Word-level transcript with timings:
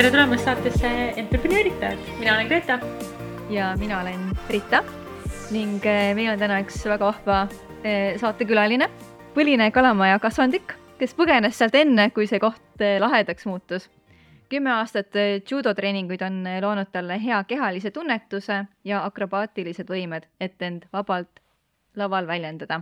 tere 0.00 0.14
tulemast 0.14 0.46
saatesse 0.48 0.90
Entreprenööritajad, 1.20 1.98
mina 2.18 2.34
olen 2.34 2.46
Greta. 2.46 2.78
ja 3.50 3.76
mina 3.76 4.00
olen 4.00 4.20
Rita 4.48 4.84
ning 5.50 5.84
eh, 5.86 6.14
meil 6.14 6.30
on 6.32 6.38
täna 6.40 6.56
üks 6.64 6.78
väga 6.88 7.04
vahva 7.04 7.40
eh, 7.84 8.16
saatekülaline, 8.16 8.88
põline 9.36 9.66
kalamaja 9.70 10.16
kasvandik, 10.18 10.72
kes 10.96 11.12
põgenes 11.18 11.60
sealt 11.60 11.76
enne, 11.76 12.08
kui 12.16 12.24
see 12.26 12.40
koht 12.40 12.80
eh, 12.80 12.96
lahedaks 13.00 13.44
muutus. 13.44 13.90
kümme 14.48 14.72
aastat 14.72 15.20
judotreeninguid 15.50 16.22
on 16.22 16.48
loonud 16.64 16.88
talle 16.92 17.20
hea 17.20 17.44
kehalise 17.44 17.90
tunnetuse 17.90 18.64
ja 18.84 19.04
akrobaatilised 19.04 19.92
võimed, 19.92 20.24
et 20.40 20.62
end 20.62 20.88
vabalt 20.92 21.44
laval 21.96 22.26
väljendada. 22.26 22.80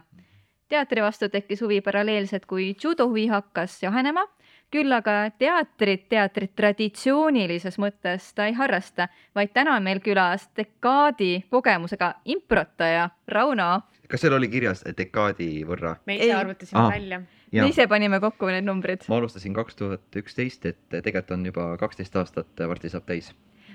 teatri 0.69 1.03
vastu 1.03 1.29
tekkis 1.29 1.67
huvi 1.67 1.81
paralleelselt, 1.81 2.47
kui 2.47 2.77
judo 2.85 3.09
huvi 3.09 3.27
hakkas 3.27 3.83
jahenema 3.83 4.29
küll 4.73 4.93
aga 4.93 5.31
teatrit, 5.39 6.07
teatrit 6.13 6.53
traditsioonilises 6.57 7.79
mõttes 7.81 8.33
ta 8.37 8.49
ei 8.49 8.55
harrasta, 8.59 9.09
vaid 9.37 9.55
täna 9.57 9.77
on 9.79 9.87
meil 9.87 10.03
külas 10.05 10.49
dekaadi 10.57 11.49
kogemusega 11.51 12.13
improtaja 12.29 13.09
Rauno. 13.29 13.71
kas 14.09 14.25
seal 14.25 14.37
oli 14.37 14.49
kirjas 14.53 14.85
dekaadi 14.99 15.65
võrra? 15.69 15.97
me 16.07 16.19
ise 16.19 16.35
arvutasime 16.37 16.81
ah. 16.81 16.91
välja. 16.93 17.21
me 17.53 17.69
ise 17.69 17.89
panime 17.89 18.21
kokku 18.21 18.53
need 18.53 18.69
numbrid. 18.69 19.09
ma 19.09 19.21
alustasin 19.21 19.57
kaks 19.57 19.81
tuhat 19.81 20.21
üksteist, 20.23 20.67
et 20.67 20.81
tegelikult 20.91 21.37
on 21.39 21.47
juba 21.49 21.71
kaksteist 21.81 22.17
aastat, 22.17 22.53
varsti 22.69 22.93
saab 22.93 23.09
täis. 23.09 23.33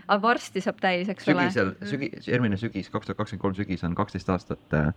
aga 0.08 0.22
varsti 0.22 0.62
saab 0.62 0.82
täis, 0.84 1.10
eks 1.10 1.26
sügisel, 1.26 1.74
ole? 1.74 1.90
sügisel, 1.90 2.22
sügi, 2.22 2.32
järgmine 2.32 2.62
sügis, 2.62 2.94
kaks 2.94 3.10
tuhat 3.10 3.24
kakskümmend 3.24 3.48
kolm 3.48 3.58
sügis 3.58 3.84
on 3.84 3.98
kaksteist 3.98 4.30
aastat 4.30 4.78
äh, 4.78 4.94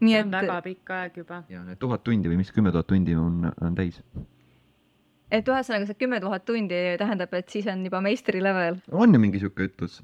nii 0.00 0.14
et. 0.18 0.30
väga 0.32 0.62
pikk 0.64 0.96
aeg 0.98 1.20
juba. 1.22 1.44
ja 1.48 1.62
need 1.64 1.78
tuhat 1.78 2.02
tundi 2.04 2.28
või 2.28 2.42
mis 2.42 2.50
kümme 2.52 2.74
tuhat 2.74 2.90
tundi 2.90 3.14
on, 3.16 3.46
on 3.62 3.78
täis 3.78 4.02
et 5.30 5.48
ühesõnaga 5.48 5.88
see 5.88 5.98
kümme 5.98 6.20
tuhat 6.22 6.44
tundi 6.46 6.78
tähendab, 7.00 7.34
et 7.38 7.50
siis 7.52 7.66
on 7.70 7.84
juba 7.86 8.00
meistri 8.04 8.42
level. 8.42 8.80
on 8.92 9.14
ju 9.14 9.22
mingi 9.22 9.40
sihuke 9.42 9.68
ütlus? 9.70 10.00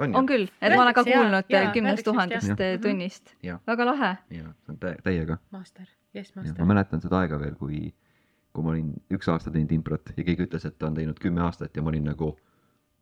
on, 0.00 0.14
on 0.14 0.28
küll, 0.28 0.48
et 0.60 0.74
ma 0.74 0.82
olen 0.84 0.96
ka 0.96 1.04
kuulnud 1.06 1.52
kümnest 1.74 2.06
tuhandest 2.06 2.54
mhm. 2.54 2.80
tunnist. 2.82 3.36
väga 3.66 3.86
lahe. 3.88 4.16
ja, 4.30 4.50
see 4.64 4.74
on 4.74 4.80
täiega. 5.04 5.38
Master, 5.54 5.86
yes 6.16 6.34
master. 6.36 6.58
ma 6.60 6.74
mäletan 6.74 7.04
seda 7.04 7.22
aega 7.22 7.36
veel, 7.40 7.54
kui, 7.60 7.86
kui 8.52 8.66
ma 8.66 8.74
olin 8.74 8.90
üks 9.14 9.30
aasta 9.32 9.54
teinud 9.54 9.72
improt 9.76 10.12
ja 10.16 10.26
keegi 10.26 10.48
ütles, 10.48 10.66
et 10.68 10.76
ta 10.78 10.90
on 10.90 10.98
teinud 10.98 11.18
kümme 11.22 11.44
aastat 11.46 11.76
ja 11.76 11.84
ma 11.84 11.94
olin 11.94 12.10
nagu 12.12 12.34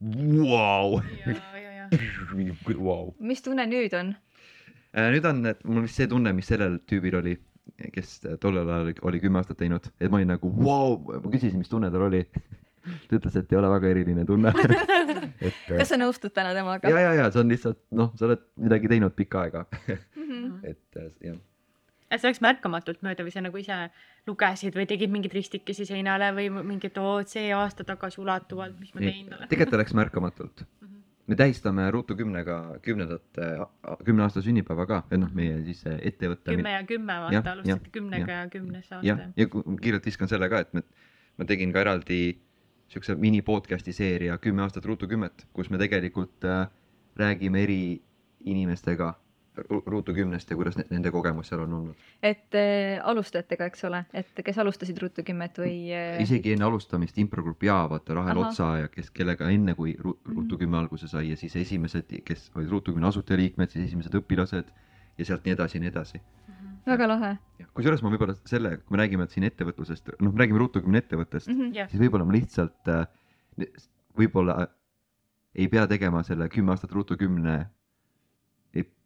vau. 2.88 3.04
mis 3.18 3.42
tunne 3.42 3.66
nüüd 3.70 3.92
on? 3.98 4.14
Äh, 4.94 5.10
nüüd 5.14 5.26
on, 5.26 5.42
et 5.50 5.60
mul 5.66 5.82
vist 5.86 5.98
see 5.98 6.08
tunne, 6.10 6.30
mis 6.36 6.48
sellel 6.50 6.78
tüübil 6.90 7.14
oli 7.18 7.34
kes 7.94 8.18
tollel 8.40 8.68
ajal 8.68 8.92
oli 9.08 9.20
kümme 9.22 9.40
aastat 9.40 9.58
teinud, 9.62 9.86
et 9.98 10.10
ma 10.10 10.20
olin 10.20 10.34
nagu 10.34 10.50
vau 10.58 10.98
wow!, 10.98 11.22
ma 11.24 11.32
küsisin, 11.32 11.58
mis 11.60 11.70
tunne 11.72 11.90
tal 11.92 12.06
oli 12.08 12.22
ta 13.08 13.16
ütles, 13.18 13.38
et 13.40 13.52
ei 13.52 13.58
ole 13.58 13.70
väga 13.72 13.90
eriline 13.94 14.26
tunne 14.28 14.52
et. 15.46 15.56
kas 15.70 15.90
sa 15.92 15.98
nõustud 16.00 16.34
täna 16.36 16.54
temaga? 16.56 16.92
ja, 16.92 17.00
ja, 17.06 17.16
ja 17.22 17.32
see 17.32 17.42
on 17.44 17.50
lihtsalt 17.52 17.80
noh, 17.96 18.12
sa 18.18 18.28
oled 18.28 18.44
midagi 18.60 18.90
teinud 18.92 19.16
pikka 19.16 19.46
aega 19.46 19.64
mm. 19.88 19.98
-hmm. 20.28 20.54
et 20.70 21.00
äh, 21.00 21.10
jah. 21.30 21.40
see 22.14 22.30
läks 22.30 22.42
märkamatult 22.44 23.02
mööda 23.06 23.26
või 23.26 23.34
sa 23.34 23.44
nagu 23.44 23.60
ise 23.60 23.80
lugesid 24.28 24.76
või 24.78 24.86
tegid 24.90 25.12
mingeid 25.12 25.34
ristikesi 25.36 25.88
seinale 25.88 26.30
või 26.36 26.50
mingit, 26.60 26.98
oo, 27.00 27.22
see 27.28 27.50
aasta 27.52 27.84
tagasi 27.84 28.20
ulatuvalt, 28.20 28.78
mis 28.80 28.94
ma 28.94 29.06
teinud 29.06 29.38
olen 29.38 29.50
tegelikult 29.50 29.78
ta 29.78 29.82
läks 29.82 29.96
märkamatult 29.96 30.66
me 31.26 31.36
tähistame 31.36 31.90
Ruutu 31.90 32.16
kümnega 32.16 32.78
kümnendat, 32.82 33.40
kümne 34.04 34.22
aasta 34.26 34.42
sünnipäeva 34.44 34.86
ka, 34.86 35.02
et 35.10 35.20
noh, 35.20 35.30
meie 35.34 35.60
siis 35.64 35.84
ettevõte. 35.94 36.52
kümme 36.52 36.74
ja 36.74 36.82
kümme, 36.88 37.18
vaata, 37.26 37.54
alustasite 37.56 37.92
kümnega 37.94 38.32
ja, 38.32 38.40
ja 38.44 38.50
kümnes 38.52 38.90
aasta. 38.90 39.06
jah, 39.06 39.22
ja 39.36 39.48
kiirelt 39.82 40.06
viskan 40.06 40.28
selle 40.28 40.48
ka, 40.52 40.64
et 40.66 40.74
me, 40.76 40.84
ma 41.38 41.48
tegin 41.48 41.72
ka 41.72 41.84
eraldi 41.84 42.20
siukse 42.92 43.16
mini 43.18 43.40
podcast'i 43.42 43.94
seeria 43.96 44.38
Kümme 44.38 44.62
aastat 44.62 44.84
Ruutu 44.84 45.08
kümmet, 45.08 45.46
kus 45.56 45.70
me 45.72 45.80
tegelikult 45.80 46.44
äh, 46.44 46.66
räägime 47.16 47.62
eri 47.64 48.02
inimestega 48.44 49.14
Ruutu 49.86 50.14
kümnest 50.14 50.50
ja 50.50 50.56
kuidas 50.58 50.74
nende 50.90 51.10
kogemus 51.14 51.48
seal 51.50 51.60
on 51.62 51.74
olnud? 51.76 52.06
et 52.22 52.56
äh, 52.58 52.98
alustajatega, 53.06 53.68
eks 53.70 53.84
ole, 53.86 54.00
et 54.14 54.42
kes 54.46 54.58
alustasid 54.58 54.98
Ruutu 55.02 55.22
kümmet 55.26 55.60
või 55.62 55.76
äh...? 55.94 56.18
isegi 56.24 56.56
enne 56.56 56.66
alustamist 56.66 57.18
improgrupp 57.22 57.62
Jaa, 57.62 57.84
vaata 57.90 58.16
Rahel 58.18 58.40
Aha. 58.40 58.48
Otsa 58.48 58.70
ja 58.82 58.88
kes, 58.90 59.12
kellega 59.14 59.50
enne, 59.54 59.76
kui 59.78 59.94
mhm. 59.94 60.32
Ruutu 60.34 60.58
kümme 60.58 60.80
alguse 60.80 61.08
sai 61.10 61.28
ja 61.30 61.38
siis 61.38 61.54
esimesed, 61.62 62.10
kes 62.26 62.48
olid 62.56 62.72
Ruutu 62.72 62.96
kümne 62.96 63.10
asutajaliikmed, 63.12 63.70
siis 63.70 63.86
esimesed 63.92 64.18
õpilased 64.18 64.74
ja 65.18 65.28
sealt 65.28 65.46
nii 65.46 65.54
edasi 65.54 65.78
ja 65.78 65.84
nii 65.84 65.92
edasi 65.92 66.18
mm. 66.18 66.54
-hmm. 66.54 66.78
väga 66.90 67.08
lahe. 67.08 67.36
kusjuures 67.74 68.02
ma 68.02 68.10
võib-olla 68.10 68.34
selle, 68.50 68.76
kui 68.76 68.96
me 68.96 69.02
räägime 69.02 69.28
siin 69.30 69.46
ettevõtlusest, 69.50 70.16
noh, 70.18 70.32
me 70.32 70.42
räägime 70.42 70.58
Ruutu 70.58 70.82
kümne 70.82 70.98
ettevõttest 71.04 71.48
mm, 71.48 71.60
-hmm. 71.60 71.90
siis 71.90 72.02
võib-olla 72.02 72.26
ma 72.26 72.34
lihtsalt 72.34 72.90
äh, 72.90 73.06
võib-olla 74.18 74.66
ei 75.54 75.68
pea 75.68 75.86
tegema 75.86 76.22
selle 76.26 76.48
kümme 76.48 76.74
aastat 76.74 76.92
Ruutu 76.92 77.16
kümne 77.16 77.66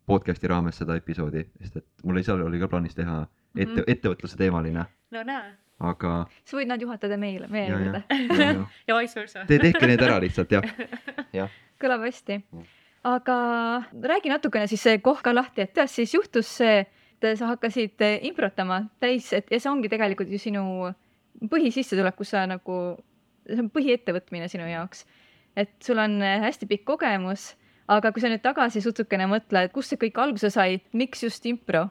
podcast'i 0.08 0.48
raames 0.50 0.80
seda 0.80 0.96
episoodi, 0.98 1.44
sest 1.60 1.80
et 1.80 2.06
mul 2.08 2.20
seal 2.24 2.42
oli 2.46 2.60
ka 2.62 2.68
plaanis 2.70 2.96
teha 2.96 3.20
ette 3.22 3.64
mm, 3.64 3.76
-hmm. 3.76 3.92
ettevõtluse 3.94 4.36
teemaline. 4.40 4.84
no 5.10 5.24
näe. 5.24 5.52
aga. 5.80 6.12
sa 6.44 6.56
võid 6.56 6.70
nad 6.70 6.82
juhatada 6.82 7.16
meile, 7.16 7.48
meie 7.48 7.68
juurde. 7.70 8.02
ja 8.88 8.98
vice 8.98 9.20
versa. 9.20 9.44
Te 9.46 9.58
tehke 9.58 9.86
need 9.86 10.02
ära 10.02 10.20
lihtsalt 10.20 10.52
jah, 10.52 10.64
jah. 11.40 11.50
kõlab 11.82 12.06
hästi. 12.06 12.40
aga 13.04 13.36
räägi 14.12 14.32
natukene 14.32 14.66
siis 14.66 14.82
see 14.82 14.98
koh 15.04 15.22
ka 15.22 15.34
lahti, 15.34 15.62
et 15.62 15.74
kuidas 15.74 15.94
siis 15.94 16.14
juhtus 16.14 16.56
see, 16.62 16.80
et 17.20 17.38
sa 17.38 17.52
hakkasid 17.52 18.02
improtama 18.30 18.82
täis, 19.00 19.32
et 19.32 19.50
ja 19.50 19.60
see 19.60 19.70
ongi 19.70 19.88
tegelikult 19.88 20.30
ju 20.30 20.38
sinu 20.38 20.64
põhisissetulek, 21.50 22.16
kus 22.16 22.34
sa 22.34 22.46
nagu, 22.46 22.98
see 23.46 23.62
on 23.62 23.70
põhiettevõtmine 23.70 24.48
sinu 24.48 24.66
jaoks. 24.66 25.06
et 25.56 25.70
sul 25.82 25.98
on 25.98 26.20
hästi 26.22 26.66
pikk 26.66 26.84
kogemus 26.84 27.56
aga 27.88 28.12
kui 28.12 28.22
sa 28.22 28.30
nüüd 28.32 28.44
tagasi 28.44 28.82
sutsukene 28.84 29.28
mõtle, 29.30 29.64
et 29.64 29.72
kust 29.72 29.92
see 29.92 30.00
kõik 30.00 30.20
alguse 30.22 30.50
sai, 30.54 30.82
miks 30.92 31.24
just 31.24 31.46
impro? 31.48 31.88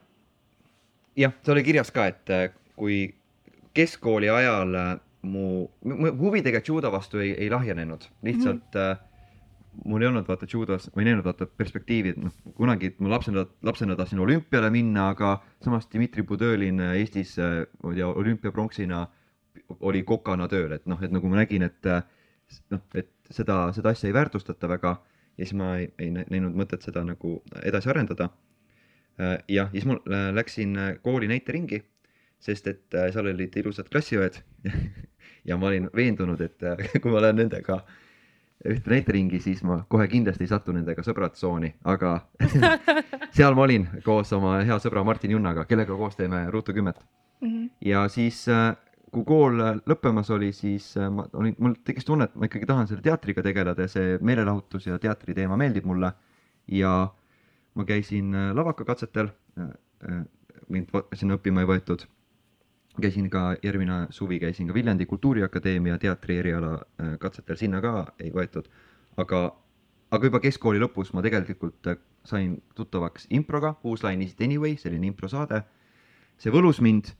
jah, 1.18 1.34
see 1.42 1.54
oli 1.54 1.64
kirjas 1.66 1.90
ka, 1.94 2.06
et 2.12 2.30
äh, 2.30 2.48
kui 2.78 3.00
keskkooli 3.74 4.30
ajal 4.30 4.78
äh, 4.78 4.94
mu, 5.26 5.66
mu 5.82 6.12
huvi 6.20 6.42
tegelikult 6.44 6.70
judo 6.70 6.92
vastu 6.94 7.22
ei, 7.24 7.34
ei 7.34 7.50
lahjenenud, 7.50 8.06
lihtsalt 8.22 8.74
mm 8.74 8.92
-hmm. 8.92 9.84
mul 9.90 10.02
ei 10.02 10.08
olnud 10.08 10.28
vaata 10.28 10.46
judos, 10.52 10.90
ma 10.94 11.02
ei 11.02 11.10
näinud 11.10 11.24
vaata 11.24 11.46
perspektiivi, 11.46 12.14
et 12.14 12.22
noh, 12.22 12.32
kunagi 12.54 12.94
ma 12.98 13.10
lapsena, 13.10 13.46
lapsena 13.62 13.96
tahtsin 13.96 14.18
olümpiale 14.18 14.70
minna, 14.70 15.08
aga 15.08 15.42
samas 15.64 15.88
Dmitri 15.90 16.22
Budõlin 16.22 16.80
Eestis, 16.94 17.36
ma 17.82 17.90
ei 17.90 17.96
tea, 17.96 18.06
olümpiapronksina 18.06 19.06
oli 19.80 20.02
kokana 20.02 20.48
tööl, 20.48 20.72
et 20.72 20.86
noh, 20.86 21.02
et 21.02 21.10
nagu 21.10 21.28
ma 21.28 21.36
nägin, 21.42 21.62
et 21.62 21.84
noh, 22.70 22.80
et 22.94 23.10
seda, 23.30 23.72
seda 23.72 23.90
asja 23.90 24.08
ei 24.08 24.14
väärtustata 24.14 24.68
väga 24.68 24.96
ja 25.38 25.46
siis 25.46 25.54
ma 25.54 25.76
ei, 25.78 25.88
ei 25.98 26.10
näinud 26.10 26.56
mõtet 26.58 26.82
seda 26.82 27.04
nagu 27.06 27.38
edasi 27.62 27.90
arendada. 27.92 28.30
Äh, 29.18 29.38
jah, 29.50 29.70
siis 29.72 29.86
ma 29.86 29.98
äh, 29.98 30.28
läksin 30.34 30.76
äh, 30.78 30.90
kooli 31.02 31.28
näiteringi, 31.30 31.82
sest 32.42 32.66
et 32.70 32.98
seal 33.12 33.26
olid 33.32 33.56
ilusad 33.58 33.88
klassiõed 33.90 34.40
ja 35.48 35.56
ma 35.58 35.70
olin 35.70 35.88
veendunud, 35.94 36.42
et 36.42 36.68
kui 37.02 37.14
ma 37.14 37.22
lähen 37.22 37.40
nendega 37.42 37.80
ühte 38.66 38.90
näiteringi, 38.90 39.38
siis 39.42 39.62
ma 39.66 39.80
kohe 39.90 40.08
kindlasti 40.10 40.46
ei 40.46 40.50
satu 40.50 40.74
nendega 40.74 41.02
sõbratsooni, 41.06 41.72
aga 41.86 42.16
seal 43.36 43.54
ma 43.54 43.66
olin 43.66 43.86
koos 44.06 44.32
oma 44.34 44.56
hea 44.66 44.78
sõbra 44.82 45.04
Martin 45.06 45.34
Junnaga, 45.36 45.66
kellega 45.70 45.98
koos 45.98 46.18
teeme 46.18 46.44
Ruutu 46.50 46.74
kümmet 46.74 46.98
mm. 47.40 47.48
-hmm. 47.48 47.70
ja 47.86 48.08
siis 48.08 48.46
kui 49.12 49.24
kool 49.26 49.60
lõppemas 49.88 50.30
oli, 50.34 50.50
siis 50.56 50.90
äh, 50.98 51.08
ma 51.12 51.24
olin, 51.38 51.54
mul 51.62 51.76
tekkis 51.86 52.06
tunne, 52.08 52.28
et 52.28 52.36
ma 52.38 52.48
ikkagi 52.48 52.68
tahan 52.68 52.88
selle 52.90 53.04
teatriga 53.04 53.44
tegeleda 53.44 53.86
ja 53.86 53.92
see 53.92 54.16
meelelahutus 54.24 54.88
ja 54.88 54.98
teatri 55.02 55.36
teema 55.36 55.56
meeldib 55.60 55.86
mulle. 55.88 56.12
ja 56.68 57.08
ma 57.74 57.84
käisin 57.88 58.34
äh, 58.34 58.50
lavakakatsetel, 58.56 59.30
äh, 59.60 60.22
mind 60.68 60.92
sinna 61.16 61.38
õppima 61.38 61.64
ei 61.64 61.70
võetud. 61.70 62.04
käisin 63.00 63.30
ka 63.30 63.54
järgmine 63.62 64.06
suvi 64.10 64.40
käisin 64.42 64.66
ka 64.68 64.74
Viljandi 64.74 65.06
Kultuuriakadeemia 65.06 65.98
teatri 65.98 66.38
eriala 66.38 66.82
katsetel, 67.18 67.56
sinna 67.56 67.80
ka 67.80 68.12
ei 68.20 68.30
võetud. 68.34 68.68
aga, 69.16 69.54
aga 70.10 70.26
juba 70.26 70.40
keskkooli 70.40 70.80
lõpus 70.82 71.14
ma 71.14 71.22
tegelikult 71.22 71.88
sain 72.24 72.62
tuttavaks 72.74 73.26
improga, 73.30 73.74
Whose 73.84 74.06
Line 74.06 74.24
Is 74.24 74.32
It 74.32 74.40
Anyway, 74.40 74.76
selline 74.76 75.06
improsaade. 75.06 75.62
see 76.38 76.52
võlus 76.52 76.80
mind 76.80 77.14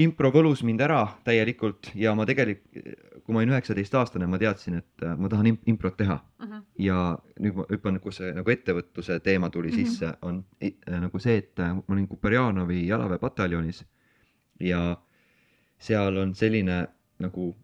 impro 0.00 0.30
võlus 0.32 0.62
mind 0.66 0.82
ära 0.84 1.00
täielikult 1.24 1.90
ja 1.96 2.12
ma 2.16 2.26
tegelikult, 2.28 2.80
kui 3.24 3.34
ma 3.34 3.40
olin 3.40 3.54
üheksateistaastane, 3.54 4.28
ma 4.28 4.38
teadsin, 4.40 4.78
et 4.82 5.04
äh, 5.04 5.14
ma 5.18 5.30
tahan 5.32 5.48
improt 5.54 5.96
teha 5.96 6.18
uh. 6.18 6.44
Mhm. 6.44 6.52
-huh. 6.52 6.62
ja 6.78 7.18
nüüd 7.40 7.56
ma 7.56 7.66
hüppan, 7.70 8.00
kus 8.00 8.20
see 8.20 8.32
nagu 8.36 8.50
ettevõtluse 8.52 9.20
teema 9.20 9.50
tuli 9.50 9.68
uh 9.68 9.74
mhm. 9.74 9.82
-huh. 9.82 9.88
sisse, 9.88 10.12
on 10.22 10.44
äh, 10.62 11.00
nagu 11.00 11.18
see, 11.18 11.36
et 11.36 11.58
äh, 11.58 11.74
ma 11.74 11.94
olin 11.94 12.08
Kuperjanovi 12.08 12.86
jalaväepataljonis 12.86 13.84
ja 14.60 14.96
seal 15.78 16.16
on 16.16 16.34
selline 16.34 16.86
nagu 17.18 17.56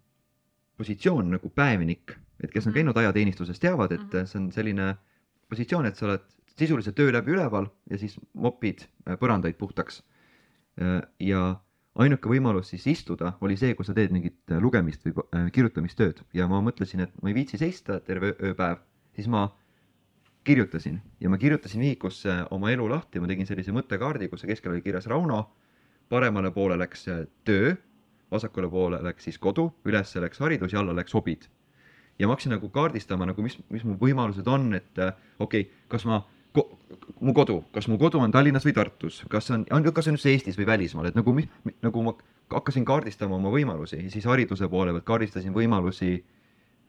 positsioon 0.77 1.29
nagu 1.31 1.49
päevnik, 1.49 2.17
et 2.43 2.51
kes 2.51 2.67
on 2.67 2.71
mhm. 2.71 2.77
käinud 2.77 2.97
ajateenistuses, 2.97 3.59
teavad, 3.59 3.91
et 3.91 4.25
see 4.25 4.39
on 4.41 4.51
selline 4.51 4.95
positsioon, 5.49 5.85
et 5.85 5.95
sa 5.95 6.05
oled 6.05 6.21
sisuliselt 6.57 6.95
töö 6.95 7.13
läbi 7.13 7.31
üleval 7.31 7.67
ja 7.89 7.97
siis 7.97 8.19
mopid 8.33 8.85
põrandaid 9.19 9.53
puhtaks. 9.57 10.03
ja 11.19 11.61
ainuke 12.01 12.29
võimalus 12.29 12.71
siis 12.73 12.85
istuda 12.89 13.35
oli 13.45 13.57
see, 13.59 13.75
kui 13.77 13.85
sa 13.85 13.93
teed 13.93 14.13
mingit 14.13 14.39
äh, 14.51 14.61
lugemist 14.61 15.05
või 15.05 15.13
äh, 15.21 15.49
kirjutamistööd. 15.53 16.23
Ja 16.33 16.47
ma 16.49 16.61
mõtlesin, 16.65 17.05
et 17.05 17.13
ma 17.21 17.29
ei 17.29 17.37
viitsi 17.37 17.59
seista 17.61 17.99
terve 18.01 18.33
ööpäev, 18.39 18.81
siis 19.15 19.29
ma 19.29 19.47
kirjutasin. 20.43 20.99
Ja 21.21 21.29
ma 21.29 21.37
kirjutasin 21.37 21.83
vihikusse 21.83 22.41
oma 22.51 22.71
elu 22.73 22.89
lahti, 22.89 23.21
ma 23.21 23.29
tegin 23.29 23.47
sellise 23.47 23.75
mõttekaardi, 23.75 24.29
kus 24.31 24.45
keskel 24.49 24.73
oli 24.73 24.83
kirjas 24.85 25.07
Rauno, 25.11 25.45
paremale 26.09 26.51
poole 26.55 26.77
läks 26.81 27.07
äh, 27.13 27.25
töö, 27.45 27.75
vasakule 28.33 28.69
poole 28.69 29.01
läks 29.05 29.29
siis 29.29 29.37
kodu, 29.37 29.69
ülesse 29.85 30.21
läks 30.21 30.41
haridus 30.41 30.73
ja 30.73 30.81
alla 30.81 30.95
läks 30.97 31.13
hobid. 31.13 31.49
ja 32.19 32.27
ma 32.27 32.35
hakkasin 32.35 32.51
nagu 32.53 32.67
kaardistama 32.69 33.25
nagu, 33.25 33.41
mis, 33.41 33.55
mis 33.73 33.83
mu 33.83 33.95
võimalused 33.97 34.45
on, 34.49 34.73
et 34.77 34.99
äh, 35.01 35.15
okei 35.39 35.65
okay,, 35.65 35.85
kas 35.89 36.05
ma 36.05 36.23
mu 37.19 37.33
kodu, 37.33 37.63
kas 37.73 37.87
mu 37.87 37.97
kodu 38.01 38.19
on 38.21 38.31
Tallinnas 38.31 38.65
või 38.67 38.75
Tartus, 38.75 39.23
kas 39.31 39.49
on, 39.53 39.65
on, 39.71 39.85
kas 39.95 40.07
on 40.09 40.17
üldse 40.17 40.31
Eestis 40.31 40.57
või 40.59 40.67
välismaal, 40.69 41.09
et 41.09 41.17
nagu, 41.17 41.35
nagu 41.85 42.05
ma 42.05 42.13
hakkasin 42.53 42.85
kaardistama 42.85 43.37
oma 43.39 43.51
võimalusi 43.53 44.03
siis 44.13 44.25
hariduse 44.29 44.67
poole 44.69 44.93
pealt 44.93 45.07
kaardistasin 45.07 45.55
võimalusi 45.55 46.15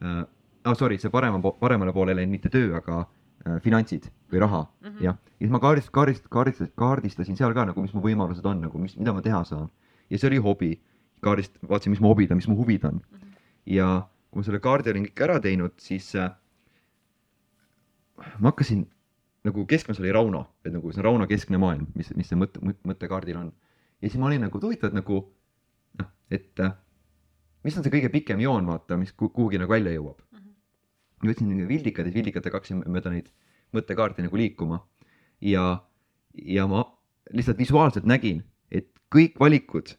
äh,. 0.03 0.25
ah 0.65 0.77
sorry, 0.79 0.99
see 0.99 1.13
parema, 1.13 1.41
paremale 1.61 1.93
poole 1.93 2.17
läinud 2.17 2.33
mitte 2.33 2.51
töö, 2.53 2.73
aga 2.79 3.03
äh, 3.05 3.61
finantsid 3.63 4.09
või 4.33 4.41
raha 4.45 4.63
mm 4.65 4.89
-hmm. 4.89 5.05
jah. 5.05 5.19
ja 5.41 5.47
siis 5.47 5.53
ma 5.53 5.61
kaardist-, 5.63 5.93
kaardist-, 5.93 6.29
kaardist-, 6.31 6.73
kaardistasin 6.77 7.37
seal 7.37 7.55
ka 7.55 7.65
nagu, 7.71 7.83
mis 7.83 7.95
mu 7.95 8.03
võimalused 8.05 8.45
on 8.45 8.61
nagu, 8.61 8.79
mis, 8.79 8.97
mida 8.97 9.13
ma 9.13 9.23
teha 9.23 9.45
saan. 9.45 9.71
ja 10.11 10.19
see 10.19 10.29
oli 10.29 10.39
hobi. 10.39 10.81
kaardist-, 11.25 11.59
vaatasin, 11.69 11.91
mis 11.91 12.01
mu 12.01 12.09
hobid 12.09 12.31
on, 12.31 12.37
mis 12.37 12.49
mu 12.49 12.57
huvid 12.57 12.85
on 12.85 12.95
mm. 12.95 13.19
-hmm. 13.19 13.37
ja 13.67 14.09
kui 14.31 14.41
ma 14.41 14.45
selle 14.45 14.61
kaardi 14.61 14.91
olin 14.91 15.07
kõik 15.07 15.25
ära 15.25 15.41
teinud, 15.41 15.73
siis 15.79 16.15
äh, 16.15 16.31
ma 18.39 18.51
hakkasin 18.51 18.87
nagu 19.45 19.67
keskmes 19.69 20.01
oli 20.01 20.13
Rauno, 20.13 20.45
et 20.65 20.73
nagu 20.73 20.93
see 20.93 21.03
on 21.03 21.09
Rauno 21.09 21.29
keskne 21.29 21.61
maailm, 21.61 21.89
mis, 21.99 22.11
mis 22.17 22.31
see 22.31 22.39
mõtte, 22.41 22.63
mõttekaardil 22.65 23.39
on. 23.41 23.53
ja 24.01 24.09
siis 24.09 24.21
ma 24.21 24.31
olin 24.31 24.47
nagu 24.47 24.61
huvitav, 24.61 24.93
et 24.93 24.99
nagu 24.99 25.21
noh, 26.01 26.11
et 26.33 26.65
äh, 26.65 26.77
mis 27.65 27.77
on 27.77 27.85
see 27.85 27.93
kõige 27.93 28.11
pikem 28.13 28.41
joon, 28.41 28.67
vaata, 28.69 28.97
mis 29.01 29.13
kuhugi 29.13 29.61
nagu 29.61 29.73
välja 29.73 29.93
jõuab 29.93 30.21
mm. 30.21 30.39
-hmm. 30.39 31.29
võtsin 31.29 31.51
nagu 31.53 31.69
vildikad 31.69 32.09
ja 32.09 32.17
vildikatega 32.17 32.61
hakkasin 32.61 32.85
mööda 32.87 33.13
neid 33.13 33.29
mõttekaarti 33.77 34.25
nagu 34.25 34.37
liikuma 34.41 34.81
ja, 35.41 35.85
ja 36.35 36.67
ma 36.71 36.85
lihtsalt 37.33 37.59
visuaalselt 37.59 38.07
nägin, 38.09 38.45
et 38.71 38.89
kõik 39.13 39.39
valikud, 39.41 39.95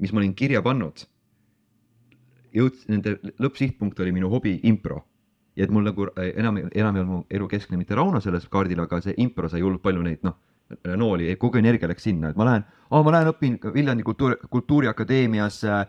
mis 0.00 0.12
ma 0.12 0.20
olin 0.20 0.34
kirja 0.34 0.62
pannud, 0.62 1.04
jõudsid, 2.52 2.88
nende 2.90 3.16
lõppsihtpunkt 3.38 4.00
oli 4.00 4.12
minu 4.12 4.30
hobi 4.32 4.58
impro 4.62 5.04
ja 5.56 5.66
et 5.66 5.72
mul 5.74 5.86
nagu 5.86 6.06
äh, 6.14 6.32
enam, 6.40 6.60
enam 6.70 6.96
ei 6.96 7.02
olnud 7.02 7.10
mu 7.10 7.22
elu 7.30 7.48
keskne 7.50 7.78
mitte 7.80 7.96
Rauno 7.98 8.20
selles 8.20 8.46
kaardil, 8.48 8.80
aga 8.80 9.00
see 9.04 9.16
impro 9.22 9.48
sai 9.48 9.62
hullult 9.64 9.82
palju 9.82 10.04
neid 10.04 10.22
noh, 10.26 10.36
nooli, 10.96 11.32
kogu 11.40 11.58
energia 11.58 11.88
läks 11.90 12.06
sinna, 12.06 12.30
et 12.30 12.38
ma 12.38 12.46
lähen 12.46 12.64
oh,, 12.90 13.02
ma 13.02 13.14
lähen 13.16 13.32
õpin 13.32 13.58
Viljandi 13.74 14.06
kultuuri, 14.06 14.38
kultuuriakadeemias 14.50 15.58
äh, 15.66 15.82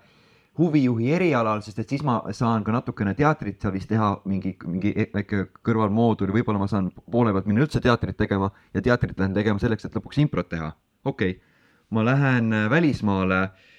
huvijuhi 0.58 1.12
erialal, 1.16 1.62
sest 1.64 1.80
et 1.80 1.94
siis 1.94 2.04
ma 2.04 2.20
saan 2.36 2.66
ka 2.68 2.74
natukene 2.76 3.14
teatrit 3.16 3.62
seal 3.62 3.74
vist 3.76 3.90
teha, 3.92 4.12
mingi, 4.28 4.56
mingi 4.66 4.92
e-, 4.96 5.10
väike 5.14 5.46
kõrvalmoodul, 5.66 6.34
võib-olla 6.36 6.60
ma 6.60 6.68
saan 6.72 6.90
poole 7.12 7.32
pealt 7.32 7.48
minna 7.50 7.64
üldse 7.64 7.80
teatrit 7.84 8.18
tegema 8.20 8.52
ja 8.74 8.84
teatrit 8.84 9.20
lähen 9.20 9.38
tegema 9.38 9.62
selleks, 9.62 9.88
et 9.88 9.96
lõpuks 9.96 10.20
improt 10.26 10.50
teha. 10.52 10.74
okei 11.06 11.38
okay., 11.38 11.42
ma 11.92 12.06
lähen 12.08 12.54
äh, 12.56 12.70
välismaale 12.72 13.42
Äh, 13.44 13.71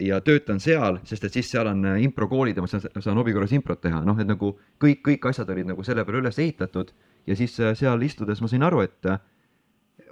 ja 0.00 0.20
töötan 0.20 0.60
seal, 0.60 0.98
sest 1.08 1.24
et 1.24 1.32
siis 1.38 1.48
seal 1.48 1.70
on 1.70 1.84
äh, 1.88 2.02
improkoolid 2.04 2.58
ja 2.58 2.64
ma 2.64 2.68
saan, 2.68 2.82
saan 3.00 3.16
hobi 3.16 3.32
korras 3.32 3.54
improt 3.56 3.80
teha, 3.80 4.02
noh, 4.04 4.18
et 4.20 4.28
nagu 4.28 4.52
kõik, 4.82 5.00
kõik 5.06 5.28
asjad 5.30 5.48
olid 5.54 5.70
nagu 5.70 5.84
selle 5.86 6.04
peale 6.04 6.20
üles 6.20 6.36
ehitatud 6.42 6.92
ja 7.26 7.36
siis 7.38 7.54
äh, 7.64 7.72
seal 7.78 8.04
istudes 8.04 8.42
ma 8.44 8.50
sain 8.50 8.66
aru, 8.66 8.82
et 8.84 9.08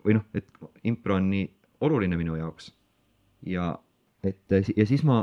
või 0.06 0.16
noh, 0.16 0.24
et 0.36 0.48
impro 0.88 1.18
on 1.20 1.28
nii 1.34 1.50
oluline 1.84 2.16
minu 2.16 2.38
jaoks. 2.38 2.72
ja 3.44 3.74
et 4.24 4.56
ja 4.76 4.86
siis 4.88 5.04
ma, 5.04 5.20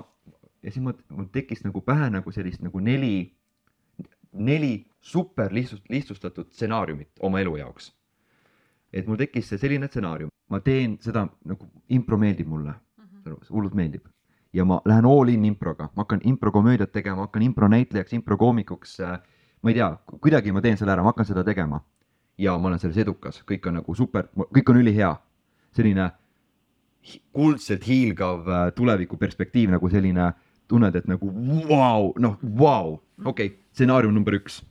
ja 0.62 0.72
siis 0.72 0.84
mul, 0.84 0.94
mul 1.10 1.32
tekkis 1.34 1.66
nagu 1.66 1.82
pähe 1.82 2.12
nagu 2.14 2.32
sellist 2.32 2.62
nagu 2.62 2.80
neli, 2.80 3.34
neli 4.34 4.74
super 5.02 5.50
lihtsust, 5.54 5.90
lihtsustatud 5.90 6.54
stsenaariumit 6.54 7.18
oma 7.20 7.42
elu 7.42 7.58
jaoks. 7.58 7.94
et 8.94 9.08
mul 9.08 9.18
tekkis 9.18 9.56
selline 9.58 9.90
stsenaarium, 9.90 10.30
ma 10.54 10.62
teen 10.62 11.00
seda 11.02 11.26
nagu 11.50 11.66
impro 11.90 12.22
meeldib 12.22 12.48
mulle 12.48 12.78
hullult 13.50 13.74
meeldib. 13.74 14.06
ja 14.54 14.66
ma 14.66 14.82
lähen 14.86 15.06
all 15.06 15.30
in 15.30 15.46
improga, 15.46 15.90
ma 15.96 16.04
hakkan 16.04 16.20
improkomöödiat 16.24 16.92
tegema, 16.92 17.22
hakkan 17.22 17.42
impronäitlejaks, 17.42 18.14
improkoomikuks. 18.14 19.00
Äh, 19.00 19.20
ma 19.62 19.70
ei 19.70 19.74
tea, 19.74 19.88
kuidagi 20.22 20.52
ma 20.52 20.62
teen 20.62 20.78
selle 20.78 20.94
ära, 20.94 21.02
ma 21.02 21.10
hakkan 21.10 21.26
seda 21.26 21.44
tegema. 21.44 21.82
ja 22.38 22.58
ma 22.58 22.68
olen 22.68 22.80
selles 22.80 22.98
edukas, 22.98 23.44
kõik 23.46 23.68
on 23.70 23.80
nagu 23.80 23.96
super, 23.96 24.28
kõik 24.38 24.70
on 24.70 24.78
ülihea. 24.82 25.16
selline 25.74 26.12
kuldselt 27.34 27.84
hiilgav 27.88 28.48
äh, 28.48 28.68
tulevikuperspektiiv 28.76 29.72
nagu 29.74 29.90
selline, 29.90 30.32
tunned, 30.68 30.96
et 30.96 31.08
nagu 31.10 31.32
vau 31.70 32.14
noh 32.20 32.38
vau 32.42 33.02
okei 33.26 33.48
okay,, 33.48 33.58
stsenaarium 33.74 34.14
number 34.16 34.38
üks. 34.38 34.62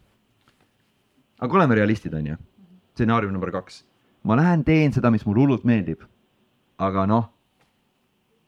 aga 1.40 1.58
oleme 1.58 1.74
realistid, 1.74 2.14
on 2.14 2.26
ju. 2.26 2.36
stsenaarium 2.94 3.32
number 3.32 3.50
kaks, 3.50 3.82
ma 4.24 4.36
lähen 4.36 4.64
teen 4.64 4.92
seda, 4.92 5.10
mis 5.10 5.26
mulle 5.26 5.44
hullult 5.44 5.64
meeldib. 5.68 6.02
aga 6.78 7.06
noh 7.06 7.28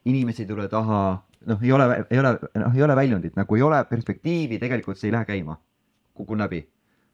inimesi 0.04 0.42
ei 0.42 0.48
tule 0.48 0.68
taha, 0.68 1.00
noh, 1.46 1.62
ei 1.62 1.72
ole, 1.72 2.04
ei 2.10 2.18
ole, 2.18 2.34
noh, 2.60 2.76
ei 2.76 2.82
ole 2.82 2.96
väljundit, 2.96 3.36
nagu 3.36 3.56
ei 3.56 3.62
ole 3.62 3.80
perspektiivi, 3.88 4.58
tegelikult 4.58 5.00
see 5.00 5.08
ei 5.08 5.16
lähe 5.16 5.28
käima. 5.28 5.56
kukun 6.14 6.38
läbi, 6.38 6.60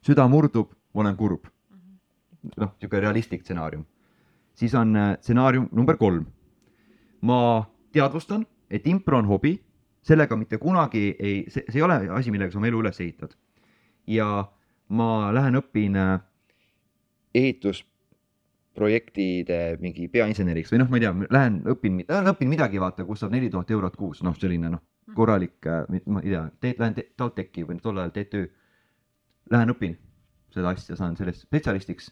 süda 0.04 0.26
murdub, 0.28 0.74
ma 0.94 1.00
olen 1.00 1.16
kurb. 1.16 1.46
noh, 2.56 2.72
niisugune 2.80 3.00
realistlik 3.00 3.42
stsenaarium. 3.42 3.84
siis 4.54 4.74
on 4.74 4.96
äh, 4.96 5.16
stsenaarium 5.20 5.68
number 5.72 5.96
kolm. 5.96 6.26
ma 7.20 7.64
teadvustan, 7.92 8.46
et 8.70 8.86
impro 8.86 9.18
on 9.18 9.26
hobi, 9.26 9.60
sellega 10.02 10.36
mitte 10.36 10.58
kunagi 10.58 11.16
ei, 11.18 11.44
see, 11.48 11.64
see 11.68 11.78
ei 11.78 11.82
ole 11.82 12.08
asi, 12.10 12.30
millega 12.30 12.52
sa 12.52 12.58
oma 12.58 12.66
elu 12.66 12.80
üles 12.82 13.00
ehitad. 13.00 13.36
ja 14.06 14.50
ma 14.88 15.30
lähen 15.34 15.56
õpin 15.56 15.96
äh, 15.96 16.20
ehitus 17.34 17.84
projektide 18.74 19.76
mingi 19.82 20.06
peainseneriks 20.12 20.70
või 20.72 20.82
noh, 20.82 20.90
ma 20.90 20.98
ei 20.98 21.04
tea, 21.04 21.12
lähen 21.34 21.58
õpin, 21.72 22.04
õpin 22.06 22.50
midagi, 22.50 22.78
vaata, 22.82 23.04
kus 23.08 23.24
saab 23.24 23.34
neli 23.34 23.50
tuhat 23.50 23.70
eurot 23.74 23.96
kuus, 23.98 24.22
noh, 24.26 24.36
selline 24.38 24.70
noh, 24.70 24.82
mhm. 25.08 25.16
korralik, 25.16 25.58
äh, 25.66 26.00
ma 26.06 26.22
ei 26.22 26.34
tea, 26.34 26.44
teed, 26.62 26.78
lähen 26.82 26.96
te, 26.96 27.08
TalTechi 27.18 27.66
või 27.66 27.80
tol 27.82 27.98
ajal 27.98 28.14
TTÜ. 28.14 28.46
Lähen 29.50 29.72
õpin 29.74 29.96
seda 30.54 30.70
asja, 30.74 30.96
saan 30.98 31.16
sellest 31.18 31.46
spetsialistiks 31.46 32.10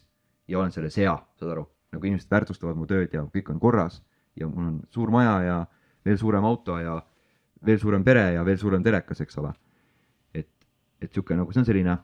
ja 0.49 0.59
olen 0.59 0.73
selles 0.75 0.97
hea, 0.99 1.13
saad 1.39 1.53
aru, 1.53 1.65
nagu 1.95 2.07
inimesed 2.07 2.31
väärtustavad 2.31 2.77
mu 2.79 2.87
tööd 2.89 3.13
ja 3.13 3.23
kõik 3.33 3.51
on 3.53 3.59
korras 3.61 4.01
ja 4.39 4.47
mul 4.47 4.67
on 4.67 4.75
suur 4.93 5.11
maja 5.13 5.35
ja 5.43 5.57
veel 6.05 6.19
suurem 6.19 6.45
auto 6.47 6.77
ja 6.79 6.97
veel 7.65 7.79
suurem 7.79 8.03
pere 8.03 8.33
ja 8.35 8.43
veel 8.47 8.59
suurem 8.59 8.83
telekas, 8.83 9.21
eks 9.21 9.37
ole. 9.41 9.53
et, 10.33 10.49
et 11.01 11.11
sihuke 11.11 11.35
nagu 11.35 11.51
see 11.51 11.63
on 11.63 11.67
selline, 11.67 11.95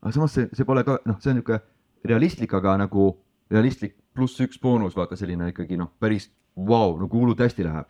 aga 0.00 0.12
samas 0.12 0.36
see, 0.36 0.48
see 0.52 0.68
pole 0.68 0.84
ka 0.84 0.98
noh, 1.08 1.20
see 1.20 1.32
on 1.32 1.40
niisugune 1.40 1.60
realistlik, 2.04 2.52
aga 2.52 2.76
nagu 2.84 3.08
realistlik 3.50 3.96
pluss 4.14 4.40
üks 4.40 4.60
boonus, 4.60 4.96
vaata 4.96 5.16
selline 5.18 5.50
ikkagi 5.52 5.78
noh, 5.78 5.90
päris 6.00 6.30
vau 6.56 6.92
wow,, 6.92 7.00
nagu 7.00 7.18
hullult 7.18 7.40
hästi 7.42 7.66
läheb. 7.66 7.88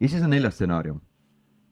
ja 0.00 0.08
siis 0.08 0.22
on 0.22 0.30
neljas 0.30 0.54
stsenaarium. 0.54 1.00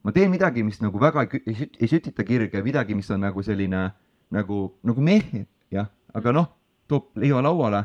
ma 0.03 0.11
teen 0.11 0.31
midagi, 0.31 0.63
mis 0.63 0.81
nagu 0.81 0.99
väga 1.01 1.25
ei, 1.33 1.69
ei 1.79 1.87
sütita 1.87 2.23
kirge, 2.23 2.61
midagi, 2.63 2.95
mis 2.95 3.11
on 3.11 3.25
nagu 3.25 3.43
selline 3.43 3.89
nagu, 4.31 4.59
nagu 4.83 5.01
meh, 5.01 5.45
jah, 5.71 5.89
aga 6.13 6.31
noh, 6.31 6.49
toob 6.87 7.17
leiva 7.17 7.41
lauale. 7.41 7.83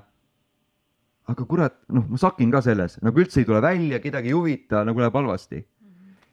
aga 1.31 1.47
kurat, 1.47 1.79
noh, 1.89 2.07
ma 2.09 2.19
sakin 2.19 2.51
ka 2.51 2.61
selles, 2.65 2.99
nagu 3.03 3.21
üldse 3.21 3.41
ei 3.41 3.49
tule 3.49 3.63
välja, 3.63 4.01
kedagi 4.01 4.33
ei 4.33 4.37
huvita, 4.37 4.85
nagu 4.85 5.01
läheb 5.01 5.15
halvasti. 5.15 5.65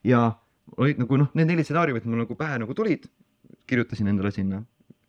ja 0.03 0.31
olid 0.77 0.99
nagu 0.99 1.17
noh, 1.17 1.31
need 1.33 1.47
neli 1.47 1.63
stsenaariumit 1.63 2.05
mul 2.05 2.25
nagu 2.25 2.35
pähe 2.35 2.59
nagu 2.59 2.75
tulid, 2.75 3.07
kirjutasin 3.67 4.07
endale 4.11 4.31
sinna 4.31 4.63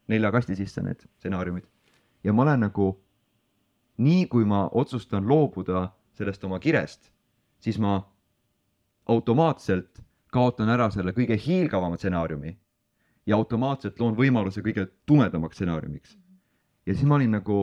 nelja 0.09 0.31
kasti 0.33 0.57
sisse 0.57 0.83
need 0.83 1.03
stsenaariumid 1.19 1.67
ja 2.25 2.33
ma 2.33 2.43
olen 2.43 2.67
nagu 2.67 2.89
nii 3.99 4.27
kui 4.31 4.45
ma 4.45 4.67
otsustan 4.73 5.27
loobuda 5.29 5.89
sellest 6.19 6.45
oma 6.45 6.59
kirest, 6.59 7.11
siis 7.59 7.79
ma 7.79 7.99
automaatselt 9.09 10.03
kaotan 10.33 10.69
ära 10.69 10.91
selle 10.93 11.15
kõige 11.17 11.39
hiilgavama 11.41 11.97
stsenaariumi 11.97 12.53
ja 13.27 13.37
automaatselt 13.37 14.01
loon 14.01 14.17
võimaluse 14.17 14.63
kõige 14.65 14.87
tumedamaks 15.07 15.57
stsenaariumiks. 15.57 16.17
ja 16.87 16.95
siis 16.95 17.07
ma 17.09 17.17
olin 17.19 17.35
nagu, 17.39 17.59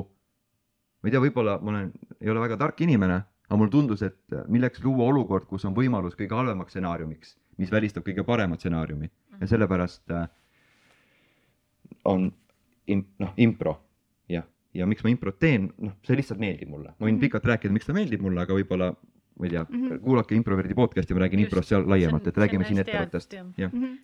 ma 1.02 1.10
ei 1.10 1.14
tea, 1.14 1.22
võib-olla 1.22 1.58
ma 1.62 1.72
olen, 1.72 1.92
ei 2.22 2.30
ole 2.30 2.44
väga 2.44 2.58
tark 2.58 2.82
inimene, 2.82 3.22
aga 3.48 3.58
mulle 3.58 3.72
tundus, 3.72 4.02
et 4.02 4.38
milleks 4.48 4.84
luua 4.84 5.10
olukord, 5.10 5.46
kus 5.50 5.66
on 5.66 5.76
võimalus 5.78 6.18
kõige 6.18 6.38
halvemaks 6.38 6.76
stsenaariumiks, 6.76 7.36
mis 7.58 7.72
välistab 7.72 8.06
kõige 8.06 8.26
parema 8.26 8.58
stsenaariumi 8.58 9.10
ja 9.40 9.48
sellepärast 9.48 10.12
äh, 10.12 10.28
on 12.06 12.30
im, 12.88 13.06
noh, 13.20 13.34
impro, 13.38 13.78
ja 14.76 14.88
miks 14.90 15.06
ma 15.06 15.12
improt 15.14 15.38
teen, 15.42 15.70
noh, 15.84 15.98
see 16.06 16.18
lihtsalt 16.20 16.42
meeldib 16.42 16.72
mulle, 16.72 16.94
ma 16.94 17.06
võin 17.06 17.16
mm 17.16 17.20
-hmm. 17.20 17.28
pikalt 17.28 17.52
rääkida, 17.52 17.76
miks 17.76 17.88
ta 17.90 17.96
meeldib 17.96 18.26
mulle, 18.26 18.42
aga 18.42 18.58
võib-olla 18.58 18.92
ma 19.36 19.48
ei 19.48 19.52
tea 19.52 19.64
mm, 19.64 19.88
-hmm. 19.88 20.02
kuulake 20.04 20.36
Improverdi 20.36 20.74
podcast'i, 20.74 21.14
ma 21.14 21.26
räägin 21.26 21.40
Just, 21.40 21.52
improst 21.52 21.70
seal 21.70 21.88
laiemalt, 21.90 22.28
et 22.28 22.38
räägime 22.38 22.68
siin 22.68 22.80
ettevõttest, 22.84 23.34
jah 23.34 23.72
mm. 23.72 23.82
-hmm. 23.82 23.98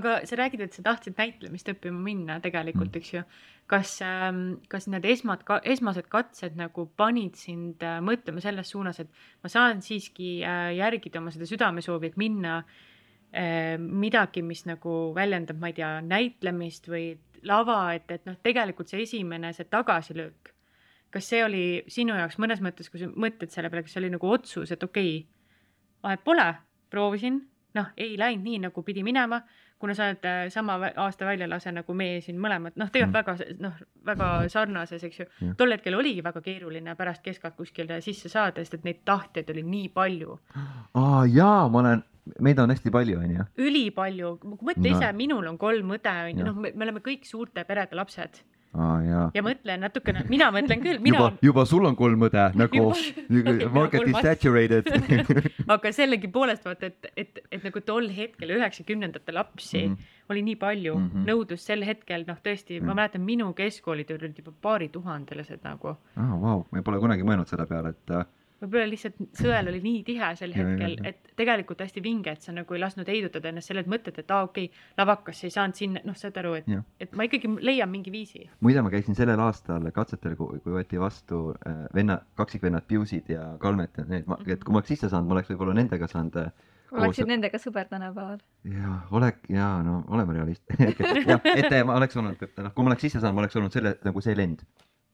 aga 0.00 0.26
sa 0.26 0.36
räägid, 0.36 0.60
et 0.60 0.72
sa 0.72 0.82
tahtsid 0.82 1.14
näitlemist 1.18 1.68
õppima 1.68 2.02
minna 2.02 2.40
tegelikult, 2.40 2.96
eks 2.96 3.14
ju. 3.14 3.22
kas, 3.66 3.98
kas 4.68 4.86
need 4.88 5.04
esmad, 5.04 5.44
esmased 5.62 6.08
katsed 6.08 6.56
nagu 6.56 6.86
panid 6.96 7.34
sind 7.36 7.82
äh, 7.82 8.00
mõtlema 8.00 8.40
selles 8.40 8.70
suunas, 8.70 9.00
et 9.00 9.10
ma 9.42 9.48
saan 9.48 9.82
siiski 9.82 10.42
äh, 10.42 10.76
järgida 10.76 11.18
oma 11.18 11.30
seda 11.30 11.46
südamesoovi, 11.46 12.06
et 12.06 12.16
minna 12.16 12.58
äh, 12.58 12.64
midagi, 13.78 14.42
mis 14.42 14.64
nagu 14.64 15.12
väljendab, 15.16 15.58
ma 15.60 15.68
ei 15.68 15.74
tea, 15.76 15.90
näitlemist 16.00 16.88
või 16.88 17.10
lava, 17.44 17.92
et, 17.94 18.08
et 18.10 18.24
noh, 18.26 18.38
tegelikult 18.42 18.88
see 18.88 19.02
esimene, 19.04 19.52
see 19.52 19.68
tagasilöök, 19.68 20.52
kas 21.14 21.28
see 21.28 21.44
oli 21.44 21.64
sinu 21.92 22.16
jaoks 22.16 22.38
mõnes 22.42 22.62
mõttes, 22.64 22.88
kui 22.90 23.02
sa 23.02 23.10
mõtled 23.12 23.52
selle 23.52 23.70
peale, 23.70 23.84
kas 23.84 23.94
see 23.94 24.02
oli 24.02 24.14
nagu 24.14 24.32
otsus, 24.32 24.72
et 24.72 24.82
okei 24.82 25.12
okay,, 25.20 25.62
vahet 26.02 26.24
pole, 26.24 26.48
proovisin, 26.90 27.40
noh, 27.76 27.92
ei 27.96 28.16
läinud 28.18 28.44
nii, 28.46 28.58
nagu 28.68 28.82
pidi 28.86 29.04
minema, 29.06 29.40
kuna 29.78 29.94
sa 29.94 30.08
oled 30.08 30.24
äh, 30.26 30.48
sama 30.50 30.78
aasta 30.88 31.26
väljalase 31.28 31.70
nagu 31.72 31.94
meie 31.94 32.20
siin 32.24 32.38
mõlemad, 32.42 32.74
noh, 32.80 32.90
tegelikult 32.90 33.14
Mm. 33.14 33.36
väga 33.36 33.60
noh, 33.62 33.76
väga 34.08 34.28
sarnases, 34.50 35.04
eks 35.04 35.20
ju 35.20 35.26
Jah.. 35.26 35.54
tol 35.56 35.70
hetkel 35.70 35.94
oligi 35.94 36.24
väga 36.24 36.42
keeruline 36.42 36.96
pärast 36.98 37.22
keskalt 37.22 37.54
kuskile 37.56 38.00
sisse 38.00 38.28
saada, 38.28 38.60
sest 38.60 38.80
et 38.80 38.84
neid 38.88 39.04
tahtjaid 39.04 39.50
oli 39.54 39.62
nii 39.62 39.88
palju, 39.94 40.38
aa 40.94 41.26
jaa, 41.26 41.68
ma 41.68 41.84
olen, 41.84 42.02
meid 42.40 42.58
on 42.58 42.70
hästi 42.74 42.90
palju, 42.94 43.18
onju. 43.24 43.48
ülipalju, 43.68 44.34
mõtle 44.44 44.90
No. 44.90 44.96
ise, 44.96 45.12
minul 45.12 45.46
on 45.46 45.58
kolm 45.58 45.96
õde, 45.98 46.14
on 46.28 46.30
ju, 46.30 46.44
Jah. 46.44 46.46
noh, 46.46 46.62
me 46.62 46.72
me 46.74 46.84
oleme 46.88 47.00
kõik 47.04 47.26
suurte 47.28 47.64
perede 47.64 47.96
lapsed 47.98 48.42
aa 48.76 48.98
jaa. 49.02 49.24
ja 49.34 49.42
mõtle 49.44 49.76
natukene, 49.80 50.24
mina 50.28 50.50
mõtlen 50.54 50.82
küll, 50.82 51.00
mina 51.02 51.18
juba, 51.22 51.30
juba 51.48 51.64
sul 51.68 51.86
on 51.88 51.96
kolm 51.96 52.26
õde 52.28 52.44
nagu 52.58 52.90
market 53.76 54.08
is 54.10 54.18
saturated 54.24 54.90
aga 55.74 55.92
sellegipoolest 55.96 56.66
vaata, 56.68 56.90
et, 56.92 57.08
et, 57.16 57.40
et 57.50 57.64
nagu 57.64 57.82
tol 57.86 58.10
hetkel 58.12 58.52
üheksakümnendate 58.58 59.34
lapsi 59.34 59.86
mm. 59.86 59.94
-hmm. 59.94 60.16
oli 60.34 60.44
nii 60.50 60.58
palju 60.60 60.96
mm. 60.98 61.10
-hmm. 61.10 61.28
nõudlus 61.30 61.64
sel 61.70 61.84
hetkel, 61.88 62.26
noh 62.28 62.40
tõesti 62.44 62.76
mm, 62.76 62.82
-hmm. 62.82 62.86
ma 62.86 62.92
Mhm. 62.92 63.00
mäletan, 63.00 63.24
minu 63.24 63.52
keskkoolitööl 63.54 64.20
olid 64.22 64.38
juba 64.38 64.52
paarituhandelised 64.62 65.64
nagu. 65.64 65.96
aa, 66.16 66.40
vau, 66.40 66.66
ma 66.70 66.82
pole 66.82 67.00
kunagi 67.00 67.22
mõelnud 67.22 67.48
selle 67.48 67.66
peale, 67.66 67.88
et 67.96 68.10
äh, 68.10 68.26
võib-olla 68.62 68.88
lihtsalt 68.90 69.18
sõel 69.38 69.70
oli 69.70 69.80
nii 69.84 70.02
tihe 70.06 70.28
sel 70.38 70.54
Ja, 70.54 70.62
ja, 70.62 70.68
hetkel, 70.68 70.94
ja. 70.98 71.12
et 71.12 71.32
tegelikult 71.38 71.82
hästi 71.84 72.02
vinge, 72.02 72.32
et 72.34 72.44
sa 72.44 72.54
nagu 72.56 72.74
ei 72.74 72.80
lasknud 72.82 73.08
heidutada 73.10 73.50
ennast 73.52 73.70
sellelt 73.70 73.90
mõtet, 73.90 74.18
et 74.22 74.30
aa 74.34 74.46
okei 74.48 74.70
okay,, 74.70 74.86
lavakasse 74.98 75.46
ei 75.48 75.54
saanud 75.54 75.78
sinna, 75.78 76.02
noh, 76.08 76.16
saad 76.18 76.38
aru, 76.42 76.54
et 76.58 76.70
et 77.04 77.14
ma 77.18 77.28
ikkagi 77.28 77.50
leian 77.64 77.90
mingi 77.92 78.12
viisi. 78.14 78.48
muide, 78.64 78.82
ma 78.82 78.90
käisin 78.94 79.18
sellel 79.18 79.40
aastal 79.44 79.90
katsetel, 79.94 80.36
kui 80.40 80.62
kui 80.64 80.74
võeti 80.74 81.00
vastu 81.00 81.42
äh, 81.54 81.84
venna, 81.94 82.18
kaksikvennad 82.38 82.88
Piusid 82.88 83.30
ja 83.30 83.52
Kalmet 83.62 84.00
ja 84.00 84.08
need, 84.08 84.26
et 84.46 84.64
kui 84.64 84.74
ma 84.74 84.82
oleks 84.82 84.94
sisse 84.94 85.12
saanud, 85.12 85.28
ma 85.30 85.38
oleks 85.38 85.52
võib-olla 85.52 85.76
nendega 85.78 86.10
saanud 86.10 86.40
äh, 86.42 86.50
oleksid 86.92 87.24
koos- 87.24 87.28
nendega 87.30 87.60
sõber 87.62 87.88
tänapäeval. 87.90 88.40
jaa, 88.64 88.96
olek-, 89.14 89.46
jaa, 89.52 89.82
no 89.86 90.00
oleme 90.08 90.34
realist. 90.38 90.64
jah, 91.30 91.40
et 91.54 91.70
äh, 91.70 91.84
ma 91.86 91.98
oleks 92.00 92.16
olnud, 92.16 92.42
noh, 92.58 92.74
kui 92.74 92.84
ma 92.86 92.94
oleks 92.94 93.06
sisse 93.06 93.20
saanud, 93.20 93.36
ma 93.38 93.44
oleks 93.46 93.60
olnud 93.60 93.74
selle 93.76 93.94
nagu 94.04 94.24
see 94.24 94.36
lend, 94.38 94.64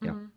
Jah. 0.04 0.14
Mhm. 0.14 0.30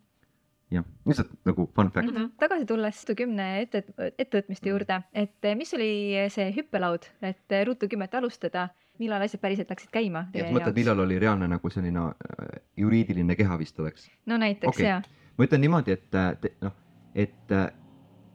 jah, 0.70 0.84
lihtsalt 1.08 1.30
nagu 1.48 1.68
fun 1.74 1.90
fact. 1.90 2.10
Mhm. 2.12 2.32
tagasi 2.40 2.66
tulles 2.68 3.00
Ruutu 3.00 3.16
kümne 3.22 3.46
ette, 3.62 3.84
ettevõtmiste 4.18 4.68
juurde, 4.68 5.00
et 5.12 5.44
eh, 5.48 5.56
mis 5.56 5.72
oli 5.74 5.90
see 6.32 6.50
hüppelaud, 6.56 7.08
et 7.22 7.56
eh, 7.56 7.64
Ruutu 7.66 7.88
kümmet 7.88 8.14
alustada, 8.14 8.68
millal 8.98 9.22
asjad 9.22 9.40
päriselt 9.40 9.70
läksid 9.70 9.90
käima 9.94 10.26
sa 10.32 10.48
mõtled, 10.52 10.74
millal 10.76 11.04
oli 11.04 11.18
reaalne 11.22 11.48
nagu 11.48 11.70
selline 11.70 12.08
äh, 12.10 12.58
juriidiline 12.76 13.36
keha 13.38 13.58
vist 13.60 13.78
oleks? 13.80 14.08
no 14.26 14.38
näiteks 14.40 14.74
okay. 14.74 14.86
jaa, 14.86 15.02
ma 15.38 15.46
ütlen 15.46 15.64
niimoodi, 15.64 15.94
et 15.96 16.18
äh, 16.18 16.50
noh, 16.64 16.74
et 17.14 17.54
äh, 17.54 17.70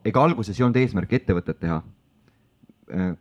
ega 0.04 0.24
alguses 0.24 0.58
ei 0.58 0.64
olnud 0.66 0.80
eesmärk 0.80 1.12
ettevõtet 1.20 1.60
teha. 1.60 1.82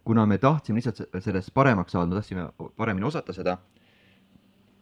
kuna 0.04 0.26
me 0.26 0.38
tahtsime 0.38 0.76
lihtsalt 0.76 0.98
se- 0.98 1.22
sellest 1.24 1.54
paremaks 1.56 1.92
saada, 1.92 2.10
me 2.12 2.16
tahtsime 2.16 2.50
paremini 2.76 3.06
osata 3.08 3.34
seda, 3.34 3.58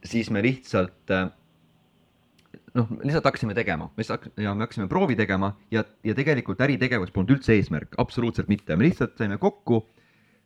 siis 0.03 0.31
me 0.33 0.41
lihtsalt 0.41 1.11
äh, 1.11 1.29
noh, 2.77 2.91
lihtsalt 3.03 3.27
hakkasime 3.27 3.55
tegema, 3.57 3.89
me 3.97 4.05
ja 4.43 4.53
me 4.55 4.65
hakkasime 4.65 4.87
proovi 4.91 5.15
tegema 5.19 5.53
ja, 5.71 5.83
ja 6.07 6.15
tegelikult 6.17 6.61
äritegevus 6.61 7.11
polnud 7.11 7.35
üldse 7.37 7.55
eesmärk, 7.57 7.95
absoluutselt 8.01 8.51
mitte, 8.51 8.75
me 8.75 8.87
lihtsalt 8.87 9.17
saime 9.19 9.37
kokku 9.41 9.83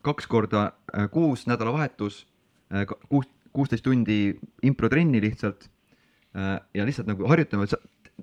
kaks 0.05 0.27
korda 0.29 0.65
äh, 0.93 1.09
kuus 1.11 1.47
nädalavahetus, 1.49 2.25
kuus, 3.09 3.29
kuusteist 3.53 3.85
tundi 3.85 4.35
improtrenni 4.63 5.21
lihtsalt 5.21 5.69
äh, 6.35 6.59
ja 6.73 6.85
lihtsalt 6.85 7.09
nagu 7.09 7.27
harjutame, 7.29 7.67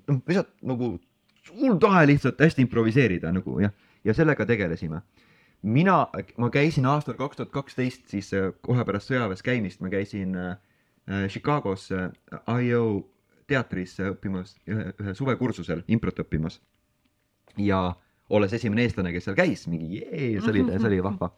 noh, 0.07 0.21
lihtsalt 0.27 0.53
nagu 0.61 0.95
hull 1.51 1.79
tahe 1.81 2.05
lihtsalt 2.07 2.39
hästi 2.41 2.63
improviseerida 2.65 3.31
nagu 3.35 3.59
jah, 3.63 3.73
ja 4.03 4.13
sellega 4.13 4.45
tegelesime. 4.45 5.01
mina, 5.63 6.07
ma 6.37 6.49
käisin 6.51 6.85
aastal 6.85 7.15
kaks 7.15 7.37
tuhat 7.37 7.51
kaksteist, 7.51 8.07
siis 8.11 8.33
äh, 8.35 8.51
kohe 8.61 8.83
pärast 8.85 9.11
sõjaväes 9.11 9.43
käimist 9.43 9.79
ma 9.81 9.89
käisin 9.89 10.35
äh, 10.35 10.57
äh, 11.07 11.27
Chicagos 11.31 11.91
äh, 11.91 12.11
IO 12.59 13.05
teatris 13.47 13.97
õppimas 14.03 14.55
ühe, 14.69 14.91
ühe 14.99 15.15
suvekursusel 15.17 15.83
improt 15.87 16.23
õppimas. 16.23 16.61
ja 17.57 17.93
olles 18.33 18.53
esimene 18.53 18.87
eestlane, 18.87 19.11
kes 19.13 19.27
seal 19.27 19.37
käis, 19.37 19.67
mingi 19.69 19.99
jee, 19.99 20.39
see 20.41 20.49
oli, 20.49 20.63
see 20.71 20.89
oli 20.89 21.03
vahva. 21.03 21.29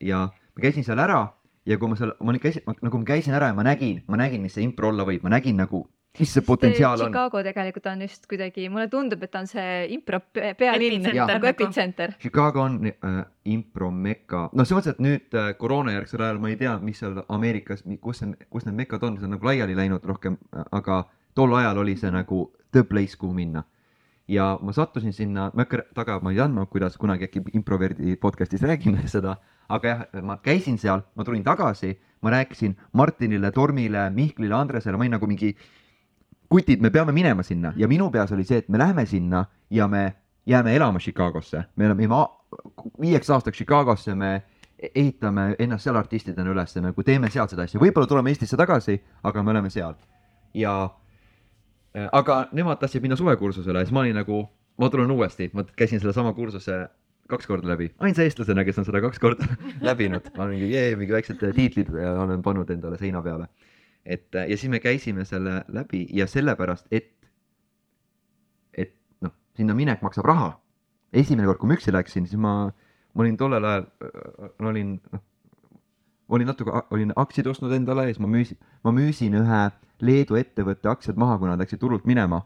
ja 0.00 0.26
ma 0.30 0.62
käisin 0.62 0.86
seal 0.86 1.02
ära 1.02 1.20
ja 1.68 1.78
kui 1.78 1.90
ma 1.92 1.98
seal, 1.98 2.14
ma 2.24 2.34
käisin, 2.40 2.64
nagu 2.66 3.00
ma 3.00 3.08
käisin 3.08 3.36
ära 3.36 3.50
ja 3.50 3.56
ma 3.56 3.64
nägin, 3.66 4.02
ma 4.08 4.18
nägin, 4.20 4.42
mis 4.44 4.56
see 4.56 4.64
impro 4.64 4.90
olla 4.92 5.06
võib, 5.08 5.24
ma 5.26 5.34
nägin 5.36 5.60
nagu, 5.60 5.84
mis 6.18 6.32
see 6.34 6.42
potentsiaal 6.42 7.00
on. 7.04 7.12
Chicago 7.12 7.42
tegelikult 7.46 7.86
on 7.86 8.00
just 8.02 8.26
kuidagi, 8.30 8.66
mulle 8.68 8.88
tundub, 8.90 9.22
et 9.22 9.30
ta 9.30 9.40
on 9.44 9.46
see 9.46 9.86
impro 9.94 10.18
pe- 10.32 10.54
pealinn, 10.58 11.06
nagu 11.14 11.46
epitsenter. 11.46 12.16
Chicago 12.18 12.64
on 12.64 12.80
äh, 12.90 13.20
impromeka, 13.54 14.48
no 14.52 14.64
selles 14.66 14.80
mõttes, 14.80 14.96
et 14.98 15.04
nüüd 15.04 15.36
äh, 15.38 15.52
koroonajärgsel 15.58 16.24
ajal 16.26 16.40
ma 16.42 16.50
ei 16.50 16.58
tea, 16.60 16.74
mis 16.82 16.98
seal 17.02 17.22
Ameerikas, 17.28 17.84
kus 18.02 18.22
see, 18.24 18.34
kus 18.50 18.66
need 18.66 18.78
mekad 18.82 19.06
on, 19.06 19.18
see 19.20 19.28
on 19.28 19.36
nagu 19.36 19.46
laiali 19.46 19.76
läinud 19.78 20.04
rohkem, 20.04 20.36
aga 20.70 21.04
tol 21.38 21.54
ajal 21.60 21.78
oli 21.84 21.94
see 21.96 22.10
nagu 22.10 22.48
the 22.74 22.82
place, 22.84 23.16
kuhu 23.18 23.32
minna. 23.36 23.64
ja 24.30 24.58
ma 24.62 24.70
sattusin 24.72 25.12
sinna, 25.12 25.48
ma 25.54 25.64
ei 25.64 25.66
hakka 25.66 25.88
taga, 25.94 26.20
ma 26.22 26.30
ei 26.30 26.38
andma, 26.38 26.62
kuidas 26.70 26.94
kunagi 26.98 27.26
äkki 27.26 27.40
Improverdi 27.58 28.14
podcast'is 28.16 28.62
räägime 28.62 29.02
seda, 29.14 29.36
aga 29.68 29.88
jah, 29.88 30.04
ma 30.22 30.36
käisin 30.42 30.78
seal, 30.78 31.02
ma 31.18 31.24
tulin 31.26 31.42
tagasi, 31.46 31.96
ma 32.22 32.30
rääkisin 32.30 32.76
Martinile, 32.92 33.50
Tormile, 33.50 34.04
Mihklile, 34.14 34.54
Andresele, 34.54 34.96
ma 34.96 35.02
olin 35.06 35.16
nagu 35.18 35.26
mingi 35.26 35.50
kutid, 36.50 36.82
me 36.82 36.90
peame 36.90 37.12
minema 37.12 37.42
sinna. 37.46 37.72
Ja 37.76 37.88
minu 37.88 38.10
peas 38.10 38.32
oli 38.32 38.44
see, 38.44 38.60
et 38.64 38.68
me 38.68 38.78
lähme 38.78 39.06
sinna 39.06 39.44
ja 39.70 39.88
me 39.88 40.14
jääme 40.46 40.76
elama 40.76 40.98
Chicagosse, 40.98 41.64
me 41.76 41.86
oleme 41.86 42.08
viieks 43.00 43.30
aastaks 43.30 43.56
Chicagosse, 43.56 44.14
me 44.14 44.42
ehitame 44.94 45.54
ennast 45.58 45.84
seal 45.84 45.96
artistidena 46.00 46.50
üles, 46.50 46.72
nagu 46.80 47.04
teeme 47.04 47.30
seal 47.30 47.48
seda 47.50 47.66
asja, 47.68 47.80
võib-olla 47.80 48.08
tuleme 48.08 48.32
Eestisse 48.32 48.56
tagasi, 48.56 48.96
aga 49.22 49.42
me 49.44 49.52
oleme 49.52 49.70
seal. 49.70 49.94
Ja 50.56 50.72
äh, 51.96 52.08
aga 52.12 52.46
nemad 52.56 52.80
tahtsid 52.80 53.04
minna 53.04 53.18
suvekursusele 53.20 53.84
siis 53.84 53.94
ma 53.94 54.02
olin 54.04 54.16
nagu, 54.18 54.42
ma 54.80 54.88
tulen 54.90 55.12
uuesti, 55.12 55.50
ma 55.54 55.66
käisin 55.76 56.00
sellesama 56.00 56.32
kursuse 56.34 56.86
kaks 57.30 57.46
korda 57.46 57.70
läbi, 57.70 57.90
ainsa 58.02 58.24
eestlasena, 58.26 58.64
kes 58.66 58.80
on 58.80 58.88
seda 58.88 59.02
kaks 59.04 59.20
korda 59.22 59.46
läbinud, 59.88 60.32
ma 60.38 60.48
mingi 60.50 60.72
jee, 60.72 60.96
mingi 60.98 61.14
väiksed 61.14 61.44
tiitlid 61.54 61.92
ja 61.94 62.16
olen 62.24 62.42
pannud 62.42 62.70
endale 62.74 62.98
seina 62.98 63.22
peale. 63.22 63.46
Et 64.04 64.34
äh, 64.34 64.48
ja 64.50 64.56
siis 64.56 64.70
me 64.70 64.80
käisime 64.80 65.24
selle 65.24 65.64
läbi 65.68 66.06
ja 66.16 66.26
sellepärast, 66.26 66.86
et, 66.90 67.10
et 68.74 68.94
noh, 69.20 69.34
sinna 69.56 69.74
minek 69.74 70.02
maksab 70.02 70.28
raha. 70.28 70.52
esimene 71.12 71.46
kord, 71.48 71.58
kui 71.58 71.68
ma 71.68 71.74
üksi 71.74 71.92
läksin, 71.92 72.26
siis 72.30 72.38
ma, 72.38 72.70
ma 73.14 73.24
olin 73.24 73.36
tollel 73.36 73.64
ajal, 73.66 73.86
ma 74.62 74.68
olin 74.70 74.92
noh, 75.12 75.22
olin 76.30 76.46
natuke, 76.46 76.82
olin 76.94 77.12
aktsiaid 77.18 77.48
ostnud 77.50 77.72
endale 77.74 78.06
ja 78.06 78.14
siis 78.14 78.22
ma 78.22 78.30
müüsin, 78.30 78.58
ma 78.86 78.92
müüsin 78.94 79.34
ühe 79.40 79.62
Leedu 80.00 80.38
ettevõtte 80.38 80.88
aktsiad 80.88 81.18
maha, 81.20 81.36
kuna 81.36 81.52
nad 81.52 81.60
läksid 81.60 81.80
turult 81.82 82.06
minema 82.08 82.38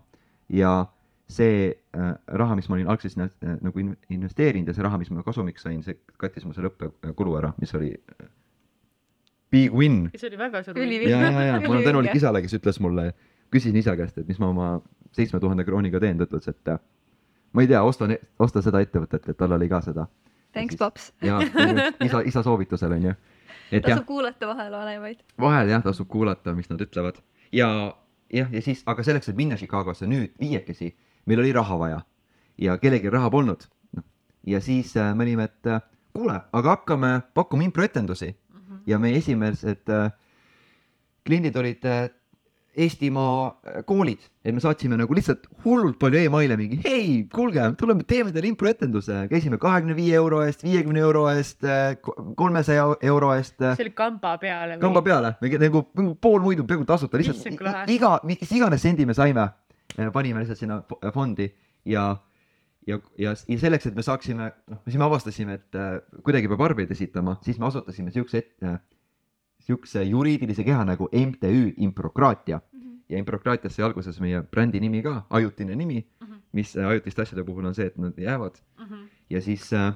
ja 0.50 0.86
see 1.30 1.68
äh, 1.70 2.14
raha, 2.40 2.56
mis 2.58 2.66
ma 2.68 2.78
olin 2.78 2.88
algselt 2.90 3.14
sinna 3.14 3.28
äh, 3.44 3.58
nagu 3.62 3.80
in- 3.80 3.96
investeerinud 4.12 4.68
ja 4.68 4.74
see 4.76 4.84
raha, 4.84 4.98
mis 5.00 5.12
ma 5.14 5.22
kasumiks 5.22 5.62
sain, 5.64 5.82
see 5.86 5.96
kattis 6.20 6.44
mu 6.44 6.56
selle 6.56 6.72
õppekulu 6.72 7.36
ära, 7.38 7.52
mis 7.60 7.72
oli 7.78 7.92
äh, 7.94 8.26
big 9.54 9.74
win. 9.74 10.02
see 10.16 10.28
oli 10.30 10.40
väga 10.40 10.64
suur 10.66 10.82
ja, 10.82 11.20
ja, 11.20 11.46
ja 11.48 11.60
ma 11.62 11.70
olen 11.76 11.86
tänulik 11.86 12.18
isale, 12.18 12.42
kes 12.44 12.58
ütles 12.58 12.80
mulle, 12.82 13.12
küsisin 13.54 13.78
isa 13.80 13.96
käest, 13.98 14.18
et 14.18 14.28
mis 14.28 14.40
ma 14.42 14.50
oma 14.50 14.68
seitsme 15.14 15.40
tuhande 15.40 15.66
krooniga 15.66 16.02
teen, 16.02 16.18
ta 16.18 16.28
ütles, 16.28 16.50
et 16.50 16.74
ma 17.54 17.64
ei 17.64 17.70
tea, 17.70 17.82
osta, 17.86 18.10
osta 18.42 18.62
seda 18.66 18.82
ettevõtet, 18.84 19.30
et 19.30 19.38
tal 19.38 19.54
oli 19.54 19.70
ka 19.70 19.80
seda. 19.86 20.08
Thanks, 20.54 20.78
paps. 20.78 21.12
ja 21.22 21.40
isa, 22.02 22.22
isa 22.26 22.42
soovitusel 22.46 22.94
et 23.72 23.82
jah, 23.82 23.96
tasub 23.96 24.06
kuulata 24.06 24.48
vaheleolevaid. 24.50 25.22
vahel 25.40 25.70
jah, 25.72 25.82
tasub 25.82 26.08
kuulata, 26.10 26.54
mis 26.54 26.68
nad 26.70 26.82
ütlevad 26.84 27.18
ja 27.54 27.68
jah, 28.32 28.52
ja 28.52 28.62
siis, 28.62 28.82
aga 28.86 29.02
selleks, 29.06 29.30
et 29.30 29.38
minna 29.38 29.56
Chicagosse 29.56 30.06
nüüd 30.10 30.34
viiekesi, 30.40 30.92
meil 31.26 31.42
oli 31.42 31.52
raha 31.54 31.78
vaja 31.80 32.00
ja 32.60 32.76
kellelgi 32.78 33.10
raha 33.12 33.30
polnud. 33.30 33.66
noh, 33.96 34.04
ja 34.46 34.60
siis 34.60 34.96
äh, 34.96 35.14
me 35.14 35.26
olime, 35.26 35.48
et 35.50 35.70
äh, 35.70 35.82
kuule, 36.14 36.40
aga 36.52 36.76
hakkame 36.76 37.20
pakkuma 37.34 37.66
improetendusi. 37.66 38.34
Ja 38.86 38.98
meie 39.00 39.18
esimesed 39.20 39.88
äh, 39.92 40.10
kliendid 41.26 41.56
olid 41.56 41.84
äh, 41.88 42.04
Eestimaa 42.74 43.52
äh, 43.70 43.82
koolid, 43.86 44.18
et 44.42 44.50
me 44.50 44.58
saatsime 44.58 44.96
nagu 44.98 45.14
lihtsalt 45.14 45.44
hullult 45.62 45.94
palju 46.02 46.18
emaile 46.26 46.56
mingi 46.58 46.80
hei, 46.82 47.20
kuulge, 47.30 47.62
tuleme 47.78 48.02
teeme 48.02 48.32
teile 48.34 48.50
improetenduse, 48.50 49.20
käisime 49.30 49.60
kahekümne 49.62 49.94
viie 49.94 50.16
euro 50.18 50.40
eest, 50.42 50.64
viiekümne 50.66 50.98
euro 51.06 51.22
eest, 51.30 51.62
kolmesaja 52.36 52.88
euro 53.06 53.30
eest 53.36 53.62
see 53.62 53.86
oli 53.86 53.94
kamba 53.94 54.34
peale 54.42 54.80
kamba 54.82 55.04
peale, 55.06 55.30
nagu 55.44 55.60
nagu 55.62 55.84
pool 56.26 56.42
muidu 56.42 56.66
peaaegu 56.66 56.88
tasuta, 56.88 57.20
lihtsalt 57.22 57.94
iga, 57.94 58.16
mis 58.26 58.42
iganes 58.58 58.82
sendi 58.82 59.06
me 59.06 59.14
saime, 59.14 59.46
panime 60.12 60.42
lihtsalt 60.42 60.58
sinna 60.64 60.80
fo- 60.90 60.98
fondi 61.14 61.46
ja, 61.86 62.08
ja, 62.86 62.98
ja, 63.18 63.34
ja 63.48 63.58
selleks, 63.58 63.86
et 63.86 63.94
me 63.96 64.02
saaksime, 64.02 64.52
noh, 64.70 64.80
siis 64.84 64.98
me 65.00 65.04
avastasime, 65.06 65.54
et 65.60 65.74
äh, 65.78 66.00
kuidagi 66.22 66.48
peab 66.48 66.60
arveid 66.66 66.90
esitama, 66.92 67.38
siis 67.42 67.58
me 67.58 67.66
asutasime 67.66 68.10
siukse 68.14 68.38
ette, 68.42 68.78
siukse 69.64 70.02
juriidilise 70.04 70.64
keha 70.64 70.84
nagu 70.84 71.08
MTÜ 71.12 71.72
Improkraatia 71.76 72.60
ja 73.08 73.18
Improkraatiast 73.20 73.76
sai 73.76 73.84
alguses 73.86 74.20
meie 74.20 74.42
brändi 74.42 74.80
nimi 74.80 75.02
ka, 75.04 75.22
ajutine 75.30 75.76
nimi, 75.76 76.04
Mhm. 76.22 76.38
mis 76.52 76.76
äh, 76.76 76.86
ajutiste 76.88 77.22
asjade 77.22 77.44
puhul 77.44 77.64
on 77.66 77.74
see, 77.74 77.86
et 77.86 77.96
nad 77.98 78.16
jäävad 78.18 78.60
Mhm. 78.80 79.04
ja 79.30 79.40
siis 79.40 79.72
äh, 79.72 79.92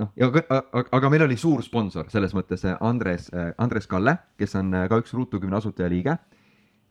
noh, 0.00 0.08
ja 0.16 0.26
aga, 0.26 0.62
aga- 0.92 1.10
meil 1.10 1.22
oli 1.22 1.36
suur 1.36 1.62
sponsor 1.62 2.10
selles 2.10 2.34
mõttes 2.34 2.64
äh, 2.64 2.76
Andres, 2.80 3.30
Andres 3.58 3.86
Kalle, 3.86 4.18
kes 4.38 4.54
on 4.56 4.74
äh, 4.74 4.88
ka 4.88 4.98
üks 5.00 5.12
Ruutu 5.14 5.40
kümne 5.40 5.56
asutajaliige. 5.56 6.16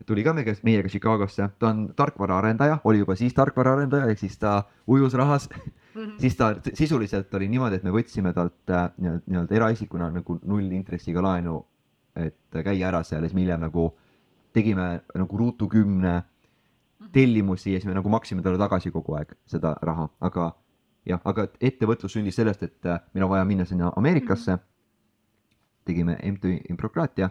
Tuli 0.06 0.24
ka 0.24 0.34
meiega, 0.34 0.54
meiega 0.64 0.90
Chicagosse, 0.90 1.50
ta 1.60 1.68
on 1.70 1.94
tarkvaraarendaja, 1.96 2.80
oli 2.84 3.00
juba 3.04 3.16
siis 3.16 3.34
tarkvaraarendaja, 3.34 4.10
ehk 4.12 4.20
siis 4.20 4.38
ta 4.38 4.64
ujus 4.88 5.14
rahas, 5.14 5.50
Mhm. 5.96 6.12
siis 6.18 6.36
ta 6.40 6.56
sisuliselt 6.74 7.34
oli 7.36 7.48
niimoodi, 7.52 7.76
et 7.76 7.84
me 7.84 7.92
võtsime 7.92 8.32
talt 8.34 8.70
äh, 8.70 8.90
nii-öelda 8.98 9.56
eraisikuna 9.56 10.08
nagu 10.12 10.40
nullintressiga 10.44 11.22
laenu, 11.22 11.66
et 12.16 12.38
käia 12.64 12.88
ära 12.88 13.04
seal 13.04 13.24
ja 13.24 13.28
siis 13.30 13.36
me 13.36 13.42
hiljem 13.42 13.60
nagu 13.60 13.90
tegime 14.54 15.02
nagu 15.16 15.38
Ruutu 15.38 15.68
kümne 15.68 16.24
tellimusi 17.12 17.74
ja 17.74 17.80
siis 17.80 17.90
me 17.90 17.94
nagu 17.94 18.10
maksime 18.10 18.42
talle 18.42 18.58
tagasi 18.58 18.92
kogu 18.92 19.16
aeg 19.20 19.34
seda 19.48 19.76
raha, 19.82 20.10
aga 20.22 20.52
jah, 21.06 21.20
aga 21.26 21.48
ettevõtlus 21.60 22.14
sündis 22.16 22.36
sellest, 22.40 22.64
et 22.64 22.86
äh, 22.86 23.00
meil 23.14 23.24
on 23.26 23.30
vaja 23.36 23.46
minna 23.46 23.66
sinna 23.66 23.92
Ameerikasse. 23.96 24.58
tegime 25.86 26.18
MTÜ 26.24 26.60
Improkraatia 26.70 27.30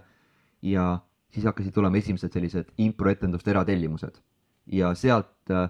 ja 0.63 0.99
siis 1.31 1.47
hakkasid 1.47 1.75
tulema 1.75 1.99
esimesed 2.01 2.33
sellised 2.33 2.73
improetenduste 2.79 3.51
eratellimused 3.51 4.21
ja 4.67 4.95
sealt 4.95 5.51
äh, 5.51 5.69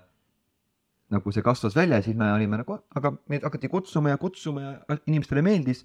nagu 1.11 1.33
see 1.35 1.43
kasvas 1.43 1.77
välja 1.77 1.99
ja 1.99 2.07
siis 2.07 2.17
me 2.17 2.33
olime 2.33 2.61
nagu, 2.61 2.79
aga 2.95 3.13
meid 3.29 3.45
hakati 3.47 3.69
kutsuma 3.69 4.15
ja 4.15 4.19
kutsuma 4.19 4.63
ja 4.63 5.01
inimestele 5.07 5.43
meeldis 5.43 5.85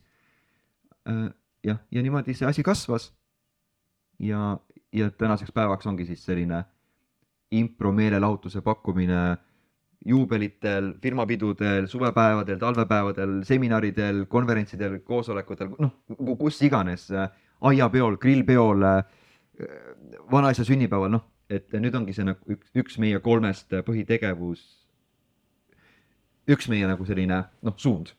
äh,. 1.10 1.30
jah, 1.64 1.82
ja 1.92 2.02
niimoodi 2.02 2.34
see 2.34 2.48
asi 2.48 2.64
kasvas. 2.64 3.14
ja, 4.20 4.58
ja 4.94 5.12
tänaseks 5.12 5.52
päevaks 5.52 5.88
ongi 5.88 6.06
siis 6.06 6.26
selline 6.26 6.64
impro 7.52 7.92
meelelahutuse 7.92 8.62
pakkumine 8.62 9.38
juubelitel, 10.06 10.94
firmapidudel, 11.02 11.88
suvepäevadel, 11.88 12.60
talvepäevadel, 12.62 13.40
seminaridel, 13.44 14.26
konverentsidel, 14.30 15.00
koosolekutel, 15.00 15.72
noh, 15.82 15.94
kus 16.38 16.62
iganes, 16.62 17.08
aiapeol, 17.66 18.18
grillpeol, 18.22 18.86
vanaisa 20.32 20.66
sünnipäeval, 20.68 21.12
noh, 21.14 21.24
et 21.50 21.72
nüüd 21.78 21.96
ongi 21.96 22.14
see 22.18 22.26
nagu 22.28 22.56
üks, 22.56 22.72
üks 22.76 22.98
meie 23.02 23.20
kolmest 23.24 23.72
põhitegevus, 23.88 24.64
üks 26.52 26.68
meie 26.72 26.88
nagu 26.90 27.06
selline 27.08 27.40
noh, 27.66 27.76
suund, 27.82 28.12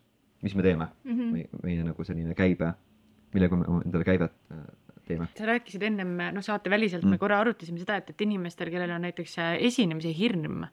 mis 0.44 0.54
me 0.54 0.62
teeme, 0.66 0.88
Mhm. 1.04 1.32
meie, 1.34 1.48
meie 1.62 1.84
nagu 1.84 2.04
selline 2.04 2.34
käibe, 2.38 2.72
millega 3.34 3.56
me 3.56 3.64
endale 3.84 4.04
käivet 4.06 4.32
äh, 4.52 4.64
teeme. 5.06 5.28
sa 5.36 5.46
rääkisid 5.46 5.82
ennem, 5.82 6.16
noh 6.34 6.42
saateväliselt 6.42 7.04
Mm. 7.04 7.10
me 7.10 7.18
korra 7.18 7.40
arutasime 7.40 7.78
seda, 7.78 7.96
et, 7.96 8.10
et 8.10 8.20
inimestel, 8.20 8.70
kellel 8.70 8.90
on 8.90 9.02
näiteks 9.06 9.38
äh, 9.38 9.56
esinemise 9.66 10.12
hirm 10.16 10.64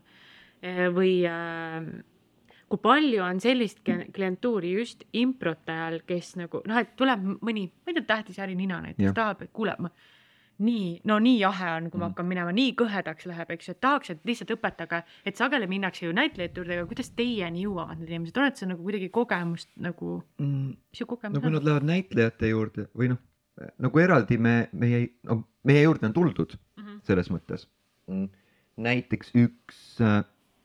eh, 0.61 0.87
või 0.89 1.25
äh, 1.27 2.03
kui 2.69 2.77
palju 2.81 3.21
on 3.21 3.39
sellist 3.43 3.81
kli- 3.85 4.07
klientuuri 4.15 4.71
just 4.79 5.03
improte 5.13 5.69
ajal, 5.71 5.99
kes 6.07 6.35
nagu 6.39 6.61
noh, 6.65 6.77
et 6.81 6.95
tuleb 6.97 7.19
mõni, 7.43 7.67
ma 7.85 7.91
ei 7.91 7.99
tea, 7.99 8.03
tähtis 8.15 8.39
ärinina 8.39 8.81
näiteks 8.81 9.13
tahab, 9.13 9.41
et 9.45 9.51
kuule, 9.53 9.75
ma 9.79 9.89
nii, 10.59 11.01
no 11.05 11.17
nii 11.19 11.39
jahe 11.39 11.69
on, 11.77 11.89
kui 11.89 11.99
ma 11.99 12.05
Mm. 12.07 12.11
hakkan 12.13 12.25
minema, 12.27 12.51
nii 12.51 12.73
kõhedaks 12.75 13.25
läheb, 13.25 13.49
eks 13.51 13.67
ju, 13.67 13.71
et 13.71 13.81
tahaks, 13.81 14.09
et 14.09 14.19
lihtsalt 14.25 14.51
õpetage, 14.55 15.03
et 15.25 15.35
sageli 15.37 15.67
minnakse 15.67 16.05
ju 16.05 16.13
näitlejate 16.13 16.57
juurde, 16.61 16.77
aga 16.79 16.85
kuidas 16.87 17.09
teieni 17.15 17.63
jõuavad 17.65 17.97
need 17.99 18.09
inimesed, 18.09 18.37
oled 18.37 18.55
sa 18.55 18.65
nagu 18.65 18.83
kuidagi 18.83 19.09
kogemust 19.09 19.69
nagu, 19.77 20.23
Mm, 20.39 20.67
mis 20.69 20.97
su 20.99 21.05
kogemus 21.05 21.33
no 21.33 21.39
kui 21.41 21.47
on? 21.47 21.53
nad 21.53 21.63
lähevad 21.63 21.83
näitlejate 21.83 22.49
juurde 22.49 22.87
või 22.95 23.09
noh, 23.09 23.17
nagu 23.79 23.99
eraldi 23.99 24.37
me, 24.37 24.69
meie, 24.73 25.09
no 25.23 25.43
meie 25.63 25.83
juurde 25.83 26.05
on 26.05 26.13
tuldud 26.13 26.57
Mhm. 26.77 26.99
selles 27.03 27.29
mõttes. 27.29 27.67
näiteks 28.77 29.31
üks, 29.35 29.99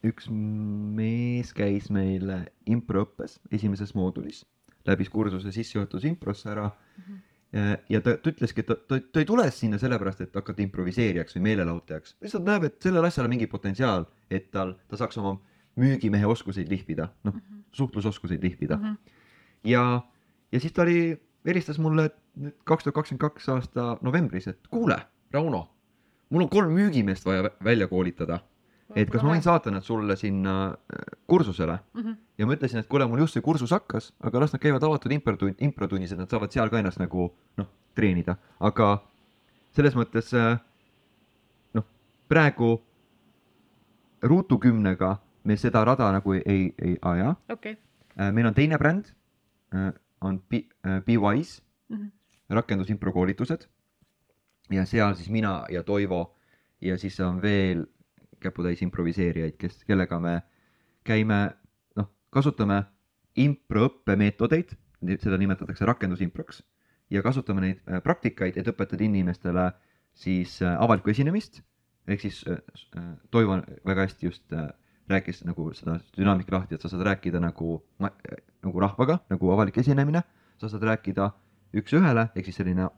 üks 0.05 0.29
mees 0.31 1.53
käis 1.53 1.91
meil 1.91 2.31
improõppes 2.67 3.39
esimeses 3.53 3.95
moodulis, 3.95 4.45
läbis 4.87 5.09
kursuse 5.13 5.53
sissejuhatus 5.53 6.05
improsse 6.05 6.49
ära 6.51 6.71
Mhm. 6.99 7.15
ja, 7.15 7.19
ja 7.89 8.01
ta, 8.05 8.17
ta 8.21 8.31
ütleski, 8.31 8.61
et 8.61 8.67
ta, 8.69 8.75
ta, 8.77 8.99
ta 9.01 9.21
ei 9.23 9.25
tule 9.29 9.47
sinna 9.55 9.79
sellepärast, 9.81 10.21
et 10.27 10.35
hakata 10.37 10.61
improviseerijaks 10.63 11.37
või 11.39 11.43
meelelahutajaks, 11.47 12.17
lihtsalt 12.25 12.45
näeb, 12.45 12.67
et 12.69 12.77
sellel 12.85 13.05
asjal 13.09 13.25
on 13.25 13.33
mingi 13.33 13.47
potentsiaal, 13.49 14.05
et 14.31 14.51
tal, 14.53 14.75
ta 14.89 14.97
saaks 15.01 15.17
oma 15.23 15.39
müügimehe 15.79 16.27
oskuseid 16.29 16.69
lihvida, 16.69 17.09
noh, 17.25 17.35
Mhm. 17.35 17.63
suhtlusoskuseid 17.73 18.43
lihvida. 18.43 18.79
Ja, 19.65 20.03
ja 20.53 20.61
siis 20.61 20.73
ta 20.73 20.83
oli, 20.83 21.17
helistas 21.47 21.79
mulle 21.79 22.11
nüüd 22.39 22.55
kaks 22.65 22.85
tuhat 22.85 22.95
kakskümmend 22.95 23.21
kaks 23.21 23.49
aasta 23.49 23.99
novembris, 24.03 24.47
et 24.49 24.69
kuule, 24.71 24.99
Rauno, 25.33 25.69
mul 26.31 26.43
on 26.43 26.49
kolm 26.49 26.73
müügimeest 26.77 27.25
vaja 27.27 27.43
vä- 27.49 27.55
välja 27.65 27.89
koolitada, 27.89 28.41
et 28.97 29.11
kas 29.11 29.23
ma 29.23 29.35
võin 29.35 29.43
saata 29.45 29.71
nad 29.71 29.83
sulle 29.85 30.17
sinna 30.17 30.55
äh, 30.73 31.03
kursusele? 31.27 31.79
Mhm. 31.95 32.17
ja 32.39 32.47
ma 32.47 32.55
ütlesin, 32.57 32.79
et 32.81 32.89
kuule, 32.89 33.07
mul 33.07 33.19
just 33.25 33.35
see 33.35 33.43
kursus 33.43 33.71
hakkas, 33.75 34.13
aga 34.21 34.41
las 34.41 34.53
nad 34.53 34.61
käivad 34.63 34.83
avatud 34.83 35.13
improtund-, 35.13 35.59
improtunnis, 35.61 36.13
et 36.13 36.19
nad 36.19 36.31
saavad 36.31 36.53
seal 36.53 36.71
ka 36.71 36.79
ennast 36.79 36.99
nagu 37.03 37.31
noh, 37.59 37.67
treenida, 37.95 38.37
aga 38.61 39.03
selles 39.77 39.95
mõttes 39.99 40.33
äh, 40.35 40.59
noh, 41.75 41.85
praegu 42.29 42.79
ruutu 44.23 44.59
kümnega 44.59 45.19
me 45.45 45.57
seda 45.57 45.85
rada 45.85 46.11
nagu 46.13 46.33
ei, 46.35 46.73
ei, 46.79 46.97
aja. 47.03 47.35
Okei, 47.53 47.77
Äh, 48.19 48.33
meil 48.35 48.47
on 48.49 48.55
teine 48.55 48.75
bränd, 48.79 49.13
on 50.21 50.41
Be, 50.51 50.65
Be 51.07 51.15
Wise 51.23 51.61
Mhm. 51.89 52.09
rakendusimpro 52.51 53.13
koolitused. 53.13 53.69
Ja 54.71 54.85
seal 54.87 55.15
siis 55.15 55.29
mina 55.31 55.65
ja 55.71 55.83
Toivo 55.83 56.35
ja 56.81 56.99
siis 56.99 57.21
on 57.21 57.39
veel 57.43 57.87
käputäis 58.43 58.83
improviseerijaid, 58.87 59.57
kes, 59.61 59.83
kellega 59.89 60.19
me 60.23 60.41
käime, 61.07 61.41
noh, 61.99 62.11
kasutame 62.35 62.83
improõppemeetodeid, 63.39 64.75
seda 65.23 65.39
nimetatakse 65.39 65.87
rakendusimproks 65.87 66.63
ja 67.11 67.23
kasutame 67.23 67.65
neid 67.65 67.81
äh, 67.87 68.03
praktikaid, 68.05 68.59
et 68.59 68.69
õpetada 68.69 69.05
inimestele 69.07 69.71
siis 70.19 70.59
äh, 70.63 70.75
avalikku 70.81 71.13
esinemist. 71.15 71.63
Ehk 72.09 72.25
siis 72.25 72.43
äh, 72.49 72.59
Toivo 73.31 73.61
väga 73.87 74.07
hästi 74.07 74.29
just 74.29 74.55
rääkis 75.09 75.43
nagu 75.49 75.71
seda 75.77 75.99
dünaamika 76.17 76.57
lahti, 76.57 76.77
et 76.77 76.85
sa 76.85 76.91
saad 76.93 77.07
rääkida 77.07 77.41
nagu, 77.41 77.79
nagu 78.01 78.81
rahvaga 78.83 79.19
nagu 79.31 79.53
avalik 79.55 79.79
esinemine, 79.81 80.23
sa 80.61 80.69
saad 80.69 80.85
rääkida 80.85 81.31
üks-ühele 81.79 82.29
ehk 82.35 82.49
siis 82.49 82.61
selline 82.61 82.89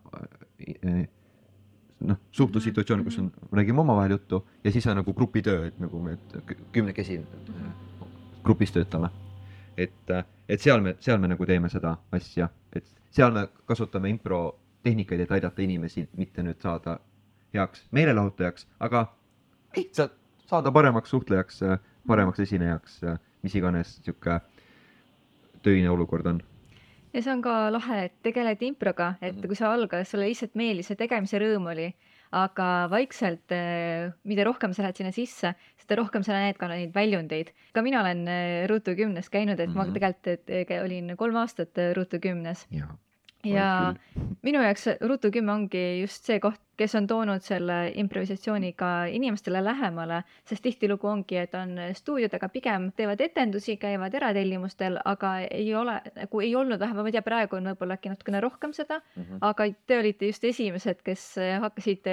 noh, 2.01 2.17
suhtlussituatsioon, 2.33 3.05
kus 3.05 3.19
on, 3.19 3.33
räägime 3.53 3.81
omavahel 3.81 4.11
juttu 4.11 4.47
ja 4.65 4.73
siis 4.73 4.87
on 4.87 4.97
nagu 4.97 5.15
grupitöö, 5.15 5.67
et 5.67 5.79
nagu 5.81 6.01
me 6.01 6.19
kü- 6.37 6.59
kümnekesi 6.73 7.19
äh, 7.19 7.73
grupis 8.45 8.73
töötame. 8.73 9.11
et, 9.77 10.11
et 10.49 10.61
seal 10.61 10.81
me, 10.81 10.97
seal 11.01 11.19
me 11.19 11.29
nagu 11.29 11.47
teeme 11.47 11.69
seda 11.69 11.97
asja, 12.13 12.49
et 12.73 12.85
seal 13.11 13.33
me 13.33 13.49
kasutame 13.67 14.09
impro 14.09 14.59
tehnikaid, 14.83 15.21
et 15.21 15.33
aidata 15.33 15.63
inimesi 15.63 16.09
mitte 16.17 16.43
nüüd 16.43 16.61
saada 16.63 16.99
heaks 17.55 17.87
meelelahutajaks, 17.93 18.67
aga 18.81 19.07
lihtsalt 19.77 20.13
saada 20.47 20.73
paremaks 20.73 21.11
suhtlejaks, 21.11 21.61
paremaks 22.07 22.41
esinejaks, 22.41 23.01
mis 23.43 23.55
iganes 23.55 23.97
sihuke 24.05 24.41
töine 25.63 25.91
olukord 25.91 26.27
on. 26.27 26.41
Ja 27.13 27.23
see 27.23 27.33
on 27.33 27.43
ka 27.43 27.71
lahe, 27.71 28.05
et 28.05 28.13
tegeled 28.23 28.63
improga, 28.63 29.17
et 29.21 29.35
Mhm. 29.37 29.47
kui 29.47 29.57
sa 29.57 29.73
algas, 29.75 30.09
sulle 30.11 30.27
lihtsalt 30.29 30.55
meeldis, 30.55 30.87
see 30.87 30.97
tegemise 30.97 31.39
rõõm 31.41 31.67
oli, 31.73 31.95
aga 32.33 32.87
vaikselt, 32.91 33.51
mida 34.25 34.45
rohkem 34.47 34.73
sa 34.75 34.83
lähed 34.83 34.97
sinna 34.97 35.11
sisse, 35.13 35.55
seda 35.77 35.97
rohkem 35.99 36.23
sa 36.23 36.33
näed 36.33 36.57
ka 36.59 36.69
neid 36.69 36.93
väljundeid. 36.95 37.51
ka 37.75 37.83
mina 37.83 38.01
olen 38.01 38.29
eh, 38.29 38.67
Ruutu 38.69 38.95
kümnes 38.95 39.29
käinud, 39.29 39.59
et 39.61 39.71
ma 39.75 39.85
Mhm. 39.85 39.93
tegelikult 39.95 40.27
et, 40.27 40.51
eh, 40.71 40.83
olin 40.85 41.17
kolm 41.17 41.37
aastat 41.37 41.77
eh, 41.79 41.93
Ruutu 41.95 42.21
kümnes 42.21 42.67
jaa. 42.71 42.97
Ja 43.45 43.95
minu 44.43 44.61
jaoks 44.63 44.87
Ruutu 45.01 45.31
kümme 45.33 45.53
ongi 45.53 46.01
just 46.01 46.25
see 46.29 46.41
koht, 46.41 46.61
kes 46.77 46.95
on 46.97 47.07
toonud 47.07 47.43
selle 47.45 47.93
improvisatsiooni 48.01 48.73
ka 48.77 49.05
inimestele 49.13 49.61
lähemale, 49.65 50.23
sest 50.49 50.63
tihtilugu 50.65 51.09
ongi, 51.09 51.37
et 51.37 51.55
on 51.55 51.75
stuudiod, 51.97 52.35
aga 52.37 52.49
pigem 52.49 52.91
teevad 52.97 53.21
etendusi, 53.21 53.77
käivad 53.81 54.15
eratellimustel, 54.17 54.99
aga 55.05 55.35
ei 55.51 55.75
ole 55.75 55.99
nagu 56.17 56.41
ei 56.41 56.55
olnud 56.57 56.81
vähemalt, 56.81 57.05
ma 57.05 57.13
ei 57.13 57.17
tea, 57.19 57.23
praegu 57.27 57.57
on 57.57 57.69
võib-olla 57.73 57.97
äkki 57.99 58.13
natukene 58.13 58.41
rohkem 58.41 58.73
seda, 58.77 59.01
Mhm. 59.17 59.39
aga 59.41 59.69
te 59.87 59.99
olite 59.99 60.27
just 60.27 60.45
esimesed, 60.45 61.03
kes 61.05 61.37
hakkasid 61.61 62.09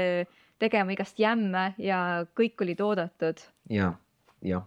tegema 0.60 0.92
igast 0.92 1.20
jämme 1.20 1.74
ja 1.78 2.26
kõik 2.36 2.62
olid 2.62 2.80
oodatud. 2.82 3.38
ja, 3.70 3.94
jah. 4.42 4.64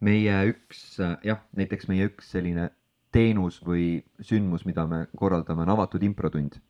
meie 0.00 0.34
üks, 0.52 0.98
jah, 1.24 1.38
näiteks 1.56 1.88
meie 1.88 2.06
üks 2.10 2.30
selline 2.30 2.70
teenus 3.16 3.58
või 3.64 3.86
sündmus, 4.20 4.66
mida 4.68 4.84
me 4.90 5.06
korraldame, 5.16 5.64
on 5.64 5.72
avatud 5.76 6.04
improtund. 6.04 6.60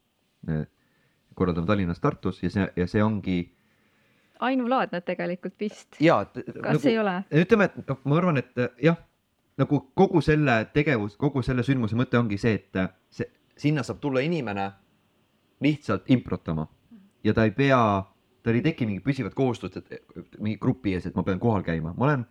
korraldame 1.34 1.66
Tallinnas, 1.66 2.00
Tartus 2.00 2.42
ja 2.42 2.50
see, 2.50 2.66
ja 2.76 2.86
see 2.86 3.02
ongi 3.02 3.40
ainulaadne 4.40 5.00
tegelikult 5.00 5.54
vist. 5.60 6.00
ja. 6.00 6.24
kas 6.24 6.78
nagu... 6.78 6.88
ei 6.88 6.98
ole? 6.98 7.16
ütleme, 7.42 7.68
et 7.70 7.88
noh, 7.88 8.00
ma 8.04 8.18
arvan, 8.20 8.40
et 8.40 8.64
jah, 8.82 8.98
nagu 9.60 9.80
kogu 9.96 10.20
selle 10.24 10.58
tegevus, 10.74 11.16
kogu 11.20 11.42
selle 11.44 11.64
sündmuse 11.66 11.98
mõte 11.98 12.18
ongi 12.20 12.38
see, 12.40 12.60
et 12.60 12.80
see, 13.10 13.28
sinna 13.56 13.84
saab 13.86 14.00
tulla 14.02 14.22
inimene 14.24 14.70
lihtsalt 15.64 16.10
improtama 16.12 16.66
ja 17.24 17.34
ta 17.34 17.46
ei 17.48 17.54
pea, 17.56 17.80
tal 18.44 18.58
ei 18.58 18.64
teki 18.64 18.88
mingit 18.88 19.06
püsivat 19.06 19.34
kohustust, 19.36 19.80
et 19.80 20.36
mingi 20.38 20.58
grupi 20.62 20.94
ees, 20.94 21.08
et 21.08 21.16
ma 21.16 21.24
pean 21.26 21.40
kohal 21.42 21.64
käima, 21.66 21.94
ma 21.96 22.10
olen 22.10 22.26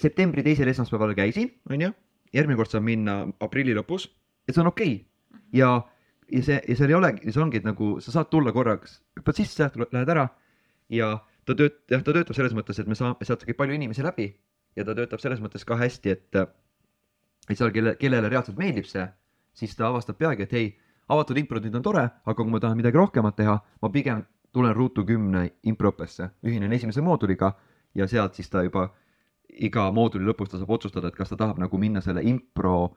septembri 0.00 0.44
teisel 0.46 0.70
esmaspäeval 0.70 1.12
käisin, 1.18 1.50
onju, 1.70 1.90
järgmine 2.36 2.58
kord 2.58 2.72
saan 2.72 2.84
minna 2.86 3.22
aprilli 3.42 3.74
lõpus 3.76 4.08
ja 4.46 4.54
see 4.54 4.62
on 4.62 4.70
okei 4.70 4.92
okay. 4.94 5.40
ja, 5.56 5.70
ja 6.30 6.42
see, 6.46 6.60
ja 6.68 6.76
seal 6.78 6.92
ei 6.92 6.98
olegi, 6.98 7.32
see 7.32 7.42
ongi, 7.42 7.62
nagu 7.64 7.96
sa 8.04 8.14
saad 8.14 8.30
tulla 8.32 8.52
korraks, 8.56 9.00
hüppad 9.18 9.40
sisse, 9.40 9.70
lähed 9.80 10.14
ära 10.14 10.28
ja 10.92 11.16
ta 11.46 11.56
tööt-, 11.58 11.82
jah, 11.90 12.02
ta 12.04 12.14
töötab 12.14 12.36
selles 12.38 12.54
mõttes, 12.56 12.78
et 12.80 12.90
me 12.90 12.98
saame, 12.98 13.18
sealt 13.26 13.44
käib 13.46 13.58
palju 13.58 13.76
inimesi 13.76 14.04
läbi 14.06 14.30
ja 14.78 14.86
ta 14.86 14.94
töötab 14.96 15.22
selles 15.22 15.42
mõttes 15.42 15.66
ka 15.66 15.78
hästi, 15.80 16.16
et 16.16 16.42
et 17.50 17.58
seal, 17.58 17.72
kelle, 17.74 17.96
kellele 17.98 18.28
reaalselt 18.30 18.58
meeldib 18.60 18.86
see, 18.86 19.06
siis 19.56 19.74
ta 19.74 19.88
avastab 19.88 20.18
peagi, 20.20 20.46
et 20.46 20.52
ei, 20.54 20.68
avatud 21.10 21.38
improtund 21.40 21.74
on 21.74 21.82
tore, 21.82 22.04
aga 22.06 22.36
kui 22.38 22.52
ma 22.52 22.60
tahan 22.62 22.78
midagi 22.78 22.98
rohkemat 23.00 23.36
teha, 23.40 23.56
ma 23.82 23.90
pigem 23.90 24.22
tulen 24.54 24.74
Ruutu 24.74 25.04
kümne 25.06 25.46
improõppesse, 25.66 26.28
ühinen 26.46 26.72
esimese 26.74 27.02
mooduliga 27.02 27.52
ja 27.94 28.06
sealt 28.10 28.38
siis 28.38 28.50
ta 28.50 28.62
juba 28.66 28.88
iga 29.58 29.90
mooduli 29.92 30.26
lõpus 30.28 30.50
ta 30.50 30.58
saab 30.58 30.70
otsustada, 30.76 31.08
et 31.08 31.16
kas 31.16 31.32
ta 31.32 31.36
tahab 31.36 31.58
nagu 31.58 31.78
minna 31.78 32.00
selle 32.00 32.22
impro 32.22 32.94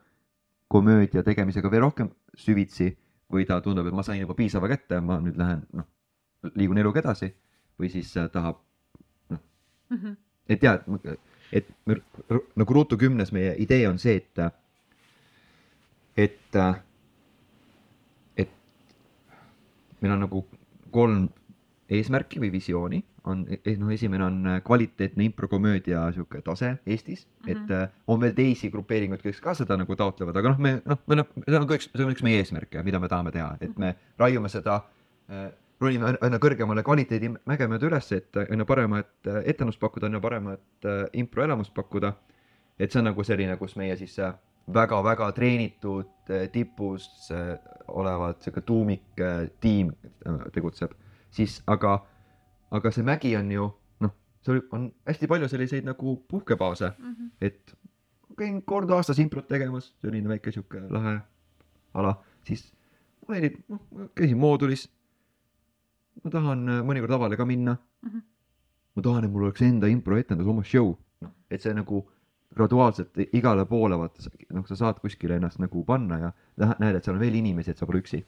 komöödia 0.68 1.24
tegemisega 1.24 1.72
veel 1.72 1.82
rohkem 1.88 2.10
süvitsi 2.38 2.92
või 3.34 3.46
ta 3.46 3.62
tundub, 3.62 3.88
et 3.88 3.94
ma 3.94 4.04
sain 4.04 4.22
juba 4.22 4.36
piisava 4.38 4.70
kätte, 4.70 5.02
ma 5.02 5.20
nüüd 5.22 5.38
lähen 5.38 5.66
noh, 5.74 5.88
liigun 6.56 6.78
eluga 6.78 7.02
edasi 7.02 7.34
või 7.80 7.90
siis 7.90 8.14
tahab 8.32 8.62
Mhm. 9.94 10.18
et 10.50 10.64
ja, 10.64 10.74
et, 11.06 11.20
et 11.52 11.70
me, 11.86 11.98
nagu 12.56 12.74
Ruutu 12.74 12.98
kümnes 12.98 13.32
meie 13.32 13.54
idee 13.62 13.86
on 13.88 14.00
see, 14.02 14.16
et, 14.18 14.40
et, 16.18 16.58
et 18.38 18.56
meil 20.02 20.16
on 20.16 20.24
nagu 20.26 20.44
kolm 20.94 21.28
eesmärki 21.94 22.42
või 22.42 22.52
visiooni, 22.56 23.04
on 23.24 23.46
eh, 23.50 23.78
noh, 23.80 23.92
esimene 23.94 24.26
on 24.26 24.48
äh, 24.48 24.62
kvaliteetne 24.64 25.24
improkomöödia 25.24 26.04
sihuke 26.12 26.42
tase 26.42 26.78
Eestis 26.86 27.28
mm, 27.28 27.48
-hmm. 27.48 27.52
et 27.52 27.72
äh, 27.72 27.90
on 28.08 28.22
veel 28.22 28.34
teisi 28.34 28.70
grupeeringuid, 28.72 29.22
kes 29.22 29.42
ka 29.42 29.54
seda 29.54 29.78
nagu 29.78 29.96
taotlevad, 29.96 30.38
aga 30.38 30.50
noh, 30.50 30.60
me 30.60 30.82
noh, 30.86 31.00
me 31.08 31.16
noh, 31.16 31.28
see 31.48 31.60
on 31.60 31.68
ka 31.68 31.78
üks, 31.80 31.90
see 31.96 32.06
on 32.06 32.12
üks 32.12 32.24
meie 32.24 32.42
eesmärke, 32.44 32.84
mida 32.84 33.00
me 33.00 33.08
tahame 33.08 33.32
teha, 33.32 33.58
et 33.62 33.78
me 33.78 33.96
raiume 34.20 34.50
seda 34.50 34.82
äh, 35.32 35.50
ronime 35.82 36.18
aina 36.22 36.40
kõrgemale 36.40 36.84
kvaliteedimäge 36.84 37.68
mööda 37.68 37.88
üles, 37.88 38.12
et 38.12 38.40
aina 38.50 38.66
paremat 38.66 39.32
etendust 39.46 39.80
pakkuda, 39.80 40.12
aina 40.12 40.20
paremat 40.20 40.86
äh, 40.86 41.06
improelamust 41.14 41.74
pakkuda. 41.74 42.14
et 42.80 42.92
see 42.92 43.00
on 43.00 43.06
nagu 43.06 43.24
selline, 43.24 43.56
kus 43.58 43.76
meie 43.76 43.96
siis 43.96 44.20
äh, 44.20 44.34
väga-väga 44.74 45.32
treenitud 45.32 46.10
tipus 46.52 47.30
olevad 47.88 48.40
sihuke 48.42 48.62
tuumiktiim 48.62 49.92
tegutseb, 50.54 50.94
siis 51.30 51.62
aga, 51.68 52.00
aga 52.74 52.92
see 52.92 53.04
mägi 53.06 53.36
on 53.40 53.52
ju 53.54 53.68
noh, 54.04 54.12
seal 54.46 54.62
on 54.76 54.90
hästi 55.08 55.28
palju 55.30 55.48
selliseid 55.52 55.86
nagu 55.88 56.16
puhkebaase, 56.32 56.94
Mhm. 57.00 57.30
et 57.42 57.74
käin 58.38 58.62
kord 58.66 58.90
aastas 58.92 59.20
improt 59.22 59.48
tegemas, 59.48 59.92
selline 60.02 60.28
väike 60.32 60.52
sihuke 60.52 60.82
lahe 60.90 61.20
ala, 61.94 62.16
siis 62.44 62.72
meeldib, 63.30 63.60
noh, 63.70 63.80
käisin 64.18 64.38
moodulis. 64.42 64.88
ma 66.24 66.30
tahan 66.32 66.68
äh, 66.70 66.82
mõnikord 66.86 67.10
lavale 67.10 67.38
ka 67.38 67.46
minna 67.46 67.78
Mhm. 68.06 68.20
ma 68.96 69.02
tahan, 69.02 69.24
et 69.26 69.32
mul 69.32 69.44
oleks 69.48 69.62
enda 69.62 69.88
improetendus, 69.88 70.48
oma 70.48 70.64
show, 70.64 70.96
noh, 71.22 71.32
et 71.50 71.62
see 71.62 71.74
nagu 71.74 72.04
graduaalselt 72.56 73.18
igale 73.34 73.66
poole 73.66 73.96
vaata, 73.98 74.30
noh, 74.54 74.66
sa 74.68 74.76
saad 74.76 75.00
kuskile 75.02 75.36
ennast 75.40 75.60
nagu 75.60 75.84
panna 75.86 76.20
ja 76.20 76.32
näed, 76.80 76.96
et 76.96 77.04
seal 77.04 77.16
on 77.16 77.20
veel 77.22 77.34
inimesi, 77.40 77.72
et 77.72 77.78
sa 77.78 77.86
pole 77.86 78.02
üksi. 78.04 78.24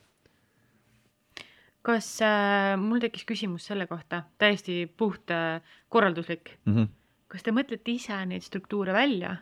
Kas 1.85 2.07
äh, 2.25 2.75
mul 2.81 3.01
tekkis 3.03 3.25
küsimus 3.29 3.67
selle 3.69 3.87
kohta, 3.89 4.23
täiesti 4.41 4.85
puht 4.97 5.31
äh, 5.33 5.61
korralduslik, 5.89 6.55
mm. 6.65 6.75
-hmm. 6.75 6.87
kas 7.27 7.43
te 7.43 7.53
mõtlete 7.53 7.93
ise 7.93 8.17
neid 8.25 8.45
struktuure 8.45 8.93
välja 8.93 9.37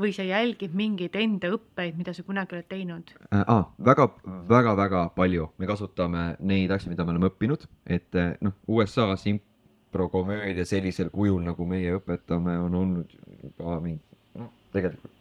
või 0.00 0.12
sa 0.16 0.24
jälgid 0.24 0.74
mingeid 0.74 1.16
enda 1.18 1.50
õppeid, 1.52 1.96
mida 1.98 2.14
sa 2.14 2.22
kunagi 2.22 2.56
oled 2.56 2.68
teinud? 2.68 3.14
äh, 3.34 3.44
ah, 3.46 3.64
väga, 3.78 4.08
väga, 4.48 4.76
väga 4.76 5.08
palju, 5.16 5.48
me 5.58 5.66
kasutame 5.66 6.36
neid 6.40 6.70
asju, 6.70 6.90
mida 6.90 7.04
me 7.04 7.14
oleme 7.14 7.30
õppinud, 7.30 7.66
et 7.86 8.14
eh, 8.14 8.36
noh, 8.40 8.54
USA-s 8.66 9.26
improkomöödia 9.26 10.64
sellisel 10.64 11.10
kujul, 11.10 11.42
nagu 11.42 11.66
meie 11.66 11.96
õpetame, 11.98 12.56
on 12.58 12.74
olnud 12.74 13.18
juba 13.42 13.80
mingi, 13.80 14.02
noh, 14.38 14.50
tegelikult 14.72 15.18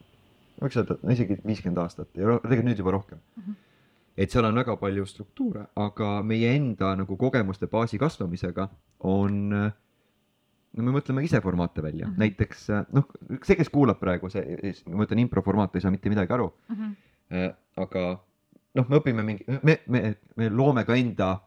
võiks 0.62 0.78
öelda, 0.78 0.97
isegi 1.13 1.38
viiskümmend 1.41 1.82
aastat 1.82 2.10
ja 2.17 2.38
tegelikult 2.43 2.69
nüüd 2.69 2.82
juba 2.84 2.95
rohkem 2.97 3.19
mm. 3.19 3.43
-hmm. 3.43 3.60
Et 4.17 4.30
seal 4.32 4.45
on 4.45 4.56
väga 4.56 4.76
palju 4.78 5.06
struktuure, 5.06 5.65
aga 5.76 6.21
meie 6.24 6.56
enda 6.56 6.95
nagu 6.95 7.17
kogemuste 7.17 7.67
baasi 7.67 7.97
kasvamisega 8.02 8.69
on 9.00 9.50
no 9.52 10.84
me 10.88 10.91
mõtleme 10.95 11.24
ise 11.24 11.41
formaate 11.41 11.82
välja 11.84 12.08
mm, 12.08 12.12
Mhm. 12.12 12.15
-hmm. 12.15 12.19
näiteks 12.19 12.67
noh, 12.93 13.06
see, 13.43 13.56
kes 13.56 13.69
kuulab 13.69 14.00
praegu, 14.00 14.30
see, 14.30 14.74
ma 14.88 15.04
mõtlen 15.04 15.19
improformaat, 15.19 15.76
ei 15.76 15.82
saa 15.82 15.91
mitte 15.91 16.10
midagi 16.10 16.34
aru 16.34 16.52
Äh, 17.32 17.54
aga 17.78 18.19
noh, 18.76 18.86
me 18.89 18.97
õpime 18.97 19.24
mingi, 19.24 19.45
me, 19.63 19.78
me, 19.88 20.15
me 20.36 20.50
loome 20.50 20.84
ka 20.86 20.95
enda, 20.95 21.39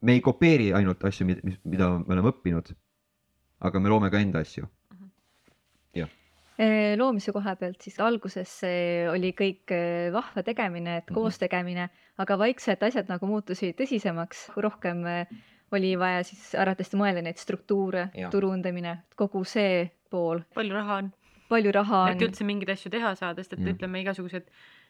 me 0.00 0.12
ei 0.12 0.20
kopeeri 0.20 0.72
ainult 0.74 1.04
asju, 1.04 1.26
mida 1.64 1.98
me 1.98 2.12
oleme 2.14 2.28
õppinud. 2.28 2.74
aga 3.60 3.80
me 3.80 3.88
loome 3.88 4.10
ka 4.10 4.18
enda 4.20 4.38
asju. 4.38 4.66
Eh, 5.94 6.08
loomise 6.96 7.32
koha 7.36 7.52
pealt 7.60 7.82
siis 7.84 7.98
alguses 8.00 8.52
eh, 8.64 9.08
oli 9.12 9.32
kõik 9.36 9.72
eh, 9.76 10.08
vahva 10.14 10.42
tegemine, 10.42 10.98
et 11.02 11.10
Mhm. 11.10 11.14
koos 11.18 11.38
tegemine, 11.38 11.90
aga 12.18 12.38
vaikselt 12.38 12.82
asjad 12.82 13.08
nagu 13.12 13.26
muutusid 13.28 13.76
tõsisemaks, 13.76 14.46
rohkem 14.56 15.04
oli 15.72 15.96
vaja 15.98 16.22
siis 16.24 16.54
ära 16.54 16.74
tõesti 16.78 16.96
mõelda 16.96 17.22
neid 17.22 17.36
struktuure 17.42 18.08
turundamine, 18.30 19.02
kogu 19.16 19.44
see 19.44 19.90
pool, 20.10 20.40
palju 20.54 20.72
raha 20.74 20.96
on, 21.02 21.12
palju 21.50 21.72
raha 21.74 22.10
et 22.10 22.16
on. 22.22 22.28
üldse 22.28 22.44
mingeid 22.46 22.70
asju 22.70 22.90
teha 22.90 23.14
saada, 23.18 23.42
sest 23.42 23.52
et 23.58 23.58
Jah. 23.64 23.74
ütleme 23.74 24.00
igasugused 24.00 24.46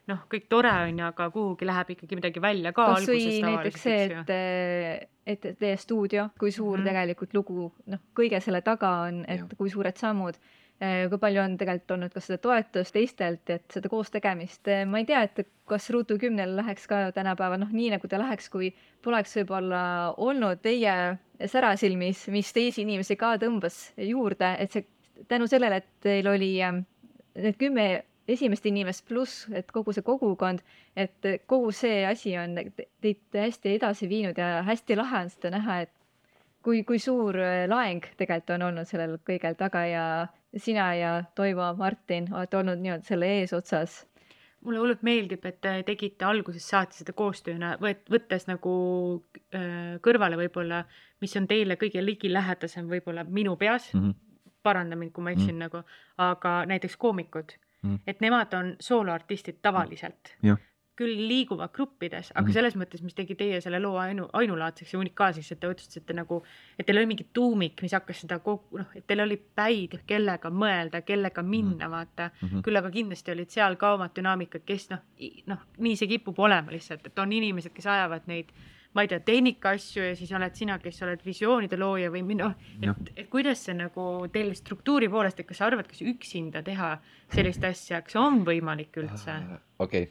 noh, 0.07 0.21
kõik 0.31 0.45
tore 0.49 0.71
on 0.71 0.99
ju, 1.01 1.05
aga 1.05 1.31
kuhugi 1.35 1.67
läheb 1.67 1.89
ikkagi 1.97 2.15
midagi 2.21 2.41
välja 2.41 2.71
ka 2.73 2.85
kas 2.93 3.09
või 3.09 3.25
alguses 3.25 3.41
näiteks 3.43 3.83
see, 3.83 4.05
et, 4.23 5.09
et 5.27 5.49
teie 5.59 5.77
stuudio, 5.77 6.29
kui 6.39 6.53
suur 6.55 6.79
mm 6.79 6.85
tegelikult 6.87 7.35
lugu, 7.35 7.73
noh, 7.91 7.99
kõige 8.15 8.39
selle 8.45 8.61
taga 8.63 8.93
on, 9.09 9.25
et 9.27 9.41
Jah. 9.41 9.49
kui 9.59 9.71
suured 9.73 9.97
sammud, 9.99 10.39
kui 10.77 11.19
palju 11.21 11.41
on 11.41 11.55
tegelikult 11.57 11.95
olnud 11.95 12.13
ka 12.13 12.21
seda 12.21 12.37
toetust 12.43 12.93
teistelt, 12.93 13.49
et 13.49 13.65
seda 13.73 13.89
koos 13.89 14.11
tegemist, 14.13 14.69
ma 14.91 15.01
ei 15.01 15.07
tea, 15.09 15.23
et 15.25 15.47
kas 15.69 15.89
Ruutu 15.95 16.19
kümnel 16.21 16.53
läheks 16.59 16.85
ka 16.91 16.99
tänapäeval 17.17 17.63
noh, 17.63 17.71
nii 17.73 17.95
nagu 17.95 18.11
ta 18.13 18.21
läheks, 18.21 18.51
kui 18.53 18.69
poleks 19.05 19.39
võib-olla 19.39 19.81
olnud 20.21 20.61
teie 20.65 21.17
särasilmis, 21.49 22.27
mis 22.35 22.53
teisi 22.53 22.85
inimesi 22.85 23.17
ka 23.17 23.37
tõmbas 23.41 23.79
juurde, 23.97 24.53
et 24.61 24.77
see 24.77 24.85
tänu 25.29 25.49
sellele, 25.49 25.81
et 25.81 25.89
teil 26.05 26.29
oli 26.29 26.53
ähm, 26.63 26.85
need 27.35 27.57
kümme 27.61 28.05
esimest 28.29 28.67
inimest 28.67 29.07
pluss, 29.09 29.47
et 29.55 29.71
kogu 29.73 29.95
see 29.95 30.05
kogukond, 30.05 30.63
et 30.99 31.29
kogu 31.47 31.71
see 31.73 32.03
asi 32.07 32.35
on 32.39 32.59
te- 32.59 32.89
teid 33.01 33.39
hästi 33.39 33.77
edasi 33.79 34.09
viinud 34.11 34.39
ja 34.39 34.65
hästi 34.67 34.97
lahe 34.99 35.25
on 35.25 35.31
seda 35.31 35.53
näha, 35.55 35.81
et 35.87 35.93
kui, 36.67 36.83
kui 36.85 36.99
suur 36.99 37.39
äh, 37.39 37.65
laeng 37.71 38.05
tegelikult 38.17 38.57
on 38.57 38.69
olnud 38.71 38.89
sellel 38.89 39.17
kõigel 39.27 39.55
taga 39.59 39.85
ja 39.87 40.07
sina 40.57 40.95
ja 40.95 41.25
Toivo, 41.35 41.75
Martin 41.79 42.29
olete 42.35 42.57
olnud 42.57 42.83
nii-öelda 42.83 43.07
selle 43.07 43.33
eesotsas. 43.41 44.07
mulle 44.67 44.81
hullult 44.83 45.03
meeldib, 45.07 45.45
et 45.47 45.61
te 45.63 45.73
tegite 45.87 46.25
algusest 46.27 46.73
saati 46.73 46.97
seda 46.99 47.13
koostööna, 47.15 47.77
võttes 48.11 48.49
nagu 48.49 48.73
äh, 49.55 50.01
kõrvale 50.03 50.39
võib-olla, 50.41 50.81
mis 51.23 51.37
on 51.39 51.47
teile 51.47 51.77
kõige 51.79 52.03
ligilähedasem 52.03 52.89
võib-olla 52.91 53.23
minu 53.25 53.55
peas 53.57 53.93
mm. 53.95 54.01
-hmm. 54.01 54.51
paranda 54.63 54.97
mind, 54.97 55.13
kui 55.13 55.25
ma 55.25 55.31
eksin 55.37 55.55
mm. 55.55 55.61
nagu, 55.69 55.83
aga 56.19 56.57
näiteks 56.67 56.97
koomikud 56.97 57.53
mm. 57.53 57.91
Mhm., 57.91 58.01
et 58.07 58.21
nemad 58.21 58.55
on 58.55 58.75
sooloartistid 58.81 59.63
tavaliselt 59.63 60.35
Jah. 60.43 60.59
Küll 60.97 61.27
liiguvad 61.29 61.73
gruppides, 61.77 62.31
aga 62.35 62.47
Mhm. 62.47 62.53
selles 62.53 62.77
mõttes, 62.77 63.03
mis 63.03 63.15
tegi 63.15 63.35
teie 63.37 63.61
selle 63.61 63.81
loo 63.81 63.97
ainu, 64.01 64.29
ainulaadseks 64.33 64.93
ja 64.95 64.99
unikaalseks, 64.99 65.53
et 65.53 65.61
te 65.61 65.69
otsustasite 65.69 66.15
nagu, 66.15 66.43
et 66.79 66.87
teil 66.87 66.99
oli 66.99 67.07
mingi 67.07 67.27
tuumik, 67.33 67.83
mis 67.83 67.93
hakkas 67.93 68.21
seda 68.21 68.39
kogu, 68.39 68.79
noh, 68.79 68.87
et 68.95 69.07
teil 69.07 69.21
oli 69.21 69.37
päid, 69.37 70.01
kellega 70.07 70.51
mõelda, 70.51 71.03
kellega 71.05 71.43
minna, 71.43 71.91
vaata 71.91 72.31
mm. 72.31 72.47
Mhm. 72.47 72.55
-hmm. 72.55 72.63
küll 72.63 72.77
aga 72.77 72.91
kindlasti 72.91 73.33
olid 73.33 73.51
seal 73.51 73.77
ka 73.77 73.95
omad 73.95 74.15
dünaamikad, 74.15 74.65
kes 74.65 74.91
noh, 74.91 74.99
noh, 75.47 75.59
nii 75.79 75.97
see 75.97 76.09
kipub 76.09 76.39
olema 76.39 76.71
lihtsalt, 76.71 77.07
et 77.07 77.19
on 77.19 77.33
inimesed, 77.33 77.73
kes 77.73 77.87
ajavad 77.87 78.23
neid 78.27 78.53
ma 78.97 79.03
ei 79.03 79.09
tea, 79.09 79.21
tehnikaasju 79.21 80.03
ja 80.03 80.17
siis 80.17 80.33
oled 80.33 80.55
sina, 80.57 80.79
kes 80.79 81.03
oled 81.05 81.21
visioonide 81.25 81.77
looja 81.77 82.09
või 82.11 82.37
noh, 82.39 82.55
et, 82.81 83.11
et 83.17 83.29
kuidas 83.29 83.65
see 83.67 83.75
nagu 83.77 84.27
teil 84.33 84.55
struktuuri 84.57 85.11
poolest, 85.13 85.41
et 85.41 85.47
kas 85.47 85.61
sa 85.61 85.67
arvad, 85.67 85.87
kas 85.91 86.01
üksinda 86.01 86.63
teha 86.65 86.95
sellist 87.35 87.65
asja, 87.69 88.01
kas 88.07 88.17
on 88.17 88.41
võimalik 88.47 88.97
üldse? 88.97 89.31
Äh, 89.31 89.59
okei, 89.79 90.09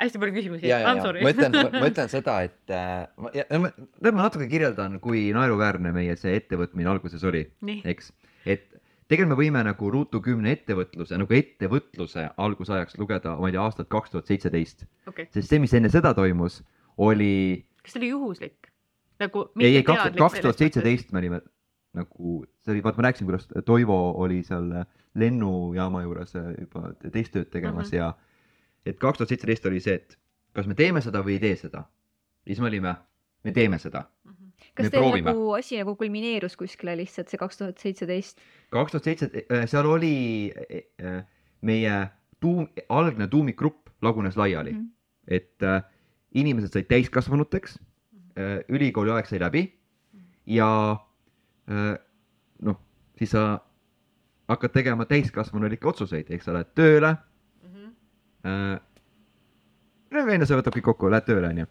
hästi 0.00 0.20
palju 0.22 0.34
küsimusi, 0.36 0.68
I 0.68 0.76
m 0.92 1.00
sorry 1.02 1.22
ma. 1.24 1.30
ütlen, 1.32 1.54
ma 1.72 1.88
ütlen 1.88 2.10
seda, 2.16 2.38
et 2.44 2.72
äh, 2.74 3.06
ma- 3.16 3.72
ma, 4.12 4.22
natuke 4.22 4.48
kirjeldan, 4.50 4.98
kui 5.00 5.28
naeruväärne 5.36 5.92
meie 5.96 6.16
see 6.20 6.34
ettevõtmine 6.40 6.90
alguses 6.92 7.24
oli, 7.24 7.44
eks, 7.88 8.12
et 8.44 8.66
tegelikult 9.08 9.32
me 9.32 9.38
võime 9.40 9.62
nagu 9.64 9.90
Ruutu 9.94 10.20
kümne 10.24 10.52
ettevõtluse 10.56 11.16
nagu 11.20 11.32
ettevõtluse 11.38 12.28
algusajaks 12.36 12.98
lugeda, 13.00 13.36
ma 13.40 13.48
ei 13.48 13.56
tea, 13.56 13.62
aastat 13.64 13.88
kaks 13.92 14.10
tuhat 14.14 14.26
seitseteist, 14.32 14.84
sest 15.32 15.48
see, 15.48 15.60
mis 15.62 15.72
enne 15.78 15.88
seda 15.92 16.12
toimus, 16.18 16.60
oli 16.98 17.64
kas 17.82 17.94
see 17.94 18.00
oli 18.02 18.12
juhuslik? 18.12 18.72
nagu 19.22 19.46
ei, 19.62 19.78
ei 19.78 19.82
kaks, 19.86 20.10
kaks 20.18 20.40
tuhat 20.44 20.58
seitseteist 20.60 21.12
me 21.14 21.22
olime 21.22 21.40
nagu, 21.96 22.42
see 22.66 22.74
oli, 22.74 22.82
vaata, 22.84 22.98
ma 23.00 23.06
rääkisin, 23.08 23.24
kuidas 23.30 23.46
Toivo 23.64 23.96
oli 24.20 24.42
seal 24.44 24.66
lennujaama 25.16 26.02
juures 26.04 26.34
äh, 26.36 26.50
juba 26.60 26.90
teist 27.14 27.32
tööd 27.32 27.48
tegemas 27.54 27.88
Mhm. 27.88 27.96
ja 27.96 28.10
et 28.86 28.98
kaks 29.02 29.20
tuhat 29.20 29.32
seitseteist 29.32 29.66
oli 29.70 29.80
see, 29.82 29.98
et 30.00 30.18
kas 30.56 30.68
me 30.70 30.76
teeme 30.78 31.02
seda 31.04 31.22
või 31.24 31.36
ei 31.36 31.42
tee 31.42 31.56
seda. 31.60 31.84
ja 32.46 32.52
siis 32.52 32.62
me 32.62 32.70
olime, 32.70 32.94
me 33.44 33.52
teeme 33.52 33.78
seda. 33.82 34.06
kas 34.74 34.86
Me 34.86 34.90
teil 34.90 35.02
proovime. 35.02 35.30
nagu 35.30 35.52
asi 35.56 35.78
nagu 35.80 35.96
kulmineerus 35.96 36.56
kuskile 36.56 36.96
lihtsalt 36.96 37.28
see 37.28 37.40
kaks 37.40 37.62
tuhat 37.62 37.82
seitseteist? 37.82 38.40
kaks 38.70 38.94
tuhat 38.94 39.10
seitse, 39.10 39.30
seal 39.66 39.88
oli 39.90 40.52
äh, 40.54 41.20
meie 41.60 41.96
tuum, 42.40 42.68
algne 42.88 43.28
tuumikgrupp 43.28 43.90
lagunes 44.02 44.36
laiali 44.36 44.72
mm. 44.72 44.78
-hmm. 44.78 44.92
et 45.28 45.62
äh, 45.62 45.82
inimesed 46.34 46.72
said 46.72 46.88
täiskasvanuteks, 46.88 47.78
ülikooli 48.68 49.10
aeg 49.10 49.26
sai 49.26 49.38
läbi 49.40 49.62
ja 50.46 50.68
äh, 51.70 51.96
noh, 52.62 52.80
siis 53.18 53.30
sa 53.30 53.60
hakkad 54.48 54.74
tegema 54.74 55.06
täiskasvanulikke 55.08 55.88
otsuseid, 55.88 56.30
ehk 56.30 56.44
sa 56.44 56.54
lähed 56.54 56.74
tööle 56.78 57.16
äh,. 58.46 58.78
veenda, 60.26 60.46
see 60.48 60.56
võtab 60.58 60.76
kõik 60.78 60.86
kokku, 60.92 61.10
lähed 61.12 61.26
tööle 61.26 61.50
onju. 61.50 61.66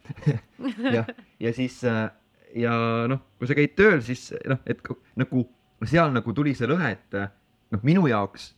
jah, 0.98 1.08
ja 1.42 1.54
siis 1.56 1.80
äh, 1.88 2.10
ja 2.56 2.76
noh, 3.12 3.24
kui 3.40 3.50
sa 3.50 3.58
käid 3.58 3.74
tööl, 3.80 4.02
siis 4.06 4.30
noh, 4.48 4.60
et 4.70 4.82
nagu 5.20 5.46
seal 5.86 6.14
nagu 6.16 6.34
tuli 6.36 6.54
see 6.58 6.68
lõhe, 6.70 6.94
et 6.98 7.18
äh, 7.20 7.32
noh, 7.74 7.82
minu 7.88 8.06
jaoks 8.12 8.52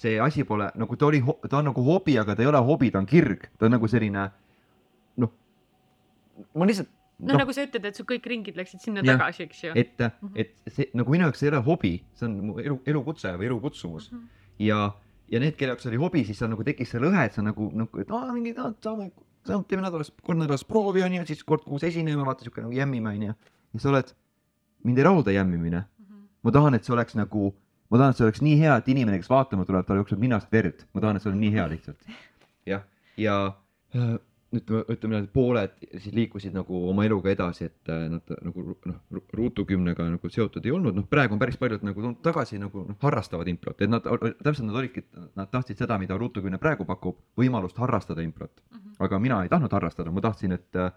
see 0.00 0.16
asi 0.22 0.44
pole 0.48 0.70
nagu 0.80 0.96
ta 0.96 1.08
oli, 1.10 1.20
ta 1.50 1.58
on 1.60 1.68
nagu 1.70 1.82
hobi, 1.84 2.16
aga 2.20 2.34
ta 2.36 2.44
ei 2.44 2.48
ole 2.50 2.60
hobi, 2.64 2.90
ta 2.94 3.00
on 3.02 3.08
kirg, 3.10 3.48
ta 3.58 3.68
on 3.68 3.74
nagu 3.76 3.88
selline 3.90 4.28
noh, 5.20 5.32
ma 6.56 6.68
lihtsalt 6.68 6.88
noh, 7.20 7.36
nagu 7.36 7.52
sa 7.52 7.66
ütled, 7.66 7.84
et 7.90 7.98
su 7.98 8.06
kõik 8.08 8.24
ringid 8.32 8.56
läksid 8.56 8.80
sinna 8.80 9.02
Jah. 9.04 9.18
tagasi, 9.18 9.44
eks 9.48 9.62
ju. 9.66 9.72
et 9.76 9.98
Mhm., 10.00 10.32
et 10.40 10.54
see 10.72 10.88
nagu 10.96 11.12
minu 11.12 11.26
jaoks 11.28 11.42
ei 11.44 11.50
ole 11.52 11.60
hobi, 11.66 11.92
see 12.16 12.26
on 12.28 12.38
mu 12.48 12.58
elu, 12.62 12.78
elukutse 12.88 13.34
või 13.36 13.50
elukutsumus 13.50 14.10
Mhm. 14.12 14.24
ja, 14.70 14.80
ja 15.30 15.40
need, 15.40 15.56
kelle 15.56 15.74
jaoks 15.74 15.86
oli 15.86 15.96
hobi, 16.00 16.24
siis 16.26 16.38
seal 16.38 16.50
nagu 16.50 16.64
tekkis 16.66 16.90
see 16.90 17.00
lõhe, 17.02 17.24
et 17.26 17.32
sa 17.36 17.42
nagu, 17.46 17.70
nagu, 17.74 18.00
et 18.02 18.10
aa, 18.10 18.32
mingi 18.34 18.54
aa, 18.58 18.72
saame, 18.82 19.10
saame, 19.46 19.64
teeme 19.70 19.82
nädalas, 19.84 20.10
kord 20.26 20.38
nädalas 20.42 20.64
proovi 20.66 21.02
onju, 21.06 21.24
siis 21.26 21.44
kord 21.46 21.62
kuus 21.64 21.84
esineme, 21.86 22.24
vaata 22.26 22.44
siuke 22.46 22.62
nagu 22.64 22.72
jämmime 22.74 23.12
onju. 23.14 23.34
ja 23.74 23.80
sa 23.80 23.88
oled, 23.92 24.14
mind 24.84 24.98
ei 24.98 25.04
rahulda 25.04 25.30
jämmimine, 25.36 25.84
Mhm. 26.00 26.24
ma 26.42 26.50
tahan, 26.50 26.74
et 26.74 26.84
see 26.84 26.92
oleks 26.94 27.14
nagu, 27.14 27.54
ma 27.90 27.98
tahan, 27.98 28.10
et 28.10 28.16
see 28.16 28.24
oleks 28.26 28.42
nii 28.42 28.58
hea, 28.58 28.76
et 28.76 28.88
inimene, 28.88 29.18
kes 29.18 29.28
vaatama 29.30 29.64
tuleb, 29.68 29.86
tal 29.86 29.96
jookseb 30.02 30.18
ninast 30.18 30.50
verd, 30.52 30.84
ma 30.94 31.00
tahan, 31.00 31.16
et 31.16 31.22
see 31.22 31.30
oleks 31.30 31.40
nii 31.40 31.52
hea 31.52 31.68
lihtsalt. 31.68 31.98
jah, 32.66 32.82
ja 33.16 33.54
äh, 33.94 34.18
ütleme, 34.54 34.80
ütleme 34.90 35.14
niimoodi, 35.14 35.28
pooled 35.34 35.74
siis 36.02 36.14
liikusid 36.16 36.54
nagu 36.56 36.78
oma 36.90 37.04
eluga 37.06 37.30
edasi, 37.30 37.68
et 37.70 37.90
äh, 37.92 38.08
nad 38.10 38.32
nagu 38.42 38.64
ru- 38.66 38.76
noh, 38.90 38.96
ruutu 39.38 39.64
kümnega 39.68 40.08
nagu 40.10 40.30
seotud 40.32 40.64
ei 40.66 40.72
olnud, 40.74 40.96
noh, 40.98 41.04
praegu 41.10 41.36
on 41.36 41.42
päris 41.42 41.56
paljud 41.60 41.84
nagu 41.86 42.10
tagasi 42.24 42.58
nagu 42.58 42.82
noh, 42.88 42.96
harrastavad 43.04 43.48
improt, 43.52 43.78
et 43.86 43.90
nad, 43.92 44.02
täpselt 44.42 44.66
nad 44.66 44.80
olidki, 44.80 45.04
nad 45.38 45.50
tahtsid 45.54 45.78
seda, 45.84 45.98
mida 46.02 46.16
ruutu 46.18 46.42
kümne 46.42 46.58
praegu 46.58 46.84
pakub, 46.88 47.20
võimalust 47.38 47.78
harrastada 47.78 48.22
improt. 48.26 48.60
Mhm. 48.74 48.96
aga 49.00 49.18
mina 49.18 49.42
ei 49.44 49.48
tahtnud 49.48 49.72
harrastada, 49.72 50.10
ma 50.12 50.20
tahtsin, 50.20 50.52
et 50.52 50.76
äh, 50.76 50.90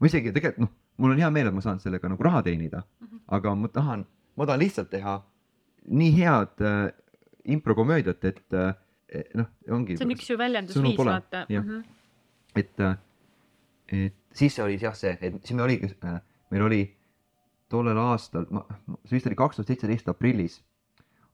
ma 0.00 0.06
isegi 0.08 0.32
tegelikult 0.34 0.64
noh, 0.64 0.72
mul 0.98 1.12
on 1.12 1.20
hea 1.20 1.28
meel, 1.30 1.46
et 1.52 1.54
ma 1.54 1.60
saan 1.62 1.78
sellega 1.80 2.08
nagu 2.08 2.22
raha 2.24 2.40
teenida, 2.42 2.82
Mhm. 3.04 3.20
aga 3.28 3.54
ma 3.54 3.68
tahan, 3.68 4.06
ma 4.36 4.46
tahan 4.46 4.60
lihtsalt 4.64 4.90
teha 4.90 5.18
nii 5.88 6.10
head 6.16 6.64
äh, 6.66 6.90
improkomöödiat, 7.44 8.24
et 8.24 8.54
äh, 8.54 8.72
noh, 9.38 9.46
ongi. 9.70 9.96
see 9.96 10.04
on 10.08 10.10
üks 10.16 10.30
ju 10.32 10.36
väljendusviis, 10.40 10.96
vaata. 10.98 11.44
jah. 11.52 11.62
et, 12.56 12.80
et 13.92 14.14
siis 14.36 14.58
oli 14.64 14.78
jah 14.80 14.94
see, 14.96 15.16
et 15.20 15.36
siis 15.44 15.56
me 15.56 15.62
oligi, 15.64 15.90
meil 16.50 16.62
oli 16.66 16.80
tollel 17.72 17.98
aastal, 17.98 18.46
see 19.04 19.16
vist 19.18 19.26
oli 19.30 19.38
kaks 19.38 19.58
tuhat 19.58 19.72
seitseteist 19.72 20.08
aprillis 20.12 20.60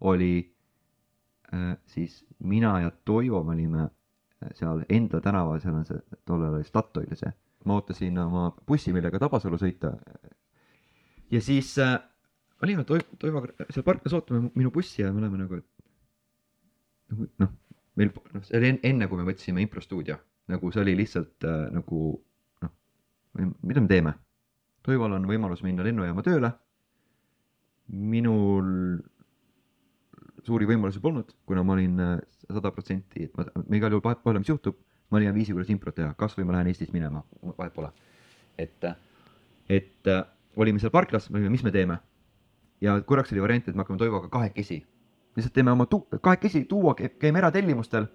oli 0.09 0.55
äh, 1.55 1.77
siis 1.87 2.25
mina 2.39 2.81
ja 2.81 2.91
Toivo 3.05 3.43
me 3.45 3.53
olime 3.55 3.83
äh, 3.83 4.51
seal 4.59 4.85
Endla 4.89 5.21
tänaval, 5.21 5.61
seal 5.61 5.77
on 5.79 5.87
see, 5.87 6.01
tollal 6.27 6.57
oli 6.59 6.65
Statoil 6.67 7.13
see, 7.19 7.33
ma 7.65 7.79
ootasin 7.79 8.19
oma 8.19 8.49
bussi, 8.67 8.93
millega 8.93 9.21
Tabasalu 9.23 9.61
sõita. 9.61 9.93
ja 11.31 11.41
siis 11.41 11.77
äh, 11.79 11.99
olime 12.63 12.85
Toi-, 12.89 13.05
Toivoga 13.19 13.69
seal 13.71 13.87
parklas 13.87 14.17
ootame 14.17 14.51
minu 14.55 14.73
bussi 14.75 15.03
ja 15.03 15.13
me 15.13 15.23
oleme 15.23 15.45
nagu, 15.45 15.61
et 15.61 15.69
nagu 17.13 17.29
noh, 17.45 17.55
meil 18.01 18.13
noh, 18.17 18.45
see 18.49 18.59
oli 18.59 18.73
en- 18.73 18.83
enne, 18.95 19.09
kui 19.09 19.21
me 19.21 19.29
võtsime 19.29 19.63
improstuudio, 19.63 20.19
nagu 20.51 20.73
see 20.73 20.83
oli 20.83 20.97
lihtsalt 20.99 21.47
äh, 21.47 21.71
nagu 21.75 22.03
noh, 22.63 22.75
mida 23.63 23.81
me 23.81 23.91
teeme? 23.91 24.15
Toival 24.83 25.15
on 25.15 25.27
võimalus 25.31 25.63
minna 25.63 25.85
lennujaama 25.87 26.25
tööle. 26.27 26.53
minul 27.93 29.03
suuri 30.47 30.67
võimalusi 30.67 31.01
polnud, 31.03 31.35
kuna 31.47 31.63
ma 31.67 31.77
olin 31.77 32.01
äh, 32.01 32.15
sada 32.49 32.73
protsenti, 32.75 33.27
et 33.29 33.37
ma, 33.39 33.47
me 33.67 33.79
igal 33.79 33.93
juhul 33.93 34.05
vahet 34.05 34.23
pole, 34.25 34.41
mis 34.43 34.51
juhtub, 34.51 34.79
ma 35.13 35.21
leian 35.21 35.35
viisi, 35.37 35.55
kuidas 35.55 35.71
improt 35.71 35.95
teha, 35.99 36.15
kasvõi 36.19 36.47
ma 36.49 36.57
lähen 36.57 36.73
Eestist 36.73 36.95
minema, 36.95 37.23
vahet 37.43 37.75
pole. 37.75 37.93
et, 38.59 38.89
et 39.69 40.11
äh, 40.11 40.25
olime 40.57 40.83
seal 40.83 40.93
parklas, 40.95 41.29
me 41.31 41.39
olime, 41.39 41.53
mis 41.53 41.63
me 41.65 41.71
teeme. 41.75 41.99
ja 42.81 42.97
korraks 43.07 43.33
oli 43.33 43.45
variant, 43.45 43.69
et 43.69 43.77
me 43.77 43.85
hakkame 43.85 43.99
Toivoga 43.99 44.29
kahekesi, 44.33 44.81
lihtsalt 45.37 45.55
teeme 45.55 45.71
oma 45.71 45.87
tu-, 45.87 46.07
kahekesi 46.21 46.65
tuua, 46.65 46.95
käime 46.95 47.39
eratellimustel 47.39 48.09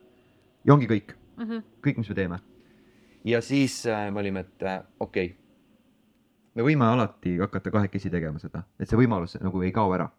ja 0.65 0.73
ongi 0.73 0.89
kõik, 0.89 1.15
Mhm. 1.37 1.63
kõik, 1.85 1.97
mis 1.97 2.09
me 2.09 2.15
teeme. 2.15 2.39
ja 3.25 3.41
siis 3.41 3.85
äh, 3.85 4.11
me 4.11 4.19
olime, 4.19 4.39
et 4.39 4.63
äh, 4.63 4.79
okei 4.99 5.25
okay., 5.25 5.37
me 6.55 6.63
võime 6.63 6.85
alati 6.89 7.37
hakata 7.37 7.71
kahekesi 7.71 8.09
tegema 8.09 8.39
seda, 8.39 8.63
et 8.79 8.89
see 8.89 8.97
võimalus 8.97 9.37
nagu 9.41 9.61
ei 9.61 9.71
kao 9.71 9.93
ära. 9.93 10.09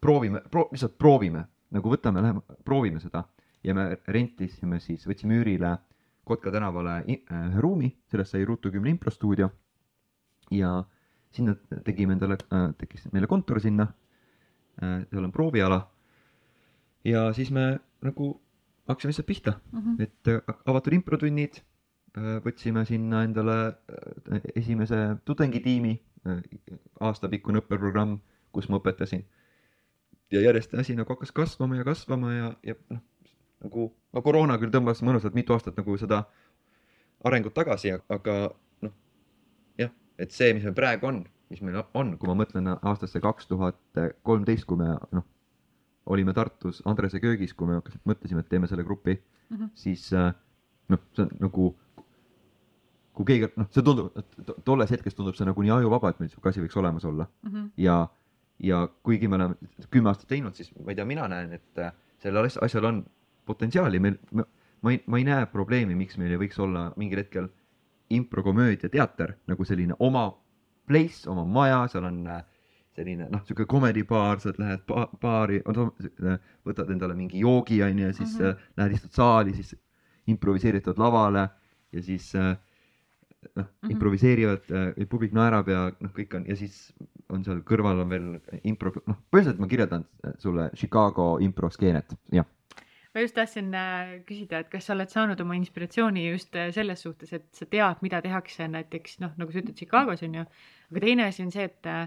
proovime 0.00 0.40
pro,, 0.50 0.68
lihtsalt 0.72 0.98
proovime, 0.98 1.44
nagu 1.70 1.90
võtame, 1.90 2.22
läheme, 2.22 2.40
proovime 2.64 3.00
seda 3.00 3.24
ja 3.64 3.74
me 3.74 3.96
rentisime 4.06 4.80
siis, 4.80 5.06
võtsime 5.06 5.40
üürile 5.42 5.78
Kotka 6.26 6.50
tänavale 6.50 7.04
i- 7.06 7.22
äh, 7.30 7.44
ühe 7.52 7.60
ruumi, 7.62 7.96
sellest 8.10 8.32
sai 8.32 8.44
Ruutu 8.44 8.70
kümne 8.72 8.90
improstuudio 8.90 9.50
ja 10.50 10.84
sinna 11.30 11.54
tegime 11.84 12.12
endale 12.16 12.34
äh,, 12.52 12.72
tekkis 12.78 13.06
meile 13.12 13.26
kontor 13.26 13.60
sinna 13.60 13.86
äh,, 14.82 15.04
seal 15.10 15.24
on 15.24 15.32
prooviala 15.32 15.78
ja 17.04 17.32
siis 17.32 17.50
me 17.50 17.78
nagu 18.02 18.40
hakkasime 18.88 19.10
lihtsalt 19.12 19.26
pihta, 19.26 19.52
Mhm. 19.72 19.96
et 20.02 20.28
äh, 20.28 20.40
avatud 20.66 20.92
improtunnid, 20.92 21.62
võtsime 22.44 22.86
sinna 22.88 23.24
endale 23.26 23.56
äh, 23.68 24.40
esimese 24.56 25.18
tudengitiimi, 25.28 26.00
aastapikkune 27.00 27.60
õppeprogramm, 27.60 28.16
kus 28.52 28.68
ma 28.72 28.78
õpetasin. 28.80 29.24
ja 30.30 30.40
järjest 30.40 30.72
asi 30.74 30.94
nagu 30.96 31.12
hakkas 31.12 31.30
kasvama 31.32 31.76
ja 31.76 31.84
kasvama 31.84 32.32
ja, 32.32 32.46
ja 32.66 32.74
noh, 32.90 33.02
nagu 33.62 33.84
no 34.12 34.22
koroona 34.22 34.56
küll 34.58 34.72
tõmbas 34.74 35.02
mõnusalt 35.06 35.34
mitu 35.38 35.52
aastat 35.54 35.76
nagu 35.78 35.94
seda 35.96 36.24
arengut 37.24 37.54
tagasi, 37.54 37.92
aga 38.10 38.34
noh, 38.82 38.92
jah, 39.78 39.92
et 40.18 40.32
see, 40.34 40.50
mis 40.54 40.64
meil 40.66 40.74
praegu 40.74 41.06
on, 41.06 41.20
mis 41.50 41.62
meil 41.62 41.78
on, 41.94 42.16
kui 42.18 42.26
ma 42.26 42.34
mõtlen 42.42 42.72
aastasse 42.82 43.20
kaks 43.22 43.46
tuhat 43.46 43.78
kolmteist, 44.26 44.64
kui 44.66 44.76
me 44.80 44.96
noh, 45.12 45.22
olime 46.06 46.32
Tartus 46.34 46.82
Andrese 46.86 47.20
köögis, 47.20 47.54
kui 47.54 47.66
me 47.66 47.74
hakkasime, 47.80 48.02
mõtlesime, 48.12 48.40
et 48.44 48.48
teeme 48.48 48.66
selle 48.70 48.84
grupi 48.84 49.18
Mhm. 49.50 49.70
siis 49.74 50.12
äh, 50.12 50.32
noh, 50.88 50.98
see 51.14 51.22
on 51.22 51.30
nagu, 51.40 51.68
kui 53.16 53.24
keegi 53.30 53.48
noh, 53.56 53.66
see 53.72 53.82
tundub, 53.86 54.10
tolles 54.66 54.90
hetkes 54.92 55.14
tundub 55.16 55.36
see 55.38 55.46
nagu 55.48 55.62
nii 55.62 55.70
ajuvaba, 55.78 56.10
et 56.12 56.18
meil 56.20 56.30
sihuke 56.32 56.50
asi 56.50 56.60
võiks 56.64 56.76
olemas 56.80 57.04
olla 57.08 57.26
Mhm. 57.46 57.68
ja, 57.76 58.08
ja 58.58 58.88
kuigi 59.02 59.28
me 59.28 59.36
oleme 59.38 59.54
kümme 59.90 60.10
aastat 60.10 60.28
teinud, 60.28 60.54
siis 60.54 60.72
ma 60.84 60.90
ei 60.92 60.96
tea, 60.98 61.04
mina 61.04 61.28
näen, 61.28 61.52
et 61.52 61.78
äh, 61.78 61.92
sellel 62.18 62.44
as- 62.50 62.58
asjal 62.62 62.84
on 62.90 63.04
potentsiaali, 63.46 63.98
meil, 64.00 64.18
ma 64.82 64.90
ei, 64.90 65.02
ma 65.06 65.18
ei 65.18 65.24
näe 65.24 65.46
probleemi, 65.46 65.94
miks 65.94 66.18
meil 66.18 66.32
ei 66.34 66.38
võiks 66.38 66.58
olla 66.60 66.92
mingil 66.96 67.18
hetkel 67.22 67.48
improkomöödia 68.10 68.88
teater 68.90 69.34
nagu 69.48 69.64
selline 69.64 69.94
oma 69.98 70.28
place, 70.86 71.26
oma 71.30 71.44
maja, 71.44 71.86
seal 71.88 72.04
on 72.04 72.26
äh, 72.26 72.42
selline 72.96 73.28
noh, 73.30 73.42
sihuke 73.44 73.66
comedy 73.70 74.04
baar, 74.08 74.40
sa 74.40 74.54
lähed 74.58 74.86
ba 74.88 75.06
baari, 75.22 75.60
võtad 76.66 76.90
endale 76.92 77.16
mingi 77.18 77.42
joogi 77.44 77.82
onju 77.84 78.08
ja 78.08 78.12
siis 78.16 78.38
mm. 78.38 78.44
-hmm. 78.44 78.70
lähed 78.80 78.96
istud 78.96 79.12
saali, 79.12 79.54
siis 79.54 79.76
improviseeritad 80.26 80.98
lavale 80.98 81.48
ja 81.92 82.02
siis 82.02 82.34
äh, 82.34 82.56
noh 83.54 83.66
Mhm. 83.82 83.90
improviseerivad 83.90 84.70
äh,, 84.70 85.06
publik 85.08 85.32
naerab 85.32 85.68
ja 85.68 85.86
noh, 86.00 86.10
kõik 86.14 86.34
on 86.36 86.46
ja 86.48 86.56
siis 86.56 86.92
on 87.32 87.44
seal 87.44 87.62
kõrval 87.66 88.02
on 88.02 88.10
veel 88.10 88.26
impro, 88.64 88.92
noh 89.06 89.18
põhiliselt 89.30 89.60
ma 89.62 89.68
kirjeldan 89.70 90.04
sulle 90.42 90.70
Chicago 90.74 91.36
improskeenet, 91.42 92.14
jah. 92.32 92.46
ma 93.14 93.24
just 93.24 93.34
tahtsin 93.34 93.72
küsida, 94.28 94.60
et 94.60 94.70
kas 94.70 94.86
sa 94.86 94.94
oled 94.94 95.10
saanud 95.12 95.40
oma 95.40 95.56
inspiratsiooni 95.58 96.26
just 96.28 96.54
selles 96.74 97.02
suhtes, 97.02 97.32
et 97.32 97.46
sa 97.56 97.66
tead, 97.66 98.02
mida 98.02 98.20
tehakse 98.22 98.68
näiteks 98.68 99.20
noh, 99.24 99.34
nagu 99.40 99.52
sa 99.52 99.62
ütled 99.62 99.78
Chicagos 99.78 100.22
on 100.26 100.40
ju, 100.40 100.46
aga 100.90 101.04
teine 101.06 101.26
asi 101.30 101.46
on 101.46 101.52
see, 101.54 101.66
et 101.70 101.90
äh, 101.90 102.06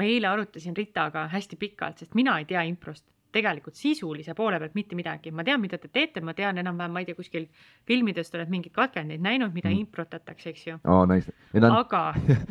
ma 0.00 0.08
eile 0.08 0.30
arutasin 0.30 0.76
Ritaga 0.76 1.26
hästi 1.28 1.58
pikalt, 1.60 2.00
sest 2.00 2.16
mina 2.18 2.38
ei 2.40 2.48
tea 2.48 2.62
improst 2.68 3.04
tegelikult 3.32 3.78
sisulise 3.78 4.34
poole 4.34 4.58
pealt 4.58 4.74
mitte 4.74 4.96
midagi, 4.98 5.30
ma 5.34 5.44
tean, 5.46 5.60
mida 5.62 5.78
te 5.78 5.88
teete, 5.92 6.22
ma 6.24 6.34
tean 6.36 6.58
enam-vähem, 6.62 6.94
ma 6.94 7.02
ei 7.02 7.06
tea, 7.08 7.16
kuskil 7.18 7.46
filmidest 7.88 8.34
oled 8.34 8.50
mingeid 8.50 8.74
katkendeid 8.74 9.22
näinud, 9.22 9.54
mida 9.54 9.70
mm. 9.70 9.84
improtatakse, 9.84 10.50
eks 10.50 10.66
ju. 10.66 10.78
aa, 10.82 11.04
nice. 11.10 11.34
On, 11.54 11.68
aga 11.68 12.02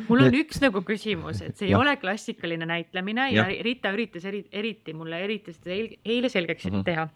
mul 0.07 0.23
on 0.27 0.37
üks 0.41 0.61
nagu 0.63 0.83
küsimus, 0.87 1.41
et 1.45 1.59
see 1.59 1.67
ei 1.71 1.75
ole 1.77 1.95
klassikaline 2.01 2.67
näitlemine 2.69 3.27
ja, 3.33 3.47
ja 3.51 3.65
Rita 3.65 3.91
üritas 3.95 4.27
eri, 4.29 4.45
eriti 4.51 4.95
mulle 4.95 5.19
eriti 5.25 5.55
seda 5.55 5.75
eil- 5.75 5.97
eile 6.05 6.31
selgeks 6.31 6.69
mm. 6.69 6.77
-hmm. 6.77 6.83
teha. 6.87 7.09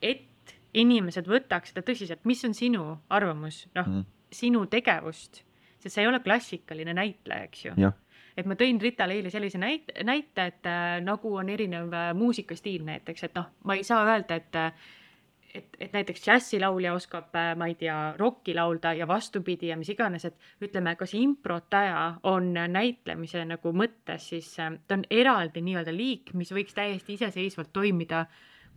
et 0.00 0.56
inimesed 0.80 1.26
võtaks 1.28 1.74
seda 1.74 1.84
tõsiselt, 1.84 2.24
mis 2.24 2.44
on 2.46 2.54
sinu 2.54 2.88
arvamus, 3.10 3.66
noh 3.74 3.86
mm. 3.86 4.00
-hmm. 4.00 4.04
sinu 4.32 4.66
tegevust, 4.70 5.42
sest 5.80 5.94
sa 5.94 6.04
ei 6.04 6.08
ole 6.10 6.20
klassikaline 6.24 6.94
näitleja, 6.96 7.48
eks 7.48 7.64
ju. 7.64 7.74
Jah, 7.80 7.96
et 8.36 8.46
ma 8.46 8.56
tõin 8.58 8.80
Ritale 8.80 9.18
eile 9.18 9.32
sellise 9.32 9.58
näite, 9.60 9.96
näite, 10.06 10.46
et 10.52 10.70
äh, 10.70 11.00
nagu 11.04 11.34
on 11.40 11.50
erinev 11.52 11.92
äh, 11.96 12.10
muusikastiil 12.16 12.86
näiteks, 12.86 13.28
et 13.28 13.36
noh, 13.38 13.50
ma 13.64 13.76
ei 13.76 13.84
saa 13.86 14.04
öelda, 14.06 14.40
et 14.40 14.58
äh, 14.60 14.72
et, 15.54 15.76
et 15.80 15.92
näiteks 15.92 16.22
džässilaulja 16.24 16.92
oskab, 16.94 17.34
ma 17.56 17.66
ei 17.66 17.74
tea, 17.74 17.96
rokki 18.18 18.54
laulda 18.54 18.92
ja 18.94 19.08
vastupidi 19.08 19.70
ja 19.70 19.76
mis 19.76 19.88
iganes, 19.90 20.24
et 20.28 20.62
ütleme, 20.62 20.94
kas 20.96 21.14
improtaja 21.18 22.04
on 22.30 22.52
näitlemise 22.54 23.44
nagu 23.48 23.72
mõttes 23.74 24.30
siis 24.34 24.52
äh, 24.60 24.72
ta 24.86 24.98
on 24.98 25.04
eraldi 25.10 25.62
nii-öelda 25.64 25.94
liik, 25.94 26.34
mis 26.38 26.52
võiks 26.54 26.76
täiesti 26.76 27.18
iseseisvalt 27.18 27.72
toimida 27.72 28.26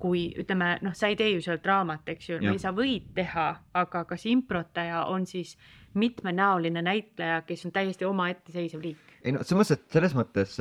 kui 0.01 0.25
ütleme, 0.41 0.79
noh, 0.83 0.95
sa 0.97 1.07
ei 1.11 1.15
tee 1.15 1.29
ju 1.35 1.41
seal 1.45 1.59
draamat, 1.63 2.09
eks 2.15 2.29
ju, 2.29 2.39
või 2.41 2.59
sa 2.59 2.73
võid 2.75 3.13
teha, 3.15 3.45
aga 3.77 4.03
kas 4.09 4.25
improtaja 4.27 5.05
on 5.13 5.27
siis 5.29 5.53
mitmenäoline 5.99 6.81
näitleja, 6.81 7.41
kes 7.47 7.65
on 7.65 7.71
täiesti 7.71 8.05
omaetteseisev 8.05 8.81
liik? 8.81 9.13
ei 9.23 9.31
no 9.31 9.43
selles 9.43 9.59
mõttes, 9.59 9.79
et 9.79 9.97
selles 9.97 10.15
mõttes, 10.17 10.57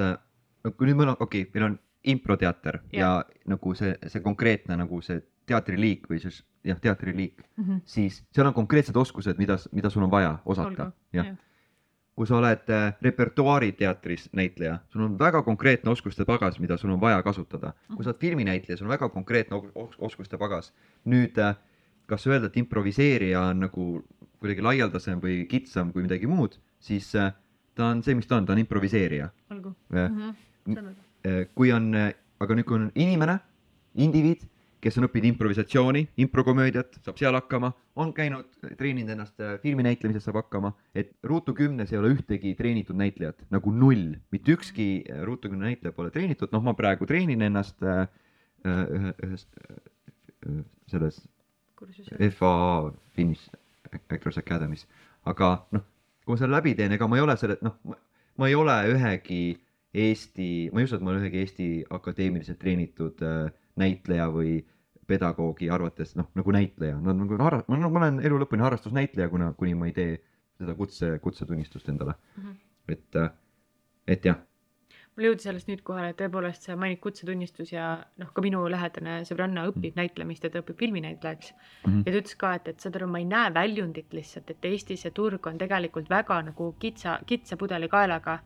no 0.65 0.73
kui 0.77 0.89
nüüd 0.89 1.01
meil 1.01 1.15
on, 1.15 1.21
okei 1.21 1.47
okay,, 1.47 1.53
meil 1.55 1.71
on 1.71 1.79
improteater 2.05 2.81
ja, 2.93 2.99
ja 2.99 3.11
nagu 3.53 3.75
see, 3.79 3.95
see 4.11 4.23
konkreetne 4.25 4.77
nagu 4.81 5.01
see 5.05 5.23
teatriliik 5.47 6.09
või 6.11 6.21
siis 6.23 6.43
jah, 6.67 6.79
teatriliik, 6.83 7.43
siis 7.89 8.23
seal 8.35 8.47
on 8.47 8.55
konkreetsed 8.55 8.97
oskused, 8.97 9.39
mida, 9.39 9.59
mida 9.73 9.91
sul 9.91 10.05
on 10.07 10.11
vaja 10.11 10.37
osata, 10.45 10.91
jah. 11.15 11.33
kui 12.15 12.29
sa 12.29 12.37
oled 12.39 12.71
äh, 12.71 12.93
repertuaariteatris 13.03 14.29
näitleja, 14.37 14.79
sul 14.93 15.07
on 15.07 15.19
väga 15.19 15.43
konkreetne 15.43 15.91
oskuste 15.91 16.27
pagas, 16.29 16.59
mida 16.61 16.77
sul 16.77 16.93
on 16.93 17.01
vaja 17.01 17.23
kasutada. 17.23 17.73
kui 17.95 18.05
sa 18.05 18.13
oled 18.13 18.21
filminäitleja, 18.21 18.77
sul 18.77 18.87
on 18.87 18.95
väga 18.95 19.09
konkreetne 19.09 19.57
os- 19.57 19.97
oskuste 19.99 20.39
pagas. 20.39 20.73
nüüd 21.05 21.39
äh, 21.39 21.57
kas 22.07 22.27
öelda, 22.27 22.51
et 22.51 22.57
improviseerija 22.57 23.41
on 23.41 23.65
nagu 23.67 23.87
kuidagi 24.43 24.65
laialdasem 24.65 25.23
või 25.23 25.43
kitsam 25.51 25.93
kui 25.95 26.05
midagi 26.05 26.31
muud, 26.31 26.59
siis 26.83 27.09
äh, 27.19 27.33
ta 27.79 27.93
on 27.93 28.03
see, 28.05 28.17
mis 28.19 28.29
ta 28.29 28.41
on, 28.41 28.49
ta 28.49 28.57
on 28.57 28.63
improviseerija. 28.63 29.31
olgu. 29.55 29.75
Äh, 29.93 31.45
kui 31.55 31.71
on, 31.71 31.93
aga 32.43 32.55
nüüd, 32.59 32.67
kui 32.67 32.81
on 32.81 32.89
inimene, 32.99 33.39
indiviid, 34.03 34.43
kes 34.83 34.99
on 34.99 35.07
õppinud 35.07 35.29
improvisatsiooni, 35.31 36.03
improkomöödiat, 36.25 36.97
saab 37.07 37.21
seal 37.21 37.37
hakkama, 37.39 37.71
on 38.03 38.11
käinud, 38.17 38.49
treeninud 38.79 39.13
ennast 39.15 39.39
äh, 39.43 39.55
filmi 39.63 39.85
näitlemises, 39.87 40.25
saab 40.27 40.41
hakkama, 40.41 40.73
et 40.99 41.13
Ruutu 41.27 41.55
kümnes 41.55 41.93
ei 41.93 42.01
ole 42.01 42.11
ühtegi 42.17 42.57
treenitud 42.59 42.99
näitlejat, 42.99 43.45
nagu 43.55 43.75
null, 43.75 44.17
mitte 44.35 44.57
ükski 44.57 44.89
äh, 45.05 45.23
Ruutu 45.29 45.53
kümne 45.53 45.71
näitleja 45.71 45.95
pole 45.95 46.11
treenitud, 46.15 46.51
noh, 46.55 46.65
ma 46.67 46.75
praegu 46.79 47.07
treenin 47.07 47.47
ennast 47.47 47.79
äh, 47.87 48.09
äh, 48.67 48.83
ühe, 48.99 49.15
ühes 49.29 49.47
äh, 49.63 50.65
selles 50.91 51.23
FAA 52.35 52.93
Finnish 53.15 53.47
Actors 53.93 54.39
Academy's, 54.41 54.87
aga 55.29 55.55
noh, 55.75 55.85
kui 56.25 56.35
ma 56.35 56.41
selle 56.41 56.57
läbi 56.57 56.75
teen, 56.79 56.95
ega 56.97 57.09
ma 57.11 57.19
ei 57.19 57.25
ole 57.25 57.37
selle, 57.41 57.59
noh, 57.65 57.77
ma 58.39 58.49
ei 58.49 58.57
ole 58.59 58.77
ühegi 58.95 59.43
Eesti, 59.93 60.71
ma 60.73 60.81
ei 60.81 60.87
usu, 60.89 60.97
et 60.97 61.05
ma 61.05 61.13
olen 61.13 61.25
ühegi 61.27 61.43
Eesti 61.43 61.67
akadeemiliselt 61.93 62.59
treenitud 62.63 63.21
äh, 63.27 63.51
näitleja 63.77 64.31
või 64.33 64.63
pedagoogi 65.11 65.69
arvates 65.73 66.15
noh, 66.17 66.31
nagu 66.39 66.55
näitleja, 66.55 66.97
no 67.03 67.13
nagu 67.17 67.37
har-, 67.43 67.61
ma, 67.69 67.81
ma 67.83 68.05
olen 68.05 68.23
elu 68.25 68.39
lõpuni 68.41 68.65
harrastusnäitleja, 68.65 69.29
kuna, 69.33 69.51
kuni 69.59 69.75
ma 69.77 69.91
ei 69.91 69.97
tee 69.97 70.15
seda 70.61 70.77
kutse, 70.79 71.17
kutsetunnistust 71.25 71.91
endale 71.93 72.15
mm. 72.15 72.43
-hmm. 72.45 72.57
et, 72.95 73.21
et 74.17 74.31
jah, 74.31 74.41
mul 75.17 75.27
jõudis 75.29 75.49
alles 75.51 75.67
nüüd 75.69 75.83
kohale, 75.85 76.13
et 76.13 76.19
tõepoolest 76.21 76.69
sa 76.69 76.77
mainid 76.81 77.01
kutsetunnistus 77.05 77.73
ja 77.75 77.89
noh, 78.21 78.31
ka 78.33 78.45
minu 78.45 78.63
lähedane 78.73 79.19
sõbranna 79.29 79.67
õpib 79.69 79.99
näitlemist 79.99 80.47
ja 80.47 80.51
ta 80.53 80.63
õpib 80.63 80.79
filminäitlejaks 80.81 81.53
mm. 81.53 81.91
-hmm. 81.91 82.07
ja 82.07 82.13
ta 82.13 82.23
ütles 82.23 82.39
ka, 82.41 82.55
et, 82.61 82.71
et 82.73 82.81
saad 82.81 82.97
aru, 82.97 83.11
ma 83.13 83.21
ei 83.21 83.29
näe 83.29 83.53
väljundit 83.55 84.17
lihtsalt, 84.17 84.51
et 84.51 84.71
Eestis 84.73 85.05
see 85.05 85.13
turg 85.13 85.47
on 85.47 85.59
tegelikult 85.59 86.09
väga 86.11 86.41
nagu 86.49 86.73
kitsa, 86.79 87.19
kitsa 87.27 87.57
pudelikaelaga. 87.61 88.39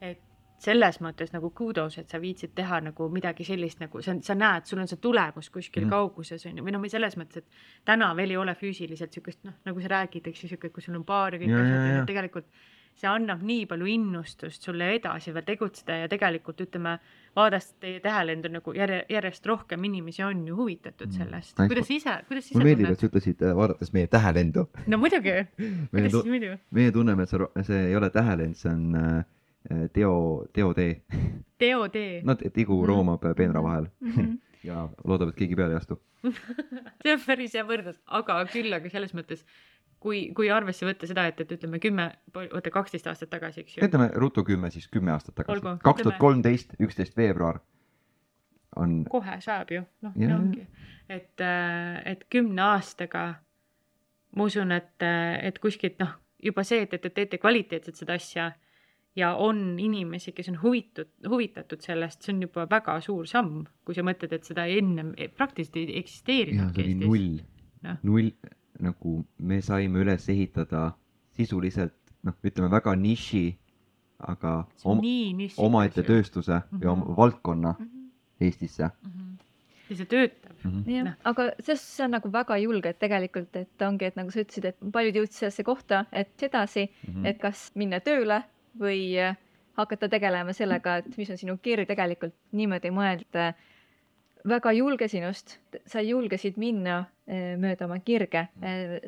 et 0.00 0.20
selles 0.58 1.00
mõttes 1.04 1.32
nagu 1.34 1.50
kudos, 1.50 1.98
et 2.00 2.10
sa 2.10 2.20
viitsid 2.20 2.54
teha 2.56 2.80
nagu 2.88 3.08
midagi 3.12 3.44
sellist 3.44 3.80
nagu 3.80 4.00
sa, 4.02 4.14
sa 4.24 4.34
näed, 4.34 4.64
sul 4.68 4.80
on 4.80 4.88
see 4.88 5.00
tulemus 5.02 5.50
kuskil 5.52 5.84
mm 5.84 5.90
kauguses 5.96 6.46
on 6.46 6.56
ju, 6.58 6.64
või 6.64 6.72
noh, 6.74 6.84
selles 6.90 7.16
mõttes, 7.16 7.44
et 7.44 7.84
täna 7.84 8.08
veel 8.16 8.30
ei 8.30 8.36
ole 8.36 8.54
füüsiliselt 8.54 9.12
siukest 9.12 9.44
noh, 9.44 9.54
nagu 9.64 9.80
sa 9.80 9.88
räägid, 9.92 10.26
eks 10.26 10.42
ju, 10.42 10.48
siuke, 10.48 10.70
kus 10.70 10.88
sul 10.88 10.96
on 10.96 11.04
baar 11.04 11.36
ja 11.36 11.40
kõik 11.40 11.52
Ja, 11.52 11.58
ja, 11.58 11.64
asjad 11.64 11.86
ja. 11.86 11.98
ja 12.00 12.06
tegelikult 12.08 12.48
see 12.96 13.08
annab 13.10 13.42
nii 13.44 13.66
palju 13.68 13.86
innustust 13.92 14.64
sulle 14.64 14.86
edasi 14.96 15.32
veel 15.36 15.44
tegutseda 15.44 15.98
ja 16.02 16.08
tegelikult 16.08 16.60
ütleme, 16.64 16.94
vaadates 17.36 17.74
teie 17.82 18.00
tähelendu 18.00 18.48
nagu 18.54 18.72
järje, 18.76 19.02
järjest 19.12 19.46
rohkem 19.50 19.84
inimesi 19.84 20.22
on 20.24 20.46
ju 20.48 20.56
huvitatud 20.56 21.10
Mm, 21.12 21.16
sellest 21.18 21.58
mm.. 21.58 21.68
kuidas 21.68 21.90
ise, 21.92 22.14
kuidas 22.28 22.46
ise 22.48 22.56
mulle 22.56 22.70
meeldib, 22.70 22.90
et? 22.94 22.98
sa 23.04 23.10
ütlesid, 23.10 23.44
vaadates 23.60 23.92
meie 23.92 24.06
tähelendu. 24.08 24.66
no 24.86 24.98
muidugi, 25.02 25.36
kuidas 25.92 26.12
siis 26.16 26.24
muidu? 26.32 26.54
meie 26.70 26.92
tunneme, 26.96 27.22
et 27.28 27.34
see, 27.34 27.50
see 27.68 27.82
ei 27.90 27.96
ole 28.00 28.10
tähelend, 28.10 28.56
see 28.56 28.72
on 28.72 28.96
äh, 29.02 29.86
teo, 29.92 30.46
teotee. 30.56 31.02
Teo 31.60 31.86
tee 31.88 32.20
no 32.24 32.34
tigu 32.36 32.76
Mhm. 32.80 32.86
roomab 32.88 33.24
äh, 33.24 33.34
peenra 33.36 33.62
vahel 33.64 33.86
Mhm. 34.00 34.34
ja 34.68 34.88
loodab, 35.04 35.28
et 35.30 35.36
keegi 35.38 35.54
peale 35.56 35.76
ei 35.76 35.82
astu. 35.84 36.00
see 36.24 37.12
on 37.12 37.20
päris 37.26 37.52
hea 37.54 37.62
võrdlus, 37.68 38.00
aga 38.18 38.40
küll, 38.50 38.72
aga 38.74 38.90
selles 38.90 39.12
mõttes, 39.14 39.44
kui, 40.06 40.20
kui 40.36 40.50
arvesse 40.52 40.86
võtta 40.86 41.08
seda, 41.10 41.26
et, 41.30 41.40
et 41.42 41.54
ütleme 41.56 41.80
kümme, 41.82 42.10
oota 42.46 42.72
kaksteist 42.74 43.08
aastat 43.10 43.32
tagasi, 43.32 43.64
eks 43.64 43.78
ju. 43.78 43.86
ütleme 43.86 44.10
ruttu 44.14 44.44
kümme 44.46 44.70
siis 44.74 44.86
kümme 44.92 45.14
aastat 45.14 45.38
tagasi. 45.40 45.64
Kaks 45.82 46.04
tuhat 46.06 46.20
kolmteist, 46.22 46.76
üksteist 46.82 47.18
veebruar 47.18 47.58
on, 48.76 49.00
kohe 49.10 49.38
saab 49.44 49.72
ju, 49.72 49.82
noh, 50.04 50.14
nii 50.14 50.34
ongi, 50.36 50.66
et, 51.12 51.42
et 52.12 52.22
kümne 52.32 52.62
aastaga 52.74 53.24
ma 54.36 54.46
usun, 54.46 54.74
et, 54.76 54.94
et 55.00 55.58
kuskilt 55.62 55.98
noh, 56.02 56.14
juba 56.44 56.64
see, 56.66 56.84
et, 56.84 56.94
et 56.94 57.02
te 57.06 57.12
teete 57.16 57.40
kvaliteetselt 57.42 57.98
seda 57.98 58.18
asja 58.20 58.50
ja 59.16 59.32
on 59.40 59.78
inimesi, 59.80 60.34
kes 60.36 60.52
on 60.52 60.60
huvitud, 60.60 61.08
huvitatud 61.26 61.82
sellest, 61.82 62.22
see 62.22 62.34
on 62.34 62.44
juba 62.44 62.66
väga 62.70 62.98
suur 63.04 63.26
samm, 63.30 63.64
kui 63.86 63.96
sa 63.96 64.04
mõtled, 64.06 64.36
et 64.36 64.46
seda 64.46 64.68
ennem 64.68 65.14
praktiliselt 65.38 65.80
ei 65.80 65.98
eksisteerinudki 66.02 66.84
oli 66.84 66.96
null. 67.00 67.34
Jah., 67.86 67.98
null 68.04 68.30
nagu 68.80 69.24
me 69.38 69.60
saime 69.62 69.98
üles 70.02 70.28
ehitada 70.28 70.92
sisuliselt 71.36 71.94
noh, 72.22 72.34
ütleme 72.44 72.70
väga 72.70 72.94
niši, 72.96 73.56
aga 74.18 74.66
om, 74.84 75.00
omaette 75.58 76.02
tööstuse 76.02 76.52
mm 76.52 76.62
-hmm. 76.78 76.82
ja 76.84 76.90
oma 76.92 77.04
Mhm. 77.04 77.16
valdkonna 77.16 77.74
Eestisse 78.40 78.90
Mhm. 79.04 79.36
ja 79.90 79.96
see 79.96 80.06
töötab. 80.06 80.52
mm. 80.64 80.70
-hmm. 80.70 80.90
jah 80.90 81.04
Noh., 81.04 81.14
aga 81.24 81.50
see, 81.60 81.76
see 81.76 82.04
on 82.04 82.10
nagu 82.10 82.32
väga 82.32 82.56
julge, 82.58 82.88
et 82.88 82.98
tegelikult, 82.98 83.56
et 83.56 83.82
ongi, 83.82 84.04
et 84.04 84.16
nagu 84.16 84.30
sa 84.30 84.40
ütlesid, 84.40 84.64
et 84.64 84.76
paljud 84.92 85.14
jõudsid 85.14 85.32
sellesse 85.38 85.62
kohta, 85.64 86.04
et 86.12 86.42
edasi, 86.42 86.88
Mhm. 87.08 87.26
et 87.26 87.38
kas 87.38 87.70
minna 87.74 88.00
tööle 88.00 88.42
või 88.80 89.16
äh, 89.18 89.36
hakata 89.76 90.08
tegelema 90.08 90.52
sellega, 90.52 90.96
et 90.96 91.18
mis 91.18 91.30
on 91.30 91.36
sinu 91.36 91.56
kirg 91.62 91.86
tegelikult 91.88 92.34
niimoodi 92.52 92.90
mõelda. 92.90 93.52
väga 94.48 94.72
julge 94.72 95.08
sinust, 95.08 95.58
sa 95.86 96.00
julgesid 96.00 96.56
minna 96.56 97.04
mööda 97.26 97.88
oma 97.88 97.98
kirge. 97.98 98.44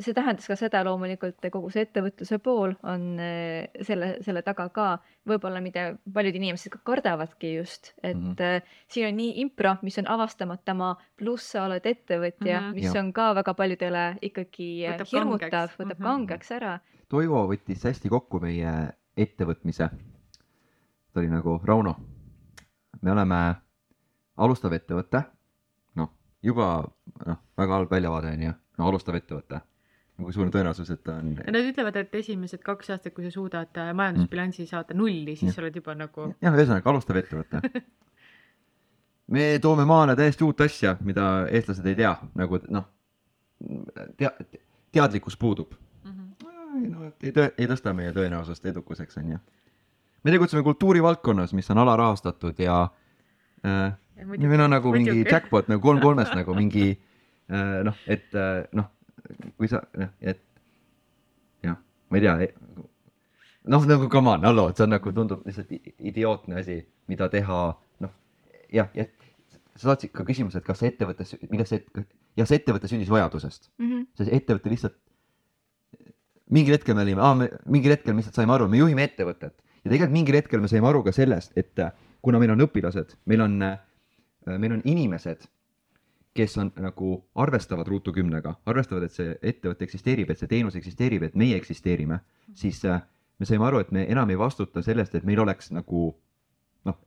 see 0.00 0.14
tähendas 0.14 0.48
ka 0.50 0.56
seda 0.58 0.80
loomulikult, 0.84 1.38
kogu 1.52 1.70
see 1.70 1.84
ettevõtluse 1.86 2.38
pool 2.42 2.74
on 2.82 3.04
eh, 3.22 3.68
selle, 3.86 4.16
selle 4.26 4.42
taga 4.42 4.68
ka 4.74 4.88
võib-olla, 5.28 5.60
mida 5.62 5.92
paljud 6.14 6.34
inimesed 6.34 6.72
ka 6.72 6.80
kardavadki 6.84 7.54
just, 7.54 7.92
et 8.02 8.16
mm. 8.16 8.34
-hmm. 8.34 8.74
siin 8.90 9.08
on 9.08 9.16
nii 9.16 9.40
impro, 9.44 9.76
mis 9.82 9.98
on 10.02 10.10
avastamata 10.10 10.74
maa, 10.74 10.96
pluss 11.16 11.52
sa 11.52 11.64
oled 11.68 11.86
ettevõtja 11.86 12.60
mm. 12.60 12.66
-hmm. 12.66 12.74
mis 12.74 12.90
Jah. 12.90 13.04
on 13.04 13.12
ka 13.12 13.34
väga 13.34 13.54
paljudele 13.54 14.04
ikkagi 14.22 14.84
eh, 14.84 14.92
Võtab 14.92 15.12
hirmutav 15.12 15.70
võtab 15.78 15.98
Mhm. 15.98 16.04
kangeks 16.04 16.50
ära. 16.52 16.78
Toivo 17.08 17.46
võttis 17.48 17.84
hästi 17.84 18.08
kokku 18.08 18.40
meie 18.40 18.92
ettevõtmise. 19.16 19.90
ta 21.12 21.20
oli 21.20 21.28
nagu 21.28 21.60
Rauno, 21.64 21.96
me 23.02 23.10
oleme 23.10 23.54
alustav 24.36 24.72
ettevõte, 24.72 25.22
juba 26.42 26.68
noh, 27.26 27.40
väga 27.58 27.80
halb 27.80 27.90
väljavaade 27.90 28.32
on 28.36 28.46
ju, 28.46 28.54
no 28.78 28.88
alustav 28.90 29.18
ettevõte. 29.18 29.60
nagu 30.18 30.32
suur 30.34 30.48
tõenäosus, 30.50 30.88
et 30.90 31.02
ta 31.06 31.18
on. 31.20 31.34
ja 31.38 31.52
nad 31.54 31.66
ütlevad, 31.66 31.96
et 32.00 32.14
esimesed 32.20 32.62
kaks 32.66 32.90
aastat, 32.94 33.14
kui 33.14 33.26
sa 33.26 33.30
suudad 33.34 33.76
äh, 33.78 33.92
majandusbilansi 33.94 34.66
saada 34.66 34.94
nulli, 34.98 35.36
siis 35.36 35.52
Jah. 35.52 35.56
sa 35.56 35.62
oled 35.62 35.76
juba 35.78 35.94
nagu 35.98 36.32
jah, 36.42 36.54
ühesõnaga 36.54 36.90
alustav 36.90 37.20
ettevõte. 37.20 37.62
me 39.34 39.50
toome 39.62 39.86
maale 39.86 40.16
täiesti 40.18 40.46
uut 40.46 40.60
asja, 40.66 40.96
mida 41.06 41.28
eestlased 41.50 41.86
ei 41.86 41.98
tea, 41.98 42.14
nagu 42.38 42.62
noh, 42.74 42.88
tea-, 44.18 44.34
teadlikkus 44.94 45.36
puudub. 45.38 45.74
Mhm. 46.06 46.26
no 46.90 47.06
et 47.10 47.30
ei 47.30 47.34
tõ-, 47.34 47.52
ei 47.58 47.70
tõsta 47.70 47.94
meie 47.94 48.14
tõenäosust 48.16 48.66
edukuseks, 48.70 49.18
onju. 49.22 49.38
me 50.24 50.34
tegutseme 50.34 50.62
kultuurivaldkonnas, 50.66 51.54
mis 51.54 51.70
on 51.70 51.78
alarahastatud 51.84 52.58
ja 52.58 52.82
äh, 53.66 53.86
Ja 53.86 53.86
ja 53.86 53.94
meil 54.26 54.60
on 54.64 54.70
nagu 54.74 54.92
mingi 54.94 55.12
muidugi. 55.12 55.30
jackpot 55.30 55.68
nagu 55.70 55.82
kolm 55.82 56.00
kolmest 56.06 56.34
nagu 56.36 56.54
mingi 56.56 56.90
äh, 56.92 57.80
noh, 57.86 57.96
et 58.06 58.34
äh, 58.34 58.64
noh, 58.76 58.90
kui 59.56 59.70
sa 59.70 59.82
noh, 59.98 60.12
et 60.20 60.42
jah, 61.64 61.78
ma 62.10 62.20
ei 62.20 62.24
tea, 62.24 62.50
noh 63.68 63.88
nagu 63.90 64.08
come 64.12 64.34
on, 64.36 64.46
hallo, 64.48 64.68
see 64.74 64.86
on 64.86 64.94
nagu 64.96 65.12
tundub 65.14 65.44
lihtsalt 65.48 65.72
idiootne 65.98 66.62
asi, 66.62 66.80
mida 67.10 67.30
teha, 67.32 67.60
noh 68.04 68.14
jah, 68.72 68.90
ja 68.96 69.08
sa 69.78 69.92
saatsid 69.92 70.10
ka 70.14 70.26
küsimuse, 70.26 70.58
et 70.58 70.66
kas 70.66 70.80
see 70.82 70.90
ettevõte, 70.90 71.26
millest 71.52 71.74
see, 71.74 72.06
jah, 72.38 72.48
see 72.48 72.58
ettevõte 72.58 72.90
sündis 72.90 73.12
vajadusest, 73.12 73.70
see 74.18 74.32
ettevõte 74.34 74.72
lihtsalt 74.72 74.98
mingil 76.50 76.76
hetkel 76.76 76.96
me 76.96 77.04
olime, 77.04 77.48
mingil 77.68 77.94
hetkel 77.94 78.14
me 78.14 78.22
lihtsalt 78.22 78.40
saime 78.40 78.54
aru, 78.56 78.68
me 78.72 78.80
juhime 78.80 79.04
ettevõtet. 79.08 79.54
Ja 79.84 79.92
tegelikult 79.92 80.14
mingil 80.14 80.38
hetkel 80.38 80.62
me 80.62 80.70
saime 80.70 80.88
aru 80.90 81.02
ka 81.06 81.12
sellest, 81.14 81.52
et 81.60 81.78
äh, 81.82 81.92
kuna 82.24 82.40
meil 82.42 82.54
on 82.54 82.64
õpilased, 82.64 83.14
meil 83.30 83.44
on, 83.44 83.60
meil 84.46 84.72
on 84.72 84.82
inimesed, 84.84 85.46
kes 86.34 86.58
on 86.58 86.72
nagu 86.76 87.24
arvestavad 87.34 87.88
ruutu 87.88 88.12
kümnega, 88.12 88.54
arvestavad, 88.66 89.02
et 89.08 89.12
see 89.12 89.32
ettevõte 89.42 89.84
eksisteerib, 89.84 90.30
et 90.30 90.38
see 90.38 90.48
teenus 90.48 90.76
eksisteerib, 90.78 91.22
et 91.22 91.34
meie 91.34 91.56
eksisteerime, 91.56 92.20
siis 92.54 92.84
äh, 92.84 93.02
me 93.38 93.46
saime 93.46 93.66
aru, 93.66 93.78
et 93.82 93.90
me 93.92 94.04
enam 94.10 94.30
ei 94.30 94.38
vastuta 94.38 94.82
sellest, 94.82 95.14
et 95.14 95.24
meil 95.24 95.40
oleks 95.42 95.72
nagu 95.74 96.12
noh, 96.84 96.98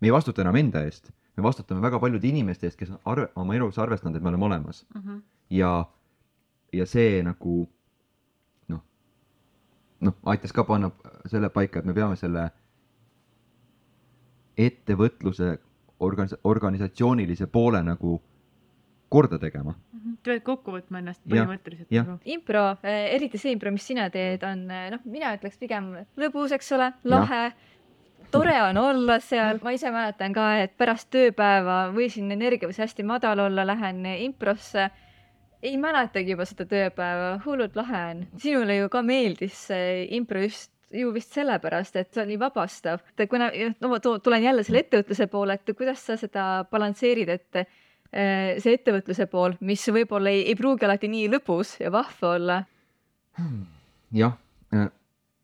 me 0.00 0.08
ei 0.08 0.12
vastuta 0.12 0.42
enam 0.42 0.56
enda 0.56 0.84
eest, 0.84 1.10
me 1.36 1.42
vastutame 1.42 1.82
väga 1.82 1.98
paljude 2.00 2.28
inimeste 2.28 2.66
eest, 2.66 2.78
kes 2.78 2.90
on 2.94 3.00
arve, 3.04 3.28
oma 3.36 3.54
elus 3.54 3.78
arvestanud, 3.78 4.16
et 4.16 4.22
me 4.22 4.28
oleme 4.32 4.44
olemas 4.44 4.86
Mhm. 4.94 5.18
ja, 5.50 5.84
ja 6.72 6.86
see 6.86 7.22
nagu 7.22 7.68
noh, 8.68 8.82
noh, 10.00 10.14
aitas 10.24 10.52
ka 10.52 10.64
panna 10.64 10.90
selle 11.26 11.50
paika, 11.50 11.78
et 11.78 11.84
me 11.84 11.92
peame 11.92 12.16
selle 12.16 12.50
ettevõtluse 14.56 15.58
organis-, 16.04 16.36
organisatsioonilise 16.44 17.48
poole 17.52 17.82
nagu 17.84 18.20
korda 19.14 19.38
tegema. 19.38 19.74
Mhm. 19.94 20.16
sa 20.24 20.30
pead 20.30 20.42
kokku 20.46 20.72
võtma 20.74 21.00
ennast 21.02 21.20
põhimõtteliselt 21.28 21.92
nagu. 21.92 22.16
impro, 22.24 22.64
eriti 22.82 23.38
see 23.38 23.54
impro, 23.54 23.70
mis 23.74 23.86
sina 23.86 24.08
teed, 24.10 24.42
on 24.48 24.66
noh, 24.66 25.04
mina 25.04 25.34
ütleks 25.36 25.60
pigem 25.60 25.92
lõbus, 26.18 26.54
eks 26.56 26.72
ole, 26.76 26.90
lahe. 27.04 27.44
tore 28.34 28.56
on 28.64 28.80
olla 28.80 29.20
seal, 29.22 29.60
ma 29.62 29.74
ise 29.76 29.92
mäletan 29.94 30.34
ka, 30.34 30.48
et 30.64 30.74
pärast 30.80 31.10
tööpäeva 31.14 31.92
võisin 31.94 32.32
energias 32.34 32.80
hästi 32.82 33.06
madal 33.06 33.44
olla, 33.46 33.66
lähen 33.66 34.04
improsse. 34.16 34.90
ei 35.62 35.78
mäletagi 35.80 36.34
juba 36.34 36.44
seda 36.44 36.66
tööpäeva, 36.68 37.40
hullult 37.46 37.76
lahe 37.76 38.04
on. 38.10 38.26
sinule 38.36 38.76
ju 38.76 38.88
ka 38.88 39.02
meeldis 39.02 39.66
see 39.70 40.08
impro 40.18 40.42
just 40.42 40.73
ju 40.94 41.12
vist 41.14 41.34
sellepärast, 41.34 41.96
et 42.00 42.12
see 42.14 42.22
oli 42.24 42.38
vabastav. 42.40 43.02
et 43.18 43.30
kuna, 43.30 43.50
no 43.80 43.90
ma 43.92 44.00
tulen 44.00 44.42
jälle 44.42 44.64
selle 44.66 44.84
ettevõtluse 44.84 45.26
poole, 45.32 45.58
et 45.58 45.76
kuidas 45.76 46.04
sa 46.06 46.16
seda 46.20 46.64
balansseerid, 46.70 47.32
et 47.34 47.60
eh, 47.60 48.54
see 48.62 48.76
ettevõtluse 48.78 49.26
pool, 49.30 49.56
mis 49.60 49.84
võib-olla 49.88 50.32
ei, 50.32 50.44
ei 50.50 50.58
pruugi 50.58 50.86
alati 50.86 51.10
nii 51.10 51.28
lõbus 51.34 51.78
ja 51.82 51.92
vahva 51.94 52.34
olla, 52.38 52.60
jah, 54.14 54.38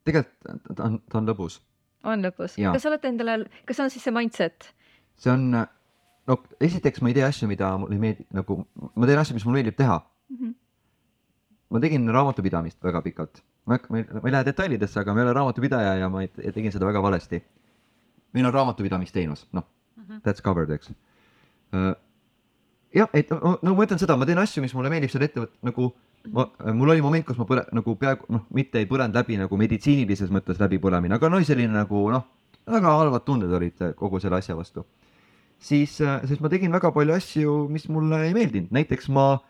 tegelikult 0.07 0.77
ta 0.77 0.87
on, 0.87 1.01
ta 1.11 1.21
on 1.21 1.29
lõbus, 1.33 1.61
on 2.07 2.25
lõbus. 2.25 2.57
Kas 2.57 2.85
sa 2.85 2.93
oled 2.93 3.11
endale, 3.11 3.43
kas 3.69 3.83
on 3.83 3.93
siis 3.93 4.07
see 4.07 4.15
mindset? 4.15 4.73
see 5.21 5.33
on, 5.33 5.51
no 5.53 6.39
esiteks 6.63 7.03
ma 7.03 7.11
ei 7.11 7.19
tee 7.19 7.27
asju, 7.27 7.49
mida 7.51 7.75
mulle 7.81 7.99
ei 7.99 8.03
meeldi, 8.07 8.27
nagu 8.37 8.63
ma 8.95 9.09
teen 9.09 9.21
asju, 9.21 9.37
mis 9.37 9.47
mulle 9.47 9.61
meeldib 9.61 9.79
teha. 9.81 10.01
ma 11.71 11.81
tegin 11.83 12.09
raamatupidamist 12.11 12.81
väga 12.83 13.03
pikalt, 13.05 13.43
ma 13.67 13.75
ei 13.77 13.79
hakka, 13.79 14.21
ma 14.23 14.29
ei 14.29 14.33
lähe 14.35 14.45
detailidesse, 14.45 15.01
aga 15.01 15.15
ma 15.15 15.21
ei 15.21 15.27
ole 15.29 15.33
raamatupidaja 15.37 15.95
ja 16.01 16.09
ma 16.09 16.25
tegin 16.27 16.73
seda 16.73 16.87
väga 16.87 17.03
valesti. 17.03 17.43
meil 18.33 18.47
on 18.47 18.53
raamatupidamisteenus, 18.55 19.47
noh, 19.53 19.65
Mhm. 19.97 20.21
that's 20.23 20.41
covered, 20.43 20.71
eks. 20.71 20.91
jah, 22.95 23.09
et 23.15 23.31
no 23.31 23.75
ma 23.75 23.85
ütlen 23.87 23.99
seda, 23.99 24.17
ma 24.19 24.27
teen 24.27 24.39
asju, 24.43 24.63
mis 24.65 24.75
mulle 24.75 24.91
meeldib 24.93 25.11
seal 25.13 25.25
ettevõtte 25.27 25.59
nagu 25.67 25.91
ma, 26.35 26.47
mul 26.77 26.91
oli 26.95 27.03
moment, 27.05 27.25
kus 27.27 27.39
ma 27.41 27.47
põle- 27.49 27.67
nagu 27.73 27.95
peaaegu 27.97 28.27
noh, 28.35 28.47
mitte 28.55 28.79
ei 28.83 28.87
põlenud 28.91 29.15
läbi 29.17 29.39
nagu 29.41 29.57
meditsiinilises 29.61 30.31
mõttes 30.35 30.59
läbipõlemine, 30.61 31.15
aga 31.17 31.31
no 31.33 31.41
selline 31.47 31.73
nagu 31.73 32.11
noh, 32.13 32.25
väga 32.71 32.97
halvad 32.99 33.25
tunded 33.25 33.53
olid 33.57 33.81
äh, 33.83 33.93
kogu 33.99 34.21
selle 34.21 34.37
asja 34.41 34.57
vastu. 34.59 34.85
siis, 35.61 35.99
sest 36.01 36.41
ma 36.41 36.49
tegin 36.49 36.73
väga 36.73 36.89
palju 36.93 37.13
asju, 37.13 37.55
mis 37.69 37.85
mulle 37.93 38.23
ei 38.27 38.33
meeldinud, 38.35 38.71
näiteks 38.73 39.11
ma, 39.13 39.41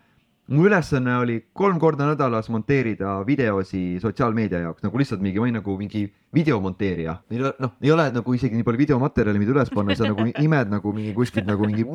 mu 0.51 0.65
ülesanne 0.67 1.13
oli 1.21 1.35
kolm 1.55 1.77
korda 1.79 2.05
nädalas 2.09 2.49
monteerida 2.51 3.21
videosi 3.27 3.99
sotsiaalmeedia 4.03 4.59
jaoks 4.65 4.83
nagu 4.83 4.99
lihtsalt 4.99 5.21
mingi, 5.23 5.39
ma 5.39 5.45
olin 5.47 5.55
nagu 5.61 5.75
mingi 5.79 6.01
videomonteerija. 6.35 7.13
noh, 7.59 7.71
ei 7.81 7.91
ole 7.91 8.09
nagu 8.11 8.33
isegi 8.35 8.57
nii 8.59 8.65
palju 8.67 8.81
videomaterjali, 8.81 9.39
mida 9.39 9.53
üles 9.55 9.71
panna, 9.73 9.95
sa 9.95 10.09
nagu 10.09 10.25
imed 10.27 10.73
nagu 10.73 10.93
mingi 10.93 11.13
kuskilt 11.15 11.47
nagu 11.47 11.67
mingi 11.69 11.85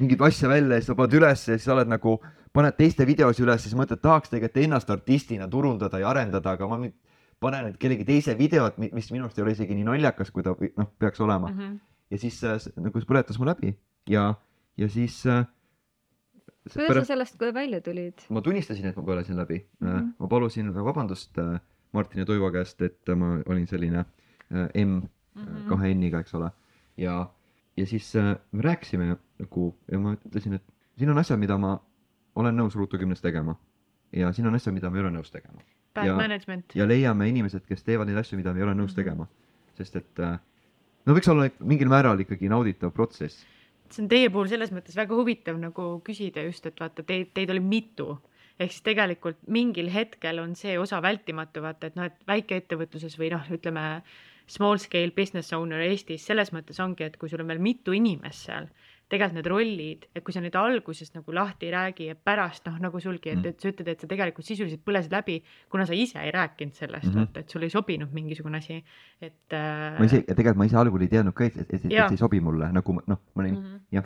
mingit 0.00 0.22
asja 0.22 0.48
välja 0.48 0.78
ja 0.78 0.80
siis 0.80 0.92
sa 0.92 0.94
paned 0.98 1.18
üles 1.18 1.46
ja 1.48 1.58
siis 1.58 1.68
oled 1.74 1.90
nagu, 1.90 2.16
paned 2.54 2.78
teiste 2.78 3.06
videosi 3.06 3.42
üles, 3.42 3.62
siis 3.66 3.74
mõtled, 3.78 4.00
tahaks 4.02 4.30
tegelikult 4.30 4.64
ennast 4.64 4.90
artistina 4.90 5.48
turundada 5.50 5.98
ja 5.98 6.08
arendada, 6.14 6.54
aga 6.54 6.68
ma 6.70 6.78
nüüd 6.82 6.94
panen 7.40 7.70
nüüd 7.70 7.78
kellegi 7.80 8.04
teise 8.04 8.34
videot, 8.38 8.78
mis 8.78 9.10
minu 9.10 9.24
arust 9.26 9.38
ei 9.38 9.44
ole 9.46 9.52
isegi 9.56 9.74
nii 9.74 9.86
naljakas, 9.90 10.30
kui 10.30 10.42
ta 10.46 10.54
noh, 10.76 10.90
peaks 10.98 11.20
olema 11.24 11.50
Mhm. 11.50 11.78
ja 12.10 12.18
siis 12.18 12.42
äh, 12.44 12.58
nagu 12.76 13.00
see 13.00 13.08
põletas 13.08 13.38
mu 13.38 13.46
läbi 13.48 13.74
ja, 14.10 14.34
ja 14.76 14.88
siis 14.88 15.24
äh, 15.26 15.44
kuidas 16.74 16.88
pärast 16.88 17.06
sa 17.06 17.12
sellest 17.14 17.36
kohe 17.38 17.54
välja 17.54 17.80
tulid? 17.80 18.14
ma 18.28 18.40
tunnistasin, 18.42 18.86
et 18.86 18.96
ma 18.96 19.02
põlesin 19.02 19.36
läbi 19.36 19.60
mm. 19.80 19.88
-hmm. 19.88 20.12
ma 20.18 20.28
palusin 20.28 20.72
vabandust 20.74 21.38
äh, 21.38 21.60
Martin 21.92 22.18
ja 22.22 22.26
Toivo 22.26 22.50
käest, 22.52 22.82
et 22.82 23.08
ma 23.16 23.38
olin 23.46 23.66
selline 23.66 23.98
äh, 24.04 24.68
M 24.86 25.00
Mhm. 25.34 25.68
kahe 25.68 25.94
N-iga, 25.94 26.18
eks 26.20 26.34
ole. 26.34 26.50
ja, 26.96 27.30
ja 27.76 27.86
siis 27.86 28.16
äh, 28.16 28.36
me 28.52 28.62
rääkisime 28.62 29.16
nagu 29.38 29.76
ja 29.92 29.98
ma 29.98 30.14
ütlesin, 30.26 30.54
et 30.54 30.62
siin 30.98 31.10
on 31.10 31.18
asjad, 31.18 31.38
mida 31.38 31.56
ma 31.58 31.78
olen 32.36 32.56
nõus 32.56 32.74
ruutu 32.76 32.98
kümnes 32.98 33.20
tegema 33.22 33.54
ja 34.12 34.32
siin 34.32 34.46
on 34.46 34.54
asjad, 34.54 34.74
mida 34.74 34.90
ma 34.90 34.96
ei 34.96 35.02
ole 35.02 35.10
nõus 35.10 35.30
tegema 35.30 35.62
Bad 35.94 36.06
Ja- 36.06 36.16
management. 36.16 36.74
ja 36.74 36.86
leiame 36.88 37.28
inimesed, 37.28 37.62
kes 37.66 37.82
teevad 37.84 38.06
neid 38.08 38.18
asju, 38.18 38.36
mida 38.36 38.52
me 38.52 38.58
ei 38.60 38.62
ole 38.64 38.74
nõus 38.74 38.90
Mhm. 38.92 38.96
tegema, 38.96 39.26
sest 39.78 39.96
et 39.96 40.18
äh, 40.20 40.38
no 41.06 41.14
võiks 41.14 41.30
olla 41.30 41.48
mingil 41.60 41.88
määral 41.88 42.20
ikkagi 42.20 42.48
nauditav 42.48 42.90
protsess. 42.92 43.46
See 43.94 44.04
on 44.04 44.08
teie 44.10 44.30
puhul 44.32 44.50
selles 44.50 44.72
mõttes 44.74 44.96
väga 44.98 45.16
huvitav 45.16 45.58
nagu 45.60 45.86
küsida 46.06 46.44
just, 46.46 46.66
et 46.66 46.80
vaata 46.80 47.04
teid, 47.06 47.32
teid 47.34 47.50
oli 47.54 47.62
mitu. 47.64 48.18
ehk 48.60 48.74
siis 48.74 48.84
tegelikult 48.84 49.38
mingil 49.48 49.88
hetkel 49.88 50.38
on 50.42 50.50
see 50.54 50.74
osa 50.78 50.98
vältimatu, 51.00 51.62
vaata, 51.64 51.88
et 51.88 51.94
noh, 51.96 52.10
et 52.10 52.26
väikeettevõtluses 52.28 53.16
või 53.18 53.30
noh, 53.32 53.46
ütleme 53.56 54.02
small 54.46 54.76
scale 54.82 55.14
business 55.16 55.54
owner 55.56 55.80
Eestis 55.80 56.26
selles 56.28 56.52
mõttes 56.52 56.80
ongi, 56.84 57.06
et 57.06 57.16
kui 57.16 57.30
sul 57.32 57.40
on 57.40 57.48
veel 57.48 57.62
mitu 57.62 57.94
inimest 57.96 58.50
seal, 58.50 58.68
tegelikult 59.10 59.34
need 59.34 59.48
rollid, 59.50 60.04
et 60.14 60.22
kui 60.24 60.32
sa 60.32 60.40
nüüd 60.40 60.54
alguses 60.56 61.10
nagu 61.16 61.32
lahti 61.34 61.66
ei 61.66 61.72
räägi 61.74 62.06
ja 62.06 62.14
pärast 62.14 62.66
noh, 62.70 62.76
nagu 62.78 63.00
sulgi, 63.02 63.30
et 63.32 63.38
Mm., 63.40 63.48
et 63.50 63.60
sa 63.60 63.68
ütled, 63.72 63.88
et 63.88 64.00
sa 64.00 64.06
tegelikult 64.06 64.46
sisuliselt 64.46 64.84
põlesid 64.86 65.10
läbi, 65.12 65.40
kuna 65.68 65.86
sa 65.86 65.94
ise 65.98 66.18
ei 66.22 66.30
rääkinud 66.30 66.74
sellest 66.78 67.06
mm, 67.06 67.10
Mhm. 67.10 67.18
-hmm. 67.18 67.26
vaata, 67.26 67.40
et 67.40 67.48
sul 67.50 67.62
ei 67.62 67.70
sobinud 67.70 68.12
mingisugune 68.12 68.56
asi, 68.58 68.84
et 69.20 69.52
äh, 69.52 69.98
ma 69.98 70.04
ise, 70.04 70.22
tegelikult 70.22 70.56
ma 70.56 70.64
ise 70.64 70.76
algul 70.76 71.02
ei 71.02 71.08
teadnud 71.08 71.34
ka, 71.34 71.44
et, 71.44 71.56
et, 71.56 71.74
et, 71.74 71.84
et 71.84 71.90
see 71.90 72.10
ei 72.10 72.16
sobi 72.16 72.40
mulle, 72.40 72.72
nagu 72.72 72.92
noh, 73.06 73.18
ma 73.34 73.42
olin 73.42 73.54
mm, 73.54 73.64
Mhm. 73.64 73.80
jah. 73.92 74.04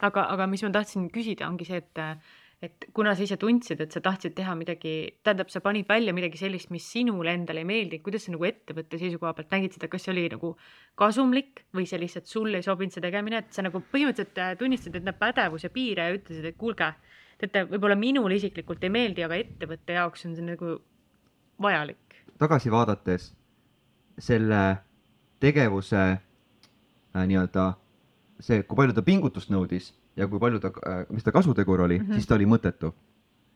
aga, 0.00 0.22
aga 0.30 0.46
mis 0.46 0.62
ma 0.62 0.70
tahtsin 0.70 1.08
küsida, 1.10 1.48
ongi 1.48 1.64
see, 1.64 1.76
et, 1.78 1.98
et 2.64 2.86
kuna 2.96 3.12
sa 3.14 3.24
ise 3.26 3.36
tundsid, 3.40 3.80
et 3.84 3.92
sa 3.92 4.00
tahtsid 4.00 4.32
teha 4.36 4.54
midagi, 4.56 4.92
tähendab, 5.26 5.50
sa 5.52 5.60
panid 5.64 5.88
välja 5.88 6.14
midagi 6.16 6.38
sellist, 6.40 6.70
mis 6.72 6.86
sinule 6.88 7.34
endale 7.36 7.60
ei 7.62 7.68
meeldinud, 7.68 8.02
kuidas 8.06 8.24
sa 8.26 8.32
nagu 8.32 8.46
ettevõtte 8.48 9.00
seisukoha 9.00 9.34
pealt 9.36 9.52
nägid 9.52 9.76
seda, 9.76 9.90
kas 9.92 10.06
see 10.06 10.14
oli 10.14 10.24
nagu 10.32 10.54
kasumlik 10.98 11.66
või 11.76 11.84
see 11.88 12.00
lihtsalt 12.00 12.30
sulle 12.30 12.62
ei 12.62 12.64
sobinud 12.64 12.96
see 12.96 13.04
tegemine, 13.04 13.42
et 13.44 13.52
sa 13.52 13.64
nagu 13.66 13.82
põhimõtteliselt 13.92 14.40
äh, 14.40 14.54
tunnistasid 14.60 14.96
enda 15.02 15.12
pädevuse 15.20 15.70
piire 15.74 16.08
ja 16.08 16.16
ütlesid, 16.16 16.48
et 16.48 16.56
kuulge, 16.60 16.88
teate, 17.42 17.66
võib-olla 17.74 17.98
minule 18.00 18.40
isiklikult 18.40 18.88
ei 18.88 18.94
meeldi, 18.94 19.26
aga 19.26 19.36
ettevõtte 19.42 19.98
jaoks 20.00 20.24
on 20.28 20.38
see 20.38 20.48
nagu 20.48 20.78
vajalik. 21.62 22.22
tagasi 22.40 22.72
vaadates 22.72 23.34
selle 24.16 24.62
tegevuse 25.44 26.02
äh, 26.08 27.20
nii-öelda 27.20 27.74
see, 28.40 28.64
kui 28.64 28.80
palju 28.80 28.96
ta 28.96 29.04
pingutust 29.04 29.52
nõudis 29.52 29.92
ja 30.16 30.28
kui 30.28 30.40
palju 30.40 30.60
ta 30.60 30.70
äh,, 30.86 31.04
mis 31.10 31.24
ta 31.24 31.32
kasutegur 31.32 31.80
oli 31.80 31.98
mm. 31.98 32.06
-hmm. 32.06 32.14
siis 32.14 32.26
ta 32.26 32.34
oli 32.34 32.46
mõttetu. 32.46 32.92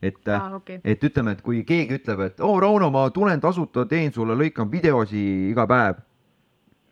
et 0.02 0.28
äh, 0.28 0.42
aa, 0.42 0.56
okei. 0.56 0.80
et 0.84 1.04
ütleme, 1.04 1.32
et 1.32 1.42
kui 1.42 1.64
keegi 1.64 1.94
ütleb, 1.94 2.20
et 2.20 2.40
oo 2.40 2.60
Rauno, 2.60 2.90
ma 2.90 3.10
tulen 3.10 3.40
tasuta, 3.40 3.86
teen 3.86 4.12
sulle, 4.12 4.34
lõikan 4.34 4.70
videosi 4.72 5.50
iga 5.50 5.66
päev. 5.66 5.96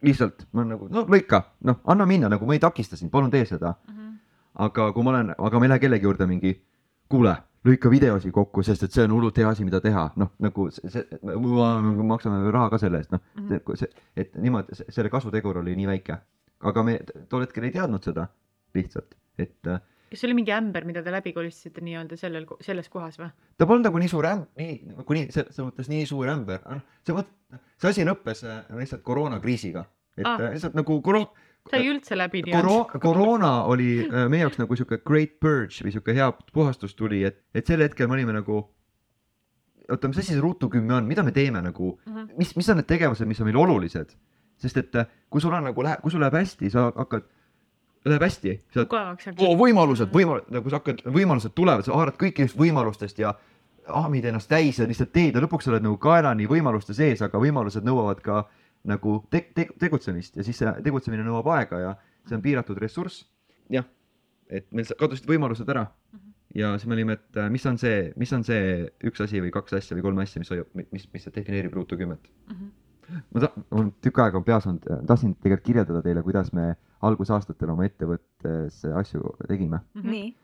lihtsalt 0.02 0.46
ma 0.52 0.64
nagu 0.64 0.88
no 0.90 1.02
lõika, 1.02 1.42
noh, 1.64 1.80
anna 1.84 2.06
minna, 2.06 2.28
nagu 2.28 2.46
ma 2.46 2.54
ei 2.54 2.58
takista 2.58 2.96
sind, 2.96 3.10
palun 3.10 3.30
tee 3.30 3.44
seda. 3.44 3.74
Mhm. 3.88 4.14
aga 4.54 4.92
kui 4.92 5.02
ma 5.02 5.10
olen, 5.10 5.34
aga 5.38 5.58
ma 5.58 5.64
ei 5.64 5.68
lähe 5.68 5.78
kellegi 5.78 6.04
juurde 6.04 6.26
mingi, 6.26 6.62
kuule, 7.08 7.36
lõika 7.66 7.90
videosi 7.90 8.30
kokku, 8.30 8.62
sest 8.62 8.82
et 8.82 8.92
see 8.92 9.04
on 9.04 9.12
hullult 9.16 9.38
hea 9.38 9.48
asi, 9.48 9.64
mida 9.64 9.80
teha, 9.80 10.10
noh 10.16 10.32
nagu 10.38 10.68
see, 10.70 10.90
see, 10.90 11.18
me 11.22 12.06
maksame 12.12 12.50
raha 12.54 12.70
ka 12.70 12.78
selle 12.78 12.98
eest, 12.98 13.12
noh 13.12 13.20
mm 13.34 13.48
-hmm. 13.48 13.76
see, 13.76 13.88
et 14.16 14.36
niimoodi, 14.36 14.78
selle 14.88 15.10
kasutegur 15.10 15.58
oli 15.58 15.76
nii 15.76 15.86
väike, 15.86 16.18
aga 16.60 16.82
me 16.82 16.98
tol 17.28 17.40
hetkel 17.40 17.64
ei 17.64 17.70
teadnud 17.70 18.04
seda 18.04 18.28
lihtsalt, 18.74 19.14
et 19.38 19.66
äh, 19.70 19.80
kas 20.10 20.22
see 20.22 20.28
oli 20.30 20.38
mingi 20.38 20.52
ämber, 20.56 20.84
mida 20.88 21.02
te 21.04 21.12
läbi 21.12 21.32
kolistasite 21.36 21.82
nii-öelda 21.84 22.16
sellel, 22.16 22.46
selles 22.64 22.88
kohas 22.88 23.18
või? 23.20 23.28
ta 23.58 23.66
polnud 23.68 23.84
nagu 23.90 23.98
nii 24.00 24.08
suur 24.08 24.24
ämb-, 24.30 24.46
nii 24.56 24.78
nagu 24.96 25.16
nii, 25.18 25.26
selles 25.34 25.58
mõttes 25.66 25.90
nii 25.92 26.06
suur 26.08 26.30
ämber, 26.32 26.62
see 27.06 27.16
mõt-, 27.16 27.34
see 27.80 27.90
asi 27.92 28.06
lõppes 28.08 28.44
äh, 28.48 28.62
lihtsalt 28.78 29.02
koroonakriisiga, 29.04 29.84
et 30.16 30.26
Ah. 30.26 30.34
ah. 30.40 30.48
lihtsalt 30.54 30.74
nagu 30.78 30.96
koro-, 31.04 31.28
sai 31.70 31.84
üldse 31.90 32.16
läbi 32.16 32.40
nii-öelda? 32.46 32.64
koro-, 32.64 33.02
koroona 33.04 33.52
oli 33.68 33.90
äh, 34.08 34.24
meie 34.32 34.46
jaoks 34.46 34.58
nagu 34.62 34.76
sihuke 34.80 35.02
great 35.04 35.36
purge 35.40 35.84
või 35.84 35.92
sihuke 35.92 36.14
hea 36.16 36.30
puhastus 36.52 36.96
tuli, 36.96 37.22
et, 37.28 37.42
et 37.54 37.66
sel 37.68 37.84
hetkel 37.84 38.08
me 38.08 38.16
olime 38.16 38.32
nagu 38.40 38.62
oota, 39.88 40.08
mis 40.10 40.18
asi 40.20 40.34
see 40.34 40.40
ruutu 40.42 40.68
kümme 40.72 40.94
on, 40.98 41.06
mida 41.08 41.22
me 41.24 41.32
teeme 41.32 41.60
nagu, 41.64 41.94
Mhm. 42.06 42.30
mis, 42.40 42.56
mis 42.56 42.68
on 42.68 42.76
need 42.80 42.88
tegevused, 42.88 43.26
mis 43.28 43.40
on 43.40 43.46
meile 43.48 43.60
olulised? 43.62 44.16
sest 44.58 44.76
et 44.80 44.96
äh, 44.98 45.06
kui 45.30 45.38
sul 45.40 45.52
on 45.54 45.62
nagu 45.68 45.82
läheb, 45.86 46.00
kui 46.02 46.10
sul 46.10 46.18
läheb 46.20 46.34
hästi, 46.34 46.66
sa 46.74 46.88
hakkad, 46.96 47.28
läheb 48.06 48.22
hästi, 48.22 48.54
sa 48.74 48.84
saab 48.86 49.42
oo 49.42 49.54
võimalused, 49.58 50.10
võimalused, 50.14 50.50
nagu 50.54 50.70
sa 50.70 50.80
hakkad, 50.80 51.02
võimalused 51.12 51.54
tulevad, 51.56 51.86
sa 51.86 51.96
haarad 51.96 52.18
kõikidest 52.20 52.58
võimalustest 52.58 53.18
ja 53.22 53.34
ahmid 53.88 54.28
ennast 54.28 54.50
täis 54.50 54.78
ja 54.78 54.86
lihtsalt 54.88 55.12
teed 55.12 55.36
ja 55.36 55.42
lõpuks 55.42 55.66
sa 55.66 55.72
oled 55.72 55.84
nagu 55.86 55.98
kaelani 56.00 56.46
võimaluste 56.48 56.94
sees, 56.96 57.22
aga 57.24 57.40
võimalused 57.42 57.86
nõuavad 57.86 58.22
ka 58.24 58.44
nagu 58.88 59.18
te 59.32 59.42
te 59.54 59.66
tegutsemist 59.80 60.36
ja 60.38 60.46
siis 60.46 60.60
see 60.60 60.72
tegutsemine 60.84 61.24
nõuab 61.26 61.50
aega 61.56 61.80
ja 61.82 61.94
see 62.28 62.36
on 62.38 62.44
piiratud 62.44 62.78
ressurss. 62.78 63.26
jah, 63.72 63.84
et 64.48 64.68
meil 64.72 64.86
kadusid 64.98 65.26
võimalused 65.28 65.68
ära 65.68 65.88
ja 66.54 66.72
siis 66.78 66.88
me 66.88 66.96
olime, 66.96 67.18
et 67.18 67.36
äh, 67.36 67.50
mis 67.52 67.66
on 67.66 67.78
see, 67.80 68.12
mis 68.16 68.32
on 68.32 68.44
see 68.46 68.88
üks 69.04 69.20
asi 69.24 69.42
või 69.44 69.52
kaks 69.54 69.76
asja 69.80 69.96
või 69.96 70.06
kolm 70.08 70.20
asja, 70.24 70.42
mis 70.42 70.52
hoiab, 70.52 70.70
mis, 70.92 71.08
mis 71.12 71.28
defineerib 71.34 71.74
ruutu 71.76 71.98
kümmet. 72.00 72.30
Mhm. 72.48 72.70
Ma 73.34 73.40
ta-, 73.44 73.52
mul 73.70 73.90
tükk 74.04 74.18
aega 74.24 74.38
on 74.40 74.44
peas 74.44 74.66
olnud, 74.68 74.84
tahtsin 75.08 75.34
tegelikult 75.36 75.66
kirjeldada 75.66 76.02
teile, 76.04 76.22
kuidas 76.26 76.52
me 76.56 76.74
algusaastatel 77.02 77.70
oma 77.74 77.86
ettevõttes 77.88 78.82
asju 79.00 79.36
tegime. 79.48 79.80
Mhm. 79.94 80.10
nii, 80.10 80.34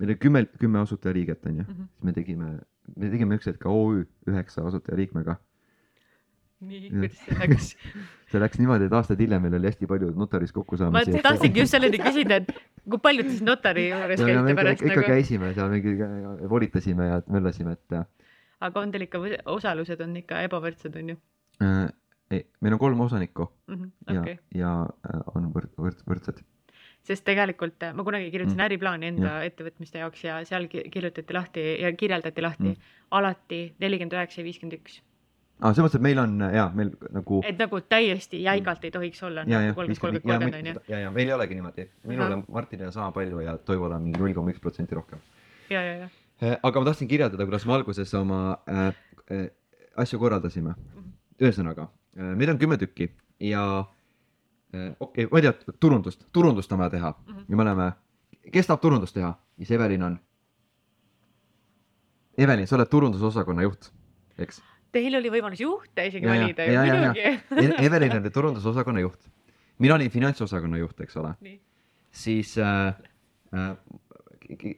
meil 0.00 0.10
oli 0.10 0.16
kümme, 0.18 0.46
kümme 0.58 0.80
asutajaliiget 0.80 1.46
onju, 1.46 1.66
Mhm. 1.68 1.86
siis 1.94 2.04
me 2.08 2.12
tegime, 2.16 2.50
me 2.96 3.10
tegime 3.12 3.36
üks 3.38 3.46
hetk 3.50 3.60
ka 3.62 3.68
OÜ 3.70 4.04
üheksa 4.28 4.64
asutajaliikmega. 4.66 5.36
nii, 6.60 6.90
kuidas 6.92 7.20
see 7.24 7.36
läks? 7.40 7.68
see 8.30 8.40
läks 8.42 8.58
niimoodi, 8.60 8.88
et 8.90 8.92
aastaid 8.96 9.20
hiljem 9.22 9.40
meil 9.46 9.54
oli 9.56 9.70
hästi 9.70 9.86
palju 9.88 10.10
notaris 10.16 10.50
ma 10.52 10.58
kokkusaamisi. 10.60 11.22
tahtsingi 11.24 11.62
just 11.62 11.72
selleni 11.76 12.00
küsida, 12.02 12.36
et 12.42 12.50
kui 12.84 12.98
palju 13.00 13.22
te 13.24 13.30
siis 13.32 13.44
notari 13.46 13.86
juures 13.88 14.20
ja, 14.20 14.26
ja 14.28 14.42
me 14.42 14.52
käite 14.52 14.52
ikka, 14.52 14.60
pärast 14.62 14.82
ikka 14.84 14.96
nagu, 14.96 15.06
käisime 15.14 15.52
seal 15.56 15.70
mingi, 15.72 15.94
volitasime 16.52 17.06
ja 17.08 17.22
möllasime, 17.32 17.72
et 17.78 17.96
aga 18.60 18.80
on 18.82 18.92
teil 18.92 19.06
ikka, 19.06 19.22
osalused 19.54 20.00
on 20.04 20.16
ikka 20.20 20.42
ebavõrdsed, 20.48 20.96
on 21.00 21.14
ju? 21.14 21.16
äh, 21.64 21.88
ei, 22.30 22.44
meil 22.60 22.74
on 22.76 22.78
kolm 22.78 23.00
osanikku 23.00 23.48
ja 24.10 24.20
okei, 24.20 24.38
ja 24.54 24.72
äh, 24.86 25.20
on 25.34 25.50
võrd-, 25.54 25.72
võrd-, 25.78 26.02
võrdsed. 26.06 26.42
sest 27.02 27.24
tegelikult 27.24 27.82
äh, 27.82 27.94
ma 27.96 28.04
kunagi 28.06 28.30
kirjutasin 28.30 28.58
Mm. 28.60 28.64
äriplaani 28.68 29.06
enda 29.12 29.36
ettevõtmiste 29.48 29.98
jaoks 30.02 30.24
ja 30.24 30.40
seal 30.44 30.66
ki- 30.68 30.88
kirjutati 30.92 31.34
lahti 31.34 31.64
ja 31.82 31.92
kirjeldati 31.92 32.42
lahti 32.44 32.68
Mm. 32.68 32.76
alati 33.10 33.60
nelikümmend 33.80 34.12
üheksa 34.18 34.40
ja 34.40 34.44
viiskümmend 34.44 34.76
üks. 34.78 35.00
aa, 35.60 35.72
selles 35.74 35.86
mõttes, 35.90 35.96
et 35.98 36.02
meil 36.06 36.18
on 36.18 36.38
ja 36.54 36.70
meil 36.74 36.90
nagu 37.12 37.40
et 37.44 37.58
nagu 37.58 37.80
täiesti 37.80 38.42
jäigalt 38.42 38.84
ei 38.84 38.90
tohiks 38.90 39.22
olla 39.22 39.42
ja, 39.46 39.48
ja 39.60 39.60
nagu 39.66 39.74
kolmkümmend, 39.80 40.00
kolmkümmend, 40.00 40.40
kolmkümmend 40.40 40.66
on 40.68 40.72
ju. 40.74 40.92
ja, 40.94 40.98
ja 41.06 41.10
meil 41.10 41.28
ei 41.28 41.34
olegi 41.34 41.54
niimoodi, 41.58 41.88
minul 42.04 42.32
on 42.38 42.44
Martinil 42.48 42.86
on 42.86 42.92
sama 42.92 43.10
palju 43.12 43.40
ja 43.44 43.56
Toivol 43.58 43.92
on 43.92 44.02
mingi 44.02 44.18
null 44.20 44.34
koma 44.34 44.50
üks 44.54 44.60
protsenti 44.60 44.94
rohkem. 44.94 45.18
ja, 45.70 45.82
ja, 45.82 45.94
ja. 46.40 46.56
aga 46.62 46.80
ma 46.80 46.84
tahtsin 46.92 47.08
kirjeldada, 47.08 47.44
kuidas 47.44 47.66
me 47.66 47.74
alguses 47.74 48.14
oma 48.14 48.58
äh, 48.68 48.92
äh, 49.32 49.48
asju 49.96 50.18
korraldasime. 50.18 50.74
ühesõnaga 51.40 51.88
äh,, 51.88 51.99
meid 52.16 52.48
on 52.50 52.58
kümme 52.58 52.76
tükki 52.78 53.10
ja 53.40 53.62
äh, 54.74 54.92
okei 55.00 55.24
okay,, 55.24 55.28
ma 55.32 55.38
ei 55.38 55.42
tea, 55.42 55.74
turundust, 55.80 56.26
turundust 56.32 56.72
on 56.72 56.78
vaja 56.78 56.90
teha 56.96 57.14
Mhm. 57.26 57.44
ja 57.48 57.56
me 57.56 57.62
oleme, 57.62 57.92
kes 58.52 58.66
tahab 58.66 58.80
turundust 58.82 59.14
teha, 59.14 59.34
siis 59.58 59.70
Evelin 59.70 60.02
on. 60.02 60.18
Evelin, 62.38 62.66
sa 62.66 62.76
oled 62.78 62.88
turundusosakonna 62.90 63.62
juht, 63.66 63.90
eks? 64.40 64.60
Teil 64.94 65.14
oli 65.18 65.30
võimalus 65.30 65.60
juhte 65.62 66.06
isegi 66.08 66.26
Ja, 66.26 66.32
valida 66.34 66.64
ju 66.66 66.78
muidugi. 66.80 67.26
E-, 67.62 67.84
Evelin 67.86 68.16
oli 68.16 68.30
turundusosakonna 68.34 69.02
juht, 69.04 69.28
mina 69.78 69.94
olin 69.94 70.10
finantsosakonna 70.10 70.80
juht, 70.80 71.00
eks 71.04 71.16
ole, 71.20 71.34
siis 72.10 72.56
äh, 72.58 72.94
äh, 73.54 73.76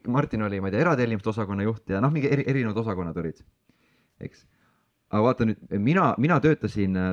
Martin 0.09 0.43
oli, 0.45 0.61
ma 0.61 0.69
ei 0.69 0.75
tea, 0.75 0.81
eratellimuste 0.85 1.31
osakonna 1.33 1.65
juht 1.65 1.89
ja 1.89 2.01
noh, 2.05 2.13
mingi 2.13 2.29
eri, 2.29 2.45
erinevad 2.51 2.77
osakonnad 2.83 3.17
olid, 3.23 3.39
eks. 4.21 4.45
Aga 5.13 5.23
vaata 5.27 5.49
nüüd, 5.49 5.61
mina, 5.79 6.13
mina 6.19 6.41
töötasin 6.41 6.97
äh, 6.97 7.13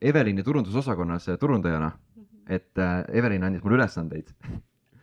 Evelini 0.00 0.44
turundusosakonnas 0.46 1.28
äh, 1.32 1.40
turundajana, 1.40 1.90
et 2.46 2.78
äh, 2.78 3.02
Evelin 3.18 3.44
andis 3.48 3.64
mulle 3.64 3.80
ülesandeid 3.80 4.30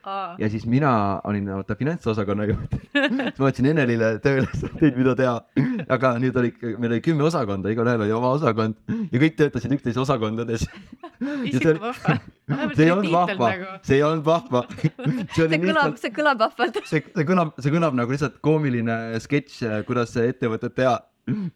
aa, 0.03 0.35
ja 0.39 0.49
siis 0.49 0.65
mina 0.69 1.21
olin 1.23 1.49
vaata 1.53 1.75
finantsosakonna 1.75 2.45
juht. 2.49 2.75
siis 2.93 3.39
ma 3.39 3.49
andsin 3.49 3.69
Enelile 3.71 4.11
tööülesandeid, 4.23 4.97
mida 4.97 5.15
teha, 5.17 5.35
aga 5.89 6.13
nüüd 6.21 6.37
oli, 6.41 6.53
meil 6.77 6.95
oli 6.95 7.01
kümme 7.05 7.25
osakonda, 7.27 7.71
igaühel 7.73 8.05
oli 8.07 8.15
oma 8.15 8.33
osakond 8.37 8.79
ja 9.11 9.21
kõik 9.21 9.37
töötasid 9.39 9.75
üksteise 9.77 10.01
osakondades. 10.03 10.67
issand 11.51 11.81
vahva. 11.85 12.17
see 12.73 12.87
ei 12.87 12.91
olnud 12.93 13.13
vahva, 13.13 13.51
see 13.85 13.99
ei 13.99 14.05
olnud 14.07 14.25
vahva. 14.25 14.63
see 14.79 14.91
see 15.35 15.45
oli 15.45 15.61
kõlab, 15.67 15.97
see 16.01 16.13
kõlab 16.15 16.43
vahvalt. 16.45 16.81
see, 16.89 17.05
see 17.05 17.27
kõlab, 17.27 17.53
see 17.61 17.73
kõlab 17.73 17.97
nagu 18.01 18.15
lihtsalt 18.15 18.41
koomiline 18.45 18.97
sketš, 19.21 19.61
kuidas 19.89 20.15
ettevõtet 20.21 20.77
teha. 20.77 20.97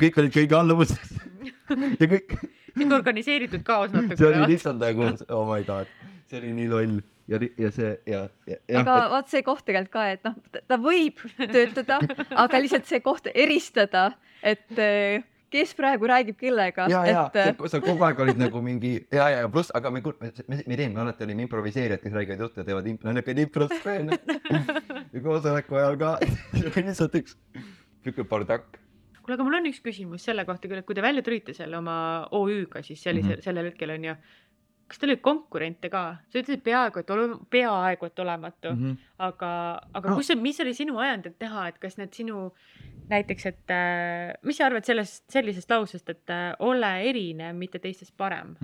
Kõik 0.01 0.21
olid 0.21 0.35
kõige 0.35 0.57
alluvuses 0.57 1.15
ja 2.01 2.07
kõik, 2.11 2.37
sihuke 2.75 2.95
organiseeritud 2.99 3.65
kaos 3.65 3.93
see 3.93 4.29
oli 4.29 4.55
lihtsalt 4.55 4.81
nagu 4.81 5.11
oh 5.29 5.45
my 5.49 5.65
god, 5.67 5.91
see 6.29 6.41
oli 6.41 6.53
nii 6.59 6.71
loll 6.71 6.97
ja, 7.31 7.39
ja 7.57 7.71
see 7.73 7.93
ja, 8.09 8.25
ja, 8.49 8.59
aga 8.81 8.97
vaat 9.13 9.31
see 9.31 9.43
koht 9.45 9.65
tegelikult 9.67 9.95
ka, 9.95 10.07
et 10.13 10.27
noh, 10.27 10.35
ta 10.69 10.79
võib 10.81 11.21
töötada, 11.39 12.01
aga 12.45 12.61
lihtsalt 12.61 12.89
see 12.89 13.01
koht 13.05 13.29
eristada, 13.33 14.11
et 14.45 14.81
eh, 14.81 15.23
kes 15.55 15.73
praegu 15.77 16.09
räägib 16.09 16.37
kellega, 16.39 16.87
ja, 16.91 17.01
ja 17.07 17.25
et 17.45 17.61
sa 17.71 17.81
kogu 17.83 18.05
aeg 18.05 18.21
olid 18.25 18.39
nagu 18.39 18.61
mingi 18.65 18.95
ja, 19.13 19.29
ja, 19.31 19.43
ja 19.45 19.51
pluss, 19.51 19.73
aga 19.77 19.91
me, 19.93 20.03
me, 20.05 20.31
me, 20.31 20.59
me 20.61 20.75
ei 20.75 20.79
teinud, 20.83 20.97
me 20.97 21.05
alati 21.05 21.25
olime 21.27 21.45
improviseerijad, 21.47 22.01
kes 22.03 22.15
räägivad 22.17 22.45
juttu 22.45 22.61
ja 22.61 22.67
teevad 22.67 22.89
imp-, 22.91 23.05
niisugune 23.07 23.45
improsfeene. 23.47 24.19
ja 25.13 25.23
koosoleku 25.23 25.79
ajal 25.81 25.99
ka, 26.01 26.15
see 26.57 26.67
oli 26.69 26.87
lihtsalt 26.89 27.21
üks 27.21 27.37
siuke 28.05 28.27
bardakk. 28.29 28.81
kuule, 29.25 29.37
aga 29.39 29.45
mul 29.47 29.59
on 29.59 29.69
üks 29.71 29.81
küsimus 29.85 30.25
selle 30.27 30.45
kohta 30.47 30.69
küll, 30.69 30.81
et 30.81 30.87
kui 30.87 30.97
te 30.97 31.03
välja 31.05 31.25
tulite 31.25 31.55
selle 31.57 31.79
oma 31.79 31.97
OÜ-ga, 32.37 32.83
siis 32.85 33.01
sellisel 33.01 33.35
mm. 33.35 33.39
-hmm. 33.39 33.47
sellel 33.49 33.71
hetkel 33.71 33.93
on 33.95 34.09
ju, 34.09 34.15
kas 34.89 35.01
teil 35.01 35.13
oli 35.13 35.21
konkurente 35.25 35.89
ka? 35.89 36.03
sa 36.29 36.41
ütlesid 36.41 36.63
peaaegu, 36.65 37.01
et 37.01 37.13
ole-, 37.13 37.37
peaaegu, 37.51 38.09
et 38.09 38.19
olematu 38.21 38.73
mm, 38.73 38.81
-hmm. 38.81 39.13
aga, 39.27 39.51
aga 39.93 40.11
Ah. 40.11 40.15
kus 40.15 40.29
mis 40.41 40.59
oli 40.61 40.73
sinu 40.73 40.99
ajend, 41.01 41.31
et 41.31 41.39
teha, 41.39 41.67
et 41.67 41.79
kas 41.79 41.97
need 41.97 42.13
sinu 42.13 42.51
näiteks, 43.09 43.45
et 43.45 43.73
äh, 43.73 44.33
mis 44.43 44.57
sa 44.57 44.65
arvad 44.69 44.85
sellest, 44.85 45.25
sellisest 45.29 45.69
lausest, 45.69 46.09
et 46.09 46.29
äh, 46.29 46.53
ole 46.59 46.91
erinev, 47.09 47.55
mitte 47.55 47.79
teistest 47.79 48.13
parem? 48.17 48.55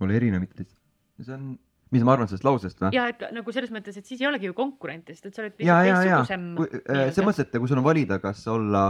ole 0.00 0.16
erinev, 0.16 0.40
mitte 0.40 0.62
lihtsalt, 0.62 0.82
see 1.22 1.34
on, 1.34 1.58
mis 1.94 2.02
ma 2.02 2.12
arvan 2.12 2.28
sellest 2.28 2.44
lausest 2.44 2.80
või? 2.82 2.94
ja 2.94 3.08
et 3.08 3.22
nagu 3.32 3.52
selles 3.52 3.70
mõttes, 3.70 3.96
et 3.98 4.06
siis 4.06 4.20
ei 4.20 4.26
olegi 4.26 4.50
ju 4.50 4.54
konkurente, 4.54 5.14
sest 5.14 5.26
et 5.26 5.34
sa 5.34 5.42
oled 5.42 5.58
ja, 5.58 5.82
ja, 5.84 6.02
ja 6.02 6.22
teistsugusem 6.22 6.46
selles 6.90 7.26
mõttes, 7.28 7.46
et 7.46 7.58
kui 7.58 7.70
sul 7.70 7.78
on 7.78 7.86
valida, 7.86 8.18
kas 8.18 8.46
olla 8.50 8.88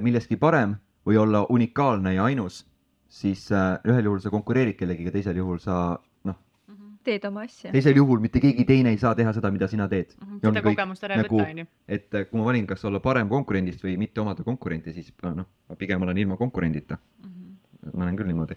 milleski 0.00 0.36
parem 0.36 0.76
või 1.06 1.16
olla 1.18 1.46
unikaalne 1.50 2.14
ja 2.14 2.24
ainus, 2.24 2.66
siis 3.08 3.52
äh, 3.52 3.78
ühel 3.88 4.04
juhul 4.04 4.20
sa 4.20 4.30
konkureerid 4.30 4.76
kellegiga, 4.78 5.10
teisel 5.10 5.36
juhul 5.36 5.58
sa 5.58 5.98
noh, 6.24 6.36
Mhm. 6.68 6.98
teed 7.04 7.24
oma 7.24 7.40
asja. 7.42 7.72
teisel 7.72 7.96
juhul 7.96 8.20
mitte 8.20 8.40
keegi 8.40 8.64
teine 8.64 8.90
ei 8.90 8.98
saa 8.98 9.14
teha 9.14 9.32
seda, 9.32 9.50
mida 9.50 9.68
sina 9.68 9.88
teed. 9.88 10.14
Ja 10.42 10.48
ongi 10.48 10.58
seda 10.58 10.62
kogemust 10.62 11.04
ära 11.04 11.14
ei 11.14 11.22
nagu- 11.22 11.40
võta, 11.40 11.50
onju. 11.50 11.66
et 11.88 12.14
äh, 12.14 12.24
kui 12.30 12.38
ma 12.40 12.44
valin, 12.46 12.66
kas 12.66 12.84
olla 12.84 13.00
parem 13.00 13.28
konkurendist 13.28 13.82
või 13.84 13.96
mitte 13.98 14.20
omada 14.20 14.42
konkurenti, 14.44 14.92
siis 14.92 15.12
äh, 15.24 15.34
noh, 15.34 15.46
ma 15.68 15.76
pigem 15.76 16.02
olen 16.02 16.18
ilma 16.18 16.36
konkurendita. 16.36 16.98
Mhm. 17.24 17.96
ma 17.96 18.04
olen 18.04 18.16
küll 18.16 18.26
niimoodi. 18.26 18.56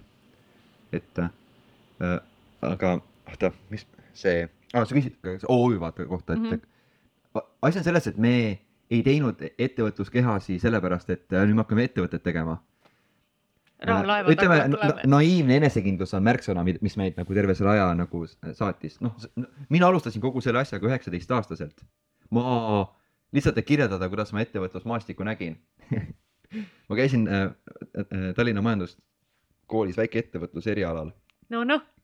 et 0.93 1.19
äh, 1.19 2.19
aga 2.61 3.01
oota, 3.27 3.51
mis 3.71 3.85
see 4.13 4.47
ah,, 4.73 4.85
sa 4.85 4.95
küsid 4.95 5.15
ka 5.21 5.35
OÜ 5.49 5.79
vaata 5.79 6.05
kohta, 6.05 6.33
et 6.33 6.39
mm. 6.39 6.51
-hmm. 6.51 7.41
asi 7.61 7.77
on 7.79 7.83
selles, 7.83 8.07
et 8.07 8.17
me 8.17 8.59
ei 8.91 9.01
teinud 9.05 9.41
ettevõtluskehasi 9.57 10.59
sellepärast, 10.61 11.11
et 11.13 11.33
äh, 11.33 11.45
nüüd 11.45 11.57
me 11.57 11.65
hakkame 11.65 11.87
ettevõtet 11.89 12.23
tegema. 12.25 12.59
ütleme 13.85 14.59
naiivne 15.05 15.57
enesekindlus 15.59 16.13
on 16.15 16.23
märksõna, 16.23 16.63
mis 16.63 16.97
meid 16.97 17.17
nagu 17.19 17.33
terve 17.33 17.55
selle 17.55 17.73
aja 17.75 17.89
nagu 17.97 18.25
saatis, 18.27 18.99
noh, 19.03 19.17
mina 19.69 19.87
alustasin 19.87 20.21
kogu 20.23 20.41
selle 20.41 20.61
asjaga 20.61 20.87
üheksateistaastaselt. 20.87 21.83
ma 22.31 22.85
lihtsalt, 23.35 23.57
et 23.57 23.67
kirjeldada, 23.67 24.09
kuidas 24.09 24.31
ma 24.33 24.41
ettevõtlusmaastikku 24.45 25.27
nägin 25.27 25.57
ma 26.89 26.95
käisin 26.95 27.27
äh, 27.27 27.43
äh, 27.99 28.31
Tallinna 28.35 28.61
Majanduskoolis 28.61 29.97
väikeettevõtluse 29.97 30.71
erialal 30.71 31.11
no 31.49 31.63
noh 31.67 31.81
Jah., 31.81 31.94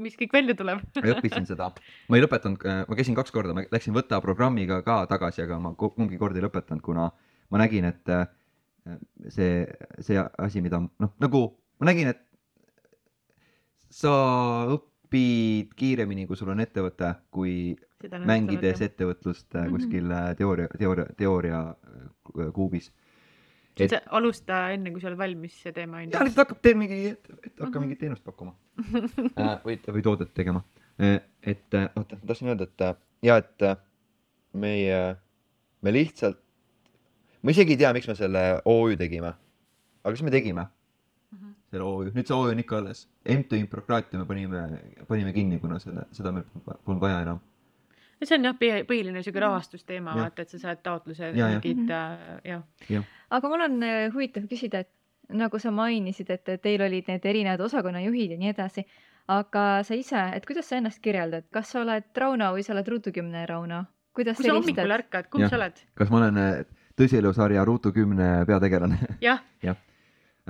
mis 0.00 0.16
kõik 0.16 0.32
välja 0.32 0.54
tuleb. 0.56 0.80
ma 0.96 1.12
õppisin 1.14 1.46
seda, 1.48 1.70
ma 2.08 2.16
ei 2.16 2.22
lõpetanud, 2.24 2.62
ma 2.88 2.96
käisin 2.96 3.14
kaks 3.18 3.30
korda, 3.34 3.52
ma 3.54 3.64
läksin 3.72 3.92
võtta 3.96 4.20
programmiga 4.24 4.80
ka 4.86 5.02
tagasi, 5.10 5.42
aga 5.44 5.58
ma 5.60 5.74
ku- 5.74 5.90
kumbki 5.92 6.18
kord 6.18 6.36
ei 6.36 6.42
lõpetanud, 6.46 6.80
kuna 6.82 7.10
ma 7.50 7.58
nägin, 7.60 7.84
et 7.84 8.08
äh, 8.08 8.26
see, 9.28 9.66
see 10.00 10.16
asi, 10.38 10.62
mida 10.64 10.80
noh, 10.80 11.12
nagu 11.20 11.42
ma 11.80 11.90
nägin, 11.90 12.08
et 12.14 12.22
sa 13.90 14.12
õpid 14.70 15.74
kiiremini, 15.76 16.26
kui 16.30 16.36
sul 16.38 16.52
on 16.54 16.60
ettevõte, 16.62 17.12
kui 17.34 17.76
mängides 18.24 18.80
ettevõtlust 18.86 19.54
äh, 19.58 19.66
Mhm. 19.66 19.74
kuskil 19.76 20.10
äh, 20.14 20.34
teooria, 20.38 20.68
teooria, 20.78 21.06
teooria 21.18 21.60
äh, 21.74 22.52
kuubis. 22.56 22.92
Et- 23.86 24.06
alusta 24.18 24.58
enne, 24.74 24.90
kui 24.92 25.00
sa 25.00 25.08
oled 25.08 25.18
valmis 25.18 25.54
see 25.62 25.72
teema 25.72 25.96
on 25.98 26.10
ja 26.10 26.18
ju. 26.18 26.24
lihtsalt 26.24 26.42
hakkab 26.44 26.60
teil 26.62 26.76
mingi, 26.76 26.98
hakka 27.60 27.66
Mhm. 27.70 27.80
mingit 27.84 27.98
teenust 28.00 28.24
pakkuma 28.24 28.54
äh, 29.38 29.56
või, 29.64 29.78
või 29.86 30.02
toodet 30.02 30.34
tegema. 30.34 30.62
et 30.98 31.74
äh, 31.74 31.88
oota, 31.96 32.16
ma 32.20 32.26
tahtsin 32.26 32.48
öelda, 32.52 32.64
et 32.68 32.80
äh, 32.80 32.94
ja 33.22 33.36
et 33.40 33.62
äh, 33.62 33.76
meie, 34.52 35.16
me 35.82 35.92
lihtsalt, 35.92 36.36
ma 37.42 37.50
isegi 37.54 37.72
ei 37.76 37.80
tea, 37.80 37.92
miks 37.96 38.08
me 38.08 38.14
selle 38.18 38.60
OÜ 38.68 38.96
tegime. 39.00 39.32
aga 40.04 40.12
kas 40.14 40.22
me 40.22 40.30
tegime 40.30 40.66
Mhm. 41.32 41.52
selle 41.70 41.84
OÜ, 41.84 42.10
nüüd 42.14 42.26
see 42.26 42.34
OÜ 42.36 42.50
on 42.50 42.58
ikka 42.58 42.76
alles. 42.78 43.06
MTÜ 43.24 43.56
Improkraatia 43.60 44.18
me 44.18 44.24
panime, 44.26 44.80
panime 45.08 45.32
kinni, 45.32 45.58
kuna 45.62 45.78
selle, 45.78 46.04
seda 46.12 46.32
meil 46.32 46.44
polnud 46.84 47.00
vaja 47.00 47.20
enam. 47.22 47.38
See 48.28 48.36
on 48.38 48.44
jah, 48.44 48.56
põhiline 48.88 49.22
siuke 49.24 49.40
rahastusteema, 49.40 50.14
Jah. 50.14 50.24
vaata, 50.24 50.42
et 50.42 50.48
sa 50.54 50.58
saad 50.58 50.82
taotluse 50.84 51.30
Ja, 51.32 51.48
ja. 51.48 51.60
mingid 51.60 51.90
äh, 51.90 52.40
jah. 52.44 53.04
aga 53.30 53.48
mul 53.52 53.64
on 53.66 53.82
äh, 53.82 54.08
huvitav 54.14 54.48
küsida, 54.50 54.82
et 54.84 54.90
nagu 55.30 55.58
sa 55.62 55.70
mainisid, 55.70 56.30
et 56.30 56.50
teil 56.62 56.82
olid 56.82 57.08
need 57.08 57.24
erinevad 57.24 57.60
osakonnajuhid 57.68 58.34
ja 58.34 58.38
nii 58.40 58.50
edasi, 58.52 58.84
aga 59.30 59.82
sa 59.86 59.94
ise, 59.94 60.24
et 60.34 60.46
kuidas 60.46 60.66
sa 60.68 60.76
ennast 60.80 61.00
kirjeldad, 61.04 61.46
kas 61.54 61.70
sa 61.70 61.84
oled 61.84 62.04
Rauno 62.16 62.50
või 62.56 62.64
sa 62.66 62.74
oled 62.74 62.88
Ruutu 62.88 63.12
kümne 63.14 63.46
Rauno? 63.46 63.84
kuidas 64.12 64.36
kui 64.36 64.48
sa 64.48 64.56
hommikul 64.56 64.90
ärkad, 64.90 65.28
kumb 65.30 65.46
sa 65.48 65.56
oled? 65.56 65.78
kas 65.94 66.10
ma 66.10 66.18
olen 66.24 66.36
äh, 66.42 66.64
tõsielusarja 66.98 67.64
Ruutu 67.64 67.92
kümne 67.94 68.44
peategelane? 68.46 68.98
jah, 69.22 69.40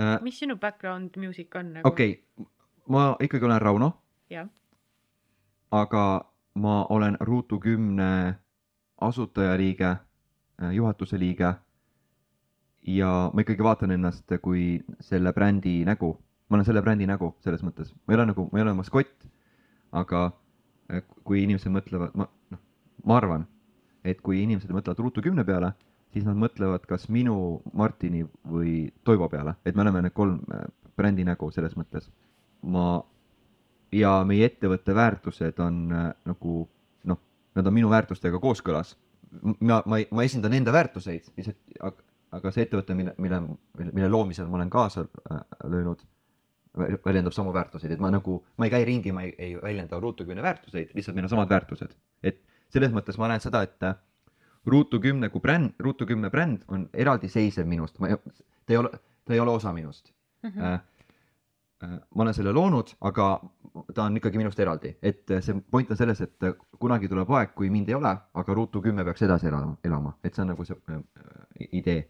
Äh, 0.00 0.16
mis 0.22 0.38
sinu 0.38 0.56
background 0.56 1.10
music 1.16 1.54
on 1.58 1.72
nagu? 1.74 1.88
okei 1.88 2.12
okay., 2.38 2.46
ma 2.88 3.16
ikkagi 3.20 3.44
olen 3.44 3.60
Rauno, 3.60 3.90
aga 5.70 6.04
ma 6.55 6.86
olen 6.88 7.16
Ruutu 7.20 7.61
kümne 7.61 8.38
asutajaliige, 9.01 9.96
juhatuse 10.72 11.18
liige. 11.18 11.55
ja 12.86 13.30
ma 13.34 13.40
ikkagi 13.40 13.62
vaatan 13.62 13.90
ennast 13.90 14.32
kui 14.42 14.80
selle 15.05 15.32
brändi 15.36 15.84
nägu, 15.84 16.14
ma 16.48 16.57
olen 16.57 16.64
selle 16.64 16.82
brändi 16.82 17.07
nägu 17.07 17.34
selles 17.44 17.61
mõttes, 17.62 17.92
ma 17.92 18.14
ei 18.14 18.16
ole 18.16 18.26
nagu, 18.32 18.48
ma 18.53 18.59
ei 18.59 18.62
ole 18.62 18.74
maskott. 18.74 19.26
aga 19.92 20.30
äh, 20.92 21.03
kui 21.24 21.42
inimesed 21.42 21.72
mõtlevad, 21.72 22.14
ma 22.14 22.26
noh, 22.51 22.61
ma 23.05 23.16
arvan, 23.16 23.46
et 24.05 24.20
kui 24.20 24.42
inimesed 24.42 24.70
mõtlevad 24.70 24.98
Ruutu 25.03 25.22
kümne 25.22 25.44
peale, 25.44 25.72
siis 26.14 26.24
nad 26.24 26.38
mõtlevad 26.38 26.86
kas 26.86 27.09
minu, 27.09 27.61
Martini 27.72 28.24
või 28.46 28.92
Toivo 29.05 29.28
peale, 29.28 29.57
et 29.64 29.74
me 29.74 29.82
oleme 29.82 30.05
need 30.07 30.14
kolm 30.14 30.40
äh, 30.55 30.66
brändi 30.96 31.24
nägu 31.24 31.51
selles 31.51 31.76
mõttes. 31.76 32.11
ma 32.62 33.03
ja 33.93 34.12
meie 34.26 34.47
ettevõtte 34.51 34.95
väärtused 34.95 35.59
on 35.62 35.80
äh, 35.93 36.11
nagu 36.28 36.62
noh, 37.11 37.18
nad 37.55 37.66
on 37.66 37.74
minu 37.74 37.91
väärtustega 37.91 38.38
kooskõlas. 38.43 38.97
ma, 39.61 39.82
ma, 39.86 40.01
ma 40.11 40.22
esindan 40.26 40.55
enda 40.55 40.72
väärtuseid, 40.74 41.30
aga 42.32 42.53
see 42.55 42.64
ettevõte, 42.66 42.95
mille, 42.95 43.14
mille, 43.18 43.41
mille 43.93 44.09
loomisel 44.09 44.49
ma 44.51 44.59
olen 44.59 44.70
kaasa 44.70 45.07
äh, 45.07 45.41
löönud, 45.64 46.03
väljendab 47.05 47.34
samu 47.34 47.53
väärtuseid, 47.55 47.93
et 47.93 48.03
ma 48.03 48.11
nagu, 48.14 48.41
ma 48.59 48.66
ei 48.66 48.70
käi 48.70 48.84
ringi, 48.86 49.12
ma 49.12 49.24
ei, 49.26 49.34
ei 49.38 49.57
väljenda 49.62 49.99
Ruutu 50.01 50.24
kümne 50.26 50.43
väärtuseid, 50.43 50.95
lihtsalt 50.95 51.16
meil 51.16 51.26
on 51.26 51.34
samad 51.34 51.51
väärtused. 51.51 51.97
et 52.22 52.43
selles 52.70 52.93
mõttes 52.95 53.18
ma 53.18 53.28
näen 53.28 53.43
seda, 53.43 53.62
et 53.66 53.82
äh, 53.82 53.99
Ruutu 54.66 55.01
kümne 55.01 55.28
kui 55.28 55.41
bränd, 55.41 55.74
Ruutu 55.78 56.07
kümne 56.07 56.30
bränd 56.30 56.62
on 56.68 56.88
eraldiseisev 56.93 57.66
minust, 57.66 57.99
ma 57.99 58.12
ei, 58.12 58.16
ta 58.66 58.74
ei 58.74 58.76
ole, 58.76 58.91
ta 59.24 59.34
ei 59.34 59.41
ole 59.41 59.51
osa 59.51 59.72
minust 59.72 60.12
Mhm. 60.43 60.61
äh,. 60.61 60.80
Äh, 61.83 61.99
ma 62.14 62.22
olen 62.24 62.35
selle 62.37 62.53
loonud, 62.53 62.95
aga 63.01 63.26
ta 63.95 64.05
on 64.05 64.16
ikkagi 64.18 64.39
minust 64.41 64.59
eraldi, 64.61 64.95
et 65.03 65.31
äh, 65.31 65.43
see 65.45 65.61
point 65.70 65.91
on 65.91 65.97
selles, 65.99 66.20
et 66.24 66.47
äh, 66.49 66.55
kunagi 66.81 67.09
tuleb 67.09 67.31
aeg, 67.39 67.53
kui 67.55 67.70
mind 67.70 67.89
ei 67.89 67.95
ole, 67.99 68.14
aga 68.35 68.55
Ruutu 68.57 68.83
kümme 68.83 69.05
peaks 69.05 69.22
edasi 69.26 69.49
elama, 69.51 69.76
elama, 69.85 70.14
et 70.24 70.35
see 70.35 70.43
on 70.45 70.53
nagu 70.55 70.64
see 70.64 70.99
idee. 71.70 72.09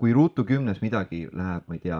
kui 0.00 0.14
Ruutu 0.16 0.44
kümnes 0.48 0.80
midagi 0.80 1.26
läheb, 1.36 1.66
ma 1.68 1.74
ei 1.76 1.80
tea, 1.82 1.98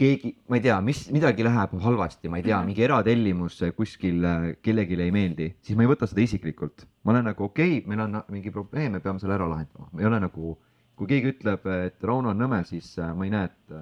keegi, 0.00 0.34
ma 0.48 0.58
ei 0.58 0.62
tea, 0.64 0.76
mis, 0.84 1.06
midagi 1.12 1.44
läheb 1.44 1.72
halvasti, 1.80 2.28
ma 2.28 2.36
ei 2.36 2.44
tea, 2.44 2.58
Mhm. 2.58 2.66
mingi 2.66 2.82
eratellimus 2.84 3.60
kuskil 3.76 4.24
kellelegi 4.62 5.00
ei 5.00 5.10
meeldi, 5.12 5.54
siis 5.62 5.76
ma 5.76 5.82
ei 5.84 5.88
võta 5.88 6.06
seda 6.08 6.20
isiklikult. 6.20 6.86
ma 7.04 7.12
olen 7.12 7.24
nagu 7.24 7.44
okei 7.44 7.78
okay,, 7.78 7.88
meil 7.88 8.00
on 8.00 8.22
mingi 8.28 8.50
probleem, 8.50 8.92
me 8.92 9.00
peame 9.00 9.18
selle 9.18 9.34
ära 9.34 9.48
lahendama, 9.48 9.88
ma 9.92 10.00
ei 10.00 10.06
ole 10.06 10.20
nagu, 10.20 10.58
kui 10.96 11.06
keegi 11.06 11.32
ütleb, 11.32 11.64
et 11.86 12.04
Rauno 12.04 12.28
on 12.28 12.38
nõme, 12.38 12.64
siis 12.68 12.98
ma 13.16 13.24
ei 13.24 13.30
näe, 13.30 13.44
et 13.48 13.74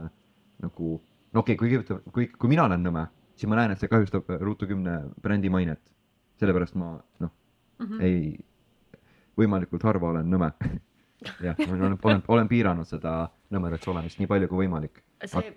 nagu, 0.62 1.00
no 1.32 1.40
okei 1.40 1.54
okay,, 1.54 1.60
kui 1.60 1.78
ütleb, 1.78 2.10
kui, 2.12 2.28
kui 2.28 2.48
mina 2.48 2.64
olen 2.64 2.82
nõme, 2.84 3.06
siis 3.36 3.50
ma 3.50 3.60
näen, 3.60 3.74
et 3.74 3.82
see 3.82 3.90
kahjustab 3.90 4.30
äh, 4.30 4.40
Ruutu 4.40 4.66
kümne 4.66 5.00
brändi 5.22 5.50
mainet. 5.50 5.82
sellepärast 6.38 6.76
ma 6.78 6.92
noh, 7.18 7.32
Mhm. 7.78 8.00
ei, 8.02 8.34
võimalikult 9.38 9.86
harva 9.86 10.12
olen 10.12 10.28
nõme. 10.30 10.50
jah, 11.46 11.58
olen, 11.68 11.96
olen, 12.02 12.20
olen 12.30 12.50
piiranud 12.50 12.86
seda 12.86 13.28
nõmedaks 13.54 13.88
olemist 13.90 14.20
nii 14.20 14.28
palju 14.30 14.50
kui 14.50 14.64
võimalik. 14.64 15.00
see, 15.24 15.54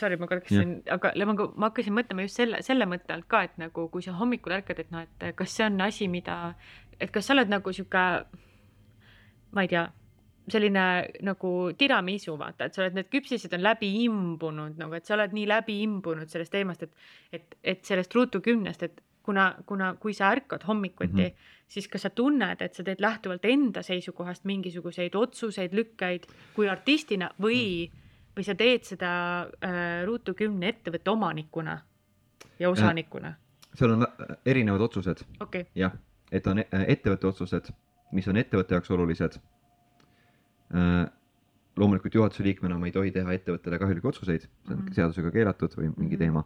sorry, 0.00 0.16
ma 0.20 0.28
siin, 0.48 0.74
aga 0.92 1.12
ma, 1.28 1.36
ma 1.36 1.70
hakkasin 1.70 1.96
mõtlema 1.96 2.24
just 2.26 2.40
selle, 2.40 2.60
selle 2.64 2.88
mõtte 2.88 3.14
alt 3.14 3.28
ka, 3.28 3.42
et 3.48 3.56
nagu 3.60 3.86
kui 3.92 4.04
sa 4.04 4.16
hommikul 4.16 4.56
ärkad, 4.58 4.82
et 4.84 4.92
noh, 4.92 5.04
et 5.04 5.36
kas 5.36 5.56
see 5.56 5.66
on 5.68 5.80
asi, 5.84 6.08
mida, 6.08 6.54
et 7.00 7.12
kas 7.12 7.28
sa 7.28 7.36
oled 7.36 7.52
nagu 7.52 7.72
sihuke, 7.72 8.04
ma 9.56 9.64
ei 9.64 9.72
tea, 9.72 9.86
selline 10.50 10.84
nagu 11.26 11.52
tiramisu, 11.78 12.36
vaata, 12.40 12.68
et 12.68 12.76
sa 12.76 12.84
oled, 12.84 12.96
need 12.98 13.10
küpsised 13.12 13.52
on 13.56 13.64
läbi 13.64 13.90
imbunud 14.04 14.78
nagu, 14.80 14.96
et 14.96 15.06
sa 15.06 15.16
oled 15.18 15.36
nii 15.36 15.46
läbi 15.50 15.80
imbunud 15.84 16.30
sellest 16.32 16.54
teemast, 16.54 16.86
et, 16.86 17.12
et, 17.32 17.60
et 17.74 17.84
sellest 17.84 18.14
ruutu 18.16 18.40
kümnest, 18.44 18.82
et 18.86 19.00
kuna, 19.28 19.50
kuna, 19.68 19.92
kui 20.00 20.16
sa 20.16 20.32
ärkad 20.32 20.64
hommikuti 20.68 21.12
mm. 21.12 21.24
-hmm. 21.24 21.54
siis 21.68 21.88
kas 21.88 22.06
sa 22.06 22.10
tunned, 22.10 22.62
et 22.62 22.74
sa 22.74 22.82
teed 22.82 23.00
lähtuvalt 23.00 23.44
enda 23.44 23.82
seisukohast 23.82 24.44
mingisuguseid 24.44 25.14
otsuseid, 25.14 25.74
lükkeid 25.74 26.26
kui 26.54 26.68
artistina 26.68 27.30
või 27.40 27.88
mm, 27.88 28.04
või 28.38 28.46
sa 28.46 28.54
teed 28.54 28.86
seda 28.86 29.10
äh, 29.42 30.04
Ruutu 30.06 30.34
kümne 30.38 30.70
ettevõtte 30.70 31.10
omanikuna 31.10 31.74
ja 32.60 32.70
osanikuna? 32.70 33.34
seal 33.78 33.96
on 33.96 34.06
äh, 34.06 34.36
erinevad 34.46 34.84
otsused, 34.86 35.24
okei, 35.42 35.66
jah, 35.78 35.94
et 36.32 36.46
on 36.46 36.62
äh, 36.62 36.84
ettevõtte 36.94 37.26
otsused, 37.32 37.72
mis 38.14 38.28
on 38.30 38.38
ettevõtte 38.38 38.78
jaoks 38.78 38.90
olulised. 38.94 39.40
Loomulikult 41.78 42.14
juhatuse 42.14 42.42
liikmena 42.42 42.78
ma 42.78 42.86
ei 42.88 42.92
tohi 42.92 43.10
teha 43.14 43.32
ettevõttele 43.36 43.78
kahjulikke 43.78 44.08
otsuseid, 44.10 44.40
see 44.48 44.74
on 44.74 44.80
Mhm. 44.82 44.92
seadusega 44.96 45.30
keelatud 45.30 45.74
või 45.78 45.92
mingi 45.96 46.16
Mhm. 46.16 46.18
teema. 46.18 46.44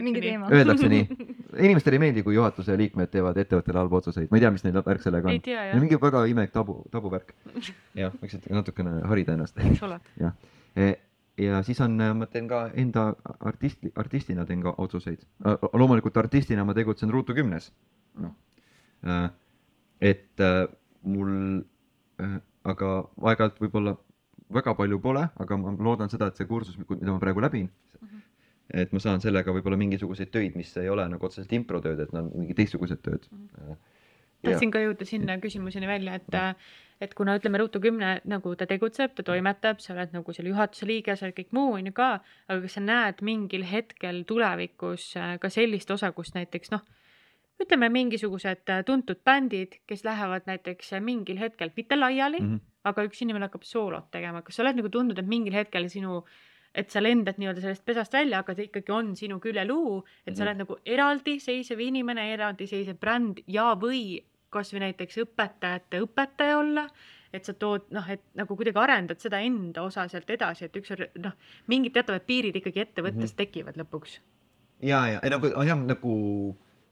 mingi 0.00 0.20
teema. 0.24 0.48
Öeldakse 0.48 0.88
nii, 0.88 1.02
inimestele 1.66 1.96
ei 1.98 2.00
meeldi, 2.00 2.22
kui 2.24 2.34
juhatuse 2.34 2.76
liikmed 2.80 3.10
teevad 3.12 3.36
ettevõttele 3.36 3.76
halbu 3.82 3.96
otsuseid, 3.98 4.30
ma 4.30 4.38
ei 4.38 4.40
tea, 4.40 4.50
mis 4.54 4.64
neil 4.64 4.78
värk 4.86 5.02
sellega 5.04 5.28
ei 5.30 5.36
on. 5.36 5.50
jah, 5.52 5.74
mingi 5.82 5.98
väga 6.00 6.22
imelik 6.32 6.52
tabu, 6.54 6.78
tabuvärk. 6.90 7.34
jah, 8.00 8.12
võiks 8.22 8.38
natukene 8.48 9.02
harida 9.04 9.32
ennast. 9.36 9.58
eks 9.60 9.82
ole. 9.82 10.00
ja 11.40 11.60
siis 11.64 11.80
on, 11.80 11.92
ma 12.16 12.26
teen 12.26 12.48
ka 12.48 12.70
enda 12.74 13.14
artisti, 13.40 13.92
artistina 13.96 14.46
teen 14.46 14.62
ka 14.62 14.74
otsuseid. 14.78 15.26
loomulikult 15.72 16.16
artistina 16.16 16.64
ma 16.64 16.72
tegutsen 16.74 17.10
Ruutu 17.12 17.34
kümnes. 17.36 17.70
noh, 18.16 18.32
et 20.00 20.40
äh, 20.40 20.66
mul, 21.02 21.60
aga 22.64 22.88
aeg-ajalt 23.22 23.60
võib-olla 23.60 23.96
väga 24.52 24.74
palju 24.74 24.98
pole, 25.00 25.28
aga 25.40 25.56
ma 25.56 25.72
loodan 25.78 26.10
seda, 26.10 26.26
et 26.28 26.36
see 26.36 26.46
kursus, 26.46 26.76
mida 26.76 27.12
ma 27.12 27.18
praegu 27.22 27.40
läbin, 27.40 27.68
Mhm. 28.00 28.20
et 28.74 28.92
ma 28.92 28.98
saan 28.98 29.20
sellega 29.20 29.52
võib-olla 29.52 29.76
mingisuguseid 29.78 30.30
töid, 30.30 30.56
mis 30.56 30.76
ei 30.76 30.88
ole 30.88 31.08
nagu 31.08 31.26
otseselt 31.26 31.52
improtööd, 31.52 32.00
et 32.00 32.12
nad 32.12 32.24
on 32.24 32.32
mingid 32.40 32.56
teistsugused 32.56 33.00
tööd. 33.02 33.28
tahtsin 34.42 34.70
ka 34.72 34.78
jõuda 34.78 35.04
sinna 35.04 35.36
küsimuseni 35.38 35.86
välja, 35.86 36.14
et, 36.14 36.56
et 37.00 37.14
kuna 37.14 37.36
ütleme, 37.38 37.58
Ruutu 37.58 37.80
kümne 37.80 38.20
nagu 38.24 38.54
ta 38.56 38.66
tegutseb, 38.66 39.14
ta 39.14 39.22
toimetab, 39.22 39.80
sa 39.80 39.92
oled 39.94 40.12
nagu 40.12 40.32
selle 40.32 40.48
juhatuse 40.48 40.86
liige, 40.86 41.16
sa 41.16 41.26
oled 41.26 41.36
kõik 41.36 41.52
muu 41.52 41.74
on 41.74 41.86
ju 41.86 41.92
ka, 41.92 42.20
aga 42.48 42.60
kas 42.62 42.72
sa 42.72 42.80
näed 42.80 43.20
mingil 43.22 43.64
hetkel 43.64 44.24
tulevikus 44.24 45.16
äh, 45.16 45.38
ka 45.38 45.48
sellist 45.48 45.90
osa, 45.90 46.12
kus 46.12 46.32
näiteks 46.34 46.70
noh, 46.72 46.80
ütleme 47.60 47.88
mingisugused 47.92 48.70
äh, 48.72 48.84
tuntud 48.86 49.20
bändid, 49.24 49.80
kes 49.86 50.04
lähevad 50.04 50.46
näiteks 50.48 50.94
äh, 50.96 51.02
mingil 51.04 51.40
hetkel 51.40 51.72
mitte 51.76 51.98
laiali 51.98 52.40
mm. 52.40 52.54
-hmm. 52.54 52.60
aga 52.84 53.04
üks 53.08 53.22
inimene 53.22 53.48
hakkab 53.48 53.66
soolot 53.68 54.10
tegema, 54.10 54.42
kas 54.42 54.56
sa 54.56 54.62
oled 54.62 54.80
nagu 54.80 54.88
tundnud, 54.88 55.18
et 55.18 55.28
mingil 55.28 55.56
hetkel 55.56 55.88
sinu 55.88 56.24
et 56.74 56.90
sa 56.90 57.02
lendad 57.02 57.38
nii-öelda 57.38 57.60
sellest 57.60 57.84
pesast 57.84 58.12
välja, 58.14 58.38
aga 58.38 58.54
ta 58.54 58.62
ikkagi 58.62 58.92
on 58.94 59.16
sinu 59.16 59.40
küljeluu, 59.40 60.04
et 60.26 60.36
sa 60.36 60.44
Mhm. 60.44 60.48
oled 60.48 60.58
nagu 60.58 60.76
eraldiseisev 60.86 61.80
inimene, 61.80 62.32
eraldiseisev 62.34 62.98
bränd 63.00 63.42
ja, 63.46 63.74
või 63.74 64.22
kasvõi 64.50 64.80
näiteks 64.80 65.18
õpetajate 65.24 66.02
õpetaja 66.04 66.58
olla, 66.58 66.88
et 67.32 67.44
sa 67.44 67.52
tood 67.54 67.90
noh, 67.90 68.08
et 68.10 68.22
nagu 68.34 68.56
kuidagi 68.56 68.78
arendad 68.78 69.18
seda 69.18 69.40
enda 69.40 69.82
osa 69.82 70.08
sealt 70.08 70.30
edasi, 70.30 70.64
et 70.64 70.76
üks 70.76 70.90
noh, 71.18 71.32
mingid 71.66 71.92
teatavad 71.92 72.22
piirid 72.26 72.56
ikkagi 72.56 72.80
ettevõttes 72.80 73.18
mm. 73.18 73.26
-hmm. 73.26 73.36
tekivad 73.36 73.76
lõpuks 73.76 74.20
ja, 74.82 75.06
ja 75.08 75.30
nagu 75.30 75.46
jah, 75.46 75.78
nagu 75.78 76.14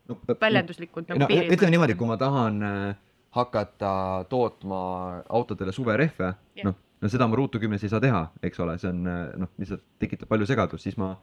no, 0.09 0.19
väljenduslikult 0.41 1.09
nagu 1.11 1.23
no 1.23 1.31
piirid. 1.31 1.55
ütleme 1.57 1.75
niimoodi, 1.77 1.97
kui 1.99 2.09
ma 2.09 2.19
tahan 2.21 2.63
äh, 2.65 2.99
hakata 3.37 3.93
tootma 4.31 4.83
autodele 5.29 5.75
suverehve 5.77 6.33
noh, 6.65 6.77
no 7.01 7.11
seda 7.13 7.29
ma 7.29 7.39
Ruutu 7.39 7.61
kümnes 7.63 7.85
ei 7.85 7.93
saa 7.93 8.03
teha, 8.03 8.23
eks 8.43 8.63
ole, 8.65 8.79
see 8.83 8.91
on 8.91 9.03
äh, 9.07 9.25
noh, 9.45 9.53
lihtsalt 9.61 9.85
tekitab 10.03 10.31
palju 10.31 10.49
segadust, 10.49 10.87
siis 10.87 10.99
ma 11.01 11.15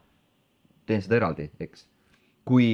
teen 0.86 1.02
seda 1.04 1.20
eraldi, 1.20 1.50
eks. 1.64 1.88
kui 2.48 2.70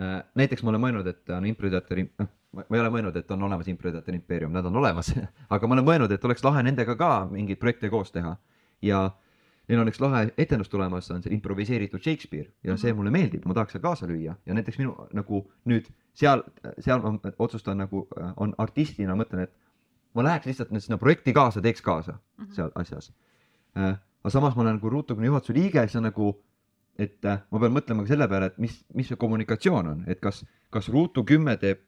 äh, 0.00 0.20
näiteks 0.38 0.62
ma 0.62 0.72
olen 0.72 0.86
mõelnud, 0.86 1.10
et 1.10 1.34
on 1.34 1.48
improvisatori, 1.50 2.06
noh, 2.22 2.30
ma 2.58 2.66
ei 2.68 2.82
ole 2.84 2.92
mõelnud, 2.94 3.16
et 3.18 3.34
on 3.34 3.48
olemas 3.48 3.68
improvisatori 3.72 4.20
impeerium, 4.20 4.52
nad 4.54 4.66
on 4.68 4.78
olemas, 4.80 5.12
aga 5.54 5.68
ma 5.68 5.78
olen 5.78 5.88
mõelnud, 5.88 6.14
et 6.14 6.30
oleks 6.30 6.44
lahe 6.46 6.64
nendega 6.66 6.96
ka 7.00 7.12
mingeid 7.32 7.60
projekte 7.60 7.90
koos 7.92 8.14
teha 8.14 8.36
ja 8.84 9.08
neil 9.68 9.80
on 9.80 9.88
üks 9.88 10.00
lahe 10.02 10.26
etendus 10.38 10.68
tulemas, 10.68 11.10
on 11.14 11.22
see 11.22 11.32
improviseeritud 11.36 12.02
Shakespeare 12.02 12.50
ja 12.64 12.76
see 12.76 12.92
mulle 12.92 13.10
meeldib, 13.14 13.44
ma 13.46 13.54
tahaks 13.54 13.72
seal 13.76 13.82
kaasa 13.82 14.06
lüüa 14.10 14.34
ja 14.46 14.54
näiteks 14.54 14.78
minu 14.78 14.94
nagu 15.14 15.42
nüüd 15.70 15.86
seal, 16.18 16.42
seal 16.82 17.02
ma 17.04 17.18
otsustan 17.38 17.78
nagu 17.78 18.06
äh, 18.18 18.32
on 18.36 18.54
artistina 18.58 19.14
mõtlen, 19.16 19.46
et 19.46 19.52
ma 20.14 20.24
läheks 20.26 20.46
lihtsalt 20.50 20.72
nüüd 20.74 20.82
sinna 20.84 20.98
projekti 20.98 21.32
kaasa, 21.32 21.62
teeks 21.62 21.82
kaasa 21.82 22.18
seal 22.52 22.72
asjas 22.74 23.12
äh,. 23.76 23.94
aga 24.22 24.30
samas 24.30 24.56
ma 24.56 24.62
olen 24.62 24.76
nagu 24.76 24.90
Ruutukümne 24.90 25.26
juhatuse 25.26 25.54
liige, 25.54 25.80
siis 25.86 25.96
on 25.96 26.04
nagu, 26.10 26.32
et 26.98 27.24
äh, 27.24 27.40
ma 27.50 27.58
pean 27.62 27.72
mõtlema 27.72 28.02
ka 28.04 28.12
selle 28.12 28.28
peale, 28.28 28.50
et 28.52 28.58
mis, 28.58 28.84
mis 28.94 29.08
see 29.08 29.16
kommunikatsioon 29.16 29.86
on, 29.94 30.04
et 30.06 30.20
kas, 30.20 30.44
kas 30.70 30.88
Ruutu 30.92 31.24
kümme 31.24 31.56
teeb 31.56 31.80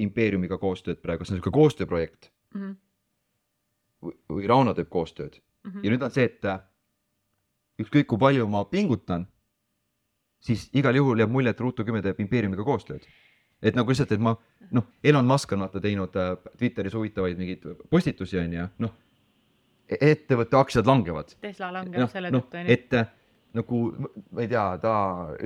impeeriumiga 0.00 0.56
koostööd 0.58 1.02
praegu, 1.02 1.24
see 1.26 1.34
on 1.34 1.40
niisugune 1.42 1.58
koostööprojekt 1.60 2.30
Mhm. 2.54 2.70
või, 4.02 4.14
või 4.30 4.46
Rauno 4.48 4.72
teeb 4.74 4.88
koostööd 4.88 5.40
Mhm. 5.66 5.84
ja 5.84 5.90
nüüd 5.90 6.02
on 6.02 6.10
see, 6.10 6.24
et 6.24 6.44
ükskõik 7.82 8.08
kui 8.10 8.20
palju 8.20 8.46
ma 8.50 8.64
pingutan, 8.70 9.26
siis 10.44 10.68
igal 10.76 10.96
juhul 10.98 11.18
jääb 11.22 11.32
mulje, 11.32 11.52
et 11.54 11.60
Ruutu 11.60 11.86
kümme 11.86 12.02
teeb 12.02 12.20
impeeriumiga 12.22 12.64
koostööd. 12.66 13.06
et 13.62 13.74
nagu 13.74 13.90
lihtsalt, 13.90 14.12
et 14.14 14.20
ma 14.22 14.36
noh, 14.70 14.84
Elon 15.02 15.26
Musk 15.26 15.52
on 15.52 15.64
vaata 15.64 15.80
teinud 15.82 16.14
äh, 16.14 16.36
Twitteris 16.58 16.94
huvitavaid 16.94 17.38
mingeid 17.40 17.64
postitusi 17.90 18.38
on 18.38 18.52
ju, 18.54 18.66
noh, 18.84 18.92
ettevõtte 19.88 20.56
aktsiad 20.60 20.86
langevad. 20.86 21.32
Tesla 21.42 21.72
langeb 21.74 22.12
selle 22.12 22.30
noh 22.30 22.44
tõttu, 22.44 22.60
onju. 22.60 22.76
et 22.76 22.94
äh, 22.94 23.08
nagu 23.58 23.80
ma 23.98 24.44
ei 24.44 24.50
tea, 24.52 24.64
ta 24.82 24.94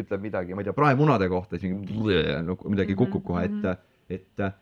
ütleb 0.03 0.27
midagi, 0.27 0.53
ma 0.53 0.61
ei 0.61 0.69
tea, 0.69 0.77
praemunade 0.77 1.29
kohta, 1.33 1.61
siis 1.63 1.73
nagu 1.73 2.75
midagi 2.75 2.99
kukub 2.99 3.25
kohe, 3.31 3.47
et, 3.49 3.89
et 4.13 4.45
äh, 4.45 4.53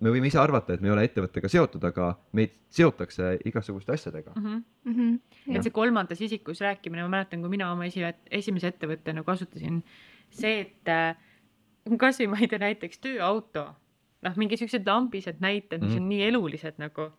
me 0.00 0.10
võime 0.12 0.26
ise 0.28 0.38
arvata, 0.38 0.74
et 0.74 0.80
me 0.84 0.88
ei 0.88 0.92
ole 0.92 1.04
ettevõttega 1.08 1.48
seotud, 1.48 1.84
aga 1.88 2.10
meid 2.36 2.52
seotakse 2.70 3.38
igasuguste 3.48 3.92
asjadega. 3.96 4.32
Mhm. 4.36 4.58
Mhm. 4.84 5.14
et 5.56 5.62
see 5.62 5.70
kolmandas 5.72 6.20
isikus 6.20 6.60
rääkimine, 6.60 7.02
ma 7.06 7.08
mäletan, 7.18 7.40
kui 7.40 7.48
mina 7.52 7.70
oma 7.72 7.86
esi-, 7.86 8.04
esimese 8.30 8.68
ettevõttena 8.74 9.22
kasutasin 9.24 9.82
see, 10.30 10.60
et 10.60 10.88
äh, 10.88 11.16
kasvõi 11.98 12.28
ma 12.28 12.36
ei 12.42 12.48
tea, 12.48 12.58
näiteks 12.58 12.98
tööauto, 12.98 13.68
noh, 14.26 14.36
mingi 14.36 14.56
siuksed 14.58 14.86
lambised 14.86 15.40
näited, 15.40 15.80
mis 15.82 15.94
Mhm. 15.94 16.02
on 16.02 16.08
nii 16.08 16.22
elulised 16.28 16.78
nagu. 16.82 17.12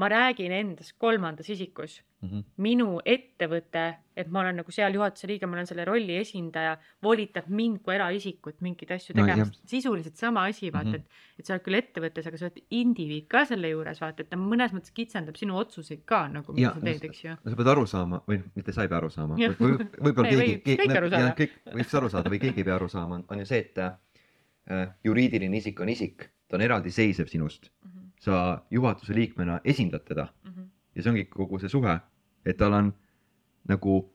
Ma 0.00 0.08
räägin 0.08 0.52
endast 0.52 0.94
kolmandas 0.98 1.48
isikus, 1.52 2.00
Mhm. 2.22 2.38
minu 2.62 3.00
ettevõte, 3.04 3.96
et 4.16 4.28
ma 4.30 4.40
olen 4.40 4.56
nagu 4.56 4.70
seal 4.70 4.92
juhatuse 4.94 5.26
liige, 5.26 5.46
ma 5.46 5.56
olen 5.56 5.66
selle 5.66 5.84
rolli 5.84 6.14
esindaja, 6.20 6.76
volitab 7.02 7.48
mind 7.48 7.80
kui 7.82 7.94
eraisikut 7.96 8.60
mingeid 8.62 8.90
asju 8.94 9.14
No 9.16 9.22
tegema 9.24 9.42
jah., 9.42 9.50
sisuliselt 9.66 10.16
sama 10.16 10.44
asi, 10.46 10.70
vaata 10.70 10.86
Mhm. 10.88 10.94
et, 10.94 11.04
et 11.38 11.44
sa 11.46 11.54
oled 11.54 11.64
küll 11.64 11.74
ettevõttes, 11.80 12.26
aga 12.26 12.36
sa 12.38 12.44
oled 12.46 12.62
indiviid 12.70 13.26
ka 13.28 13.44
selle 13.44 13.68
juures, 13.72 13.98
vaata, 14.00 14.20
et 14.22 14.30
ta 14.30 14.36
mõnes 14.36 14.70
mõttes 14.72 14.92
kitsendab 14.94 15.36
sinu 15.36 15.56
otsuseid 15.58 16.04
ka 16.06 16.28
nagu, 16.28 16.52
mida 16.52 16.68
Ja- 16.68 16.74
sa 16.74 16.80
teed, 16.80 17.04
eks 17.04 17.24
ju. 17.24 17.36
sa 17.44 17.56
pead 17.56 17.66
aru 17.68 17.86
saama 17.86 18.22
või 18.28 18.38
noh, 18.38 18.44
mitte 18.54 18.72
sa 18.72 18.82
ei 18.82 18.88
pea 18.88 18.98
aru 18.98 19.10
saama 19.10 19.34
või 19.36 19.48
või- 19.56 19.90
võib-olla 19.98 20.28
keegi 20.32 20.62
võib 20.76 21.36
kõik 21.36 21.50
võiks 21.74 21.94
aru 21.98 22.08
saada 22.08 22.30
või 22.30 22.38
keegi 22.38 22.58
ei 22.58 22.64
pea 22.64 22.74
aru 22.76 22.88
saama, 22.88 23.24
on 23.28 23.38
ju 23.38 23.44
see, 23.44 23.58
et 23.58 23.78
äh, 23.78 24.88
juriidiline 25.04 25.56
isik 25.56 25.80
on 25.80 25.88
isik, 25.88 26.28
ta 26.48 26.56
on 26.56 26.62
eraldiseisev 26.62 27.26
sinust, 27.26 27.70
sa 28.22 28.62
juhatuse 28.70 29.14
liikmena 29.14 29.60
esindad 29.64 30.04
teda 30.06 30.28
Mhm. 30.44 30.66
ja 30.94 31.02
see 31.02 31.10
ongi 31.10 31.24
kogu 31.24 31.58
see 31.58 31.68
suhe, 31.68 31.96
et 32.46 32.56
tal 32.56 32.72
on 32.72 32.92
nagu 33.68 34.08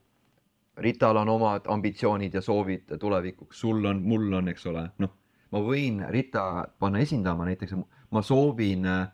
Rital 0.78 1.16
on 1.16 1.28
omad 1.28 1.66
ambitsioonid 1.66 2.34
ja 2.34 2.40
soovid 2.40 2.92
tulevikuks. 3.00 3.60
sul 3.60 3.84
on, 3.84 4.02
mul 4.02 4.32
on, 4.32 4.48
eks 4.48 4.66
ole, 4.66 4.84
noh, 4.98 5.10
ma 5.52 5.58
võin 5.58 6.04
Rita 6.10 6.68
panna 6.78 6.98
esindama 7.02 7.44
näiteks, 7.48 7.74
ma 8.10 8.22
soovin 8.22 8.86
äh, 8.86 9.08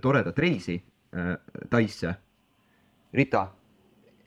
toredat 0.00 0.38
reisi 0.38 0.78
äh, 1.12 1.36
Taisse. 1.70 2.14
Rita 3.12 3.42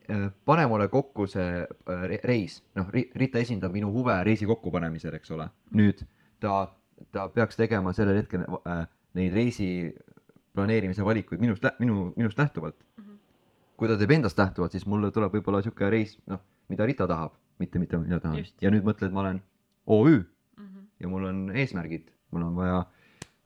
äh,, 0.09 0.29
pane 0.45 0.67
mulle 0.67 0.87
kokku 0.87 1.25
see 1.27 1.41
äh, 1.63 2.05
re- 2.07 2.21
reis, 2.23 2.61
noh, 2.75 2.87
Rita 2.93 3.39
esindab 3.39 3.73
minu 3.73 3.89
huve 3.93 4.19
reisi 4.23 4.45
kokkupanemisel, 4.45 5.13
eks 5.17 5.31
ole. 5.31 5.49
nüüd 5.73 6.05
ta, 6.39 6.67
ta 7.11 7.27
peaks 7.29 7.57
tegema 7.57 7.93
sellel 7.93 8.21
hetkel 8.21 8.45
äh, 8.45 8.85
neid 9.19 9.33
reisi 9.35 9.67
planeerimise 10.55 11.05
valikuid 11.05 11.39
minust, 11.43 11.63
minu, 11.79 12.09
minust 12.17 12.39
lähtuvalt 12.39 12.75
Mhm. 12.97 13.15
kui 13.77 13.87
ta 13.87 13.95
teeb 13.97 14.11
endast 14.11 14.37
lähtuvalt, 14.39 14.71
siis 14.75 14.85
mulle 14.89 15.11
tuleb 15.15 15.31
võib-olla 15.37 15.61
sihuke 15.63 15.89
reis, 15.89 16.17
noh, 16.27 16.39
mida 16.69 16.85
Rita 16.85 17.07
tahab, 17.07 17.31
mitte, 17.59 17.79
mitte 17.79 17.97
mina 17.97 18.19
tahan 18.19 18.37
ja 18.61 18.71
nüüd 18.71 18.83
mõtled, 18.83 19.11
ma 19.13 19.19
olen 19.25 19.41
OÜ 19.87 20.23
Mhm. 20.57 20.83
ja 20.99 21.07
mul 21.07 21.25
on 21.29 21.49
eesmärgid, 21.55 22.09
mul 22.31 22.43
on 22.43 22.55
vaja 22.55 22.85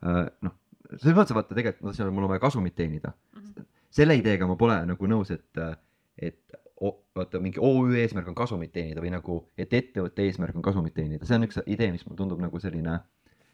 äh, 0.04 0.28
noh, 0.42 0.52
selles 0.98 1.16
mõttes 1.16 1.34
vaata 1.36 1.56
tegelikult 1.56 1.86
tahtsin 1.92 2.04
öelda, 2.06 2.14
mul 2.16 2.24
on 2.26 2.30
vaja 2.30 2.40
kasumit 2.44 2.76
teenida. 2.76 3.14
Mhm. 3.36 3.66
selle 3.94 4.16
ideega 4.18 4.48
ma 4.48 4.56
pole 4.58 4.86
nagu 4.86 5.06
nõus, 5.08 5.30
et, 5.32 5.78
et 6.18 6.40
o, 6.82 6.90
vaata 7.16 7.40
mingi 7.40 7.60
OÜ 7.62 7.94
eesmärk 8.02 8.28
on 8.28 8.36
kasumit 8.36 8.72
teenida 8.74 9.00
või 9.02 9.12
nagu, 9.14 9.36
et 9.58 9.70
ettevõtte 9.72 10.26
eesmärk 10.26 10.56
on 10.56 10.62
kasumit 10.66 10.94
teenida, 10.96 11.26
see 11.26 11.36
on 11.38 11.44
üks 11.46 11.62
idee, 11.68 11.92
mis 11.92 12.04
mulle 12.08 12.18
tundub 12.18 12.40
nagu 12.42 12.60
selline 12.60 13.00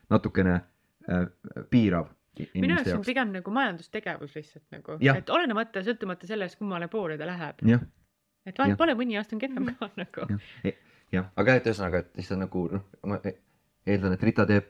natukene 0.09 0.53
äh, 0.55 0.61
piirav 1.71 2.09
i- 2.39 2.49
minu 2.61 2.75
jaoks 2.77 2.93
on 2.97 3.05
pigem 3.05 3.31
nagu 3.33 3.51
majandustegevus 3.51 4.35
lihtsalt 4.35 4.65
nagu, 4.71 4.97
Jah. 5.03 5.17
et 5.17 5.29
olenemata, 5.29 5.81
sõltumata 5.85 6.27
sellest, 6.29 6.57
kummale 6.59 6.87
poole 6.87 7.17
ta 7.17 7.25
läheb. 7.27 7.63
jah, 7.67 7.81
et 8.45 8.57
vahet 8.57 8.69
Jah. 8.75 8.77
pole, 8.77 8.95
mõni 8.95 9.17
aasta 9.19 9.35
on 9.35 9.39
kehvem 9.43 9.71
ka 9.79 9.89
nagu. 9.97 10.27
Jah. 10.63 10.73
jah, 11.11 11.29
aga 11.35 11.55
et 11.59 11.65
ühesõnaga, 11.71 12.03
et 12.05 12.13
lihtsalt 12.21 12.39
nagu 12.39 12.67
noh, 12.71 12.83
ma 13.05 13.19
eeldan, 13.87 14.13
et 14.13 14.23
Rita 14.23 14.45
teeb 14.45 14.69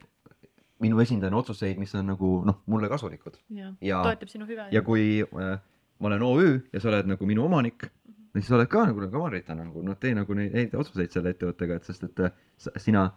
minu 0.79 0.99
esindajana 1.03 1.37
otsuseid, 1.41 1.77
mis 1.77 1.93
on 1.99 2.05
nagu 2.07 2.33
noh, 2.47 2.61
mulle 2.71 2.87
kasulikud 2.89 3.35
jah, 3.51 3.73
ja, 3.83 4.01
toetab 4.05 4.29
sinu 4.31 4.45
hüve. 4.47 4.69
ja 4.71 4.81
kui 4.81 5.21
äh, 5.21 5.57
ma 5.99 6.07
olen 6.07 6.21
OÜ 6.23 6.51
ja 6.73 6.79
sa 6.79 6.87
oled 6.93 7.05
nagu 7.11 7.25
minu 7.27 7.43
omanik, 7.45 7.89
siis 8.33 8.47
sa 8.47 8.55
oled 8.55 8.69
ka 8.71 8.85
nagu, 8.87 9.01
nagu 9.03 9.19
ma 9.19 9.29
Rita 9.33 9.53
nagu 9.59 9.83
noh, 9.83 9.97
tee 9.99 10.13
nagu 10.15 10.33
neid, 10.33 10.53
neid 10.55 10.73
otsuseid 10.79 11.11
selle 11.11 11.33
ettevõttega, 11.35 11.75
et 11.81 11.83
sest 11.89 12.03
et 12.07 12.19
äh, 12.23 12.31
sa, 12.57 12.71
sina 12.79 13.09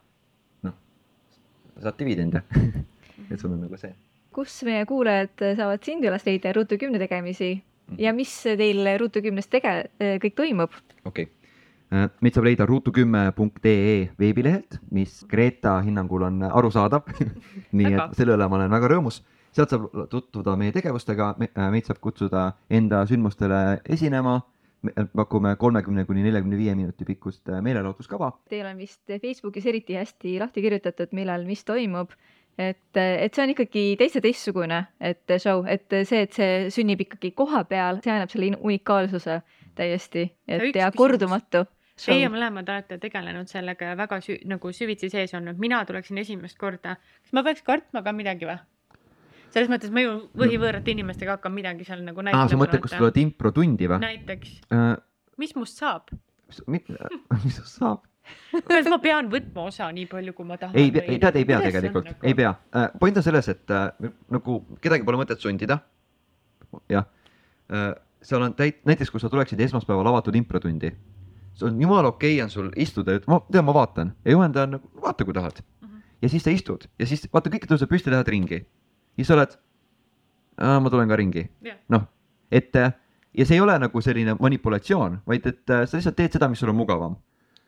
noh, 0.66 0.74
saad 1.80 1.96
dividende. 2.02 2.42
et 3.30 3.40
sul 3.40 3.52
on 3.52 3.60
nagu 3.60 3.76
see. 3.76 3.94
kus 4.32 4.62
meie 4.64 4.86
kuulajad 4.88 5.44
saavad 5.58 5.84
sind 5.84 6.04
üles 6.04 6.26
leida 6.26 6.52
Ruutu 6.56 6.78
kümne 6.80 6.98
tegemisi 6.98 7.54
ja 7.98 8.12
mis 8.12 8.32
teil 8.42 8.86
Ruutu 8.98 9.22
kümnes 9.24 9.48
tege-, 9.52 9.90
kõik 10.22 10.36
toimub? 10.38 10.76
okei 11.04 11.28
okay.. 11.28 12.08
meid 12.24 12.36
saab 12.36 12.48
leida 12.48 12.66
ruutukümme.ee 12.68 13.96
veebilehelt, 14.18 14.78
mis 14.90 15.22
Greta 15.28 15.78
hinnangul 15.84 16.24
on 16.28 16.40
arusaadav. 16.48 17.10
nii 17.78 17.92
et 17.92 18.16
selle 18.16 18.36
üle 18.38 18.48
ma 18.48 18.58
olen 18.60 18.72
väga 18.72 18.94
rõõmus. 18.94 19.20
sealt 19.52 19.74
saab 19.74 20.06
tutvuda 20.10 20.56
meie 20.56 20.72
tegevustega, 20.72 21.34
meid 21.38 21.84
saab 21.88 22.00
kutsuda 22.00 22.52
enda 22.70 23.04
sündmustele 23.06 23.82
esinema. 23.84 24.40
pakume 25.14 25.52
kolmekümne 25.56 26.02
kuni 26.04 26.24
neljakümne 26.24 26.56
viie 26.58 26.72
minuti 26.74 27.04
pikkust 27.06 27.48
äh, 27.48 27.60
meelelahutuskava. 27.62 28.32
Teil 28.50 28.66
on 28.66 28.80
vist 28.80 29.06
Facebookis 29.06 29.66
eriti 29.70 29.94
hästi 29.94 30.40
lahti 30.40 30.62
kirjutatud, 30.64 31.12
millal 31.14 31.44
mis 31.46 31.62
toimub. 31.64 32.10
et, 32.58 32.96
et 33.00 33.34
see 33.34 33.42
on 33.44 33.50
ikkagi 33.54 33.84
täitsa 34.00 34.20
teistsugune, 34.24 34.80
et 35.00 35.36
show, 35.40 35.64
et 35.66 35.86
see, 36.08 36.22
et 36.26 36.32
see 36.36 36.70
sünnib 36.74 37.00
ikkagi 37.06 37.30
koha 37.36 37.64
peal, 37.64 38.00
see 38.04 38.12
annab 38.12 38.30
selle 38.32 38.52
unikaalsuse 38.60 39.40
täiesti, 39.78 40.26
Ja 40.48 40.56
et 40.58 40.76
ja 40.76 40.90
küsimus. 40.90 40.96
kordumatu. 40.98 41.64
Teie 42.02 42.28
mõlemad 42.32 42.68
olete 42.72 42.96
tegelenud 42.98 43.46
sellega 43.48 43.92
ja 43.92 43.96
väga 43.96 44.16
sü-, 44.24 44.40
nagu 44.48 44.72
süvitsi 44.74 45.10
sees 45.12 45.34
olnud, 45.38 45.58
mina 45.60 45.84
tuleksin 45.86 46.18
esimest 46.18 46.58
korda. 46.58 46.96
kas 47.22 47.32
ma 47.32 47.42
peaks 47.46 47.62
kartma 47.62 48.02
ka 48.02 48.12
midagi 48.12 48.48
või? 48.48 48.58
selles 49.52 49.68
mõttes 49.68 49.90
ma 49.92 50.00
ju 50.00 50.14
võhivõõrate 50.40 50.90
inimestega 50.94 51.34
hakkan 51.36 51.52
midagi 51.52 51.84
seal 51.84 52.00
nagu 52.04 52.20
aa, 52.20 52.30
näitama. 52.30 52.48
sa 52.48 52.56
mõtled, 52.56 52.80
kus 52.82 52.94
tulevad 52.96 53.18
improtundi 53.20 53.88
või? 53.88 53.98
näiteks, 54.00 54.54
Uh, 54.72 54.96
mis 55.38 55.52
must 55.54 55.78
saab? 55.78 56.08
mis, 56.66 56.82
mis 57.44 57.54
sinust 57.58 57.76
saab? 57.78 58.00
kas 58.68 58.88
ma 58.90 58.98
pean 59.02 59.28
võtma 59.32 59.64
osa 59.70 59.88
nii 59.92 60.06
palju, 60.10 60.32
kui 60.36 60.46
ma 60.46 60.56
tahan? 60.60 60.76
ei, 60.78 60.90
ei 60.92 61.18
tead, 61.22 61.36
ei 61.40 61.46
pea 61.48 61.58
Kuidas 61.58 61.72
tegelikult, 61.72 62.10
nagu? 62.10 62.26
ei 62.28 62.34
pea. 62.38 62.52
point 63.00 63.16
on 63.16 63.24
selles, 63.26 63.48
et 63.52 63.70
äh, 63.74 63.88
nagu 64.30 64.58
kedagi 64.84 65.04
pole 65.08 65.18
mõtet 65.22 65.42
sundida. 65.42 65.78
jah, 66.92 67.06
seal 68.22 68.42
on 68.46 68.54
täit-, 68.58 68.80
näiteks 68.88 69.10
kui 69.10 69.20
sa 69.20 69.30
tuleksid 69.32 69.60
esmaspäeval 69.60 70.06
avatud 70.12 70.36
improtundi, 70.38 70.92
see 71.58 71.66
on 71.68 71.80
jumala 71.82 72.12
okei 72.14 72.36
okay 72.36 72.44
on 72.44 72.50
sul 72.54 72.70
istuda 72.80 73.18
üt- 73.18 73.26
ma 73.28 73.40
tean, 73.50 73.66
ma 73.68 73.74
vaatan 73.76 74.14
ja 74.24 74.36
juhendaja 74.36 74.68
on 74.68 74.76
nagu 74.78 74.90
vaata, 75.02 75.24
kui 75.28 75.34
tahad 75.36 75.60
Mhm. 75.82 75.98
ja 76.22 76.28
siis 76.32 76.44
sa 76.46 76.50
istud 76.54 76.86
ja 76.98 77.06
siis 77.06 77.26
vaata, 77.32 77.50
kõik 77.50 77.66
tõuseb 77.68 77.90
püsti, 77.90 78.10
lähed 78.14 78.28
ringi 78.28 78.62
ja 79.18 79.24
sa 79.24 79.34
oled, 79.36 79.58
ma 80.58 80.90
tulen 80.90 81.08
ka 81.10 81.16
ringi, 81.18 81.48
Jah. 81.66 81.76
noh, 81.92 82.06
et 82.52 82.76
äh, 82.76 82.92
ja 83.34 83.44
see 83.48 83.56
ei 83.58 83.60
ole 83.64 83.74
nagu 83.80 84.00
selline 84.04 84.36
manipulatsioon, 84.40 85.20
vaid 85.26 85.46
et 85.48 85.70
äh, 85.72 85.84
sa 85.88 85.96
lihtsalt 85.98 86.16
teed 86.16 86.32
seda, 86.36 86.48
mis 86.48 86.60
sul 86.60 86.68
on 86.72 86.76
mugavam. 86.76 87.16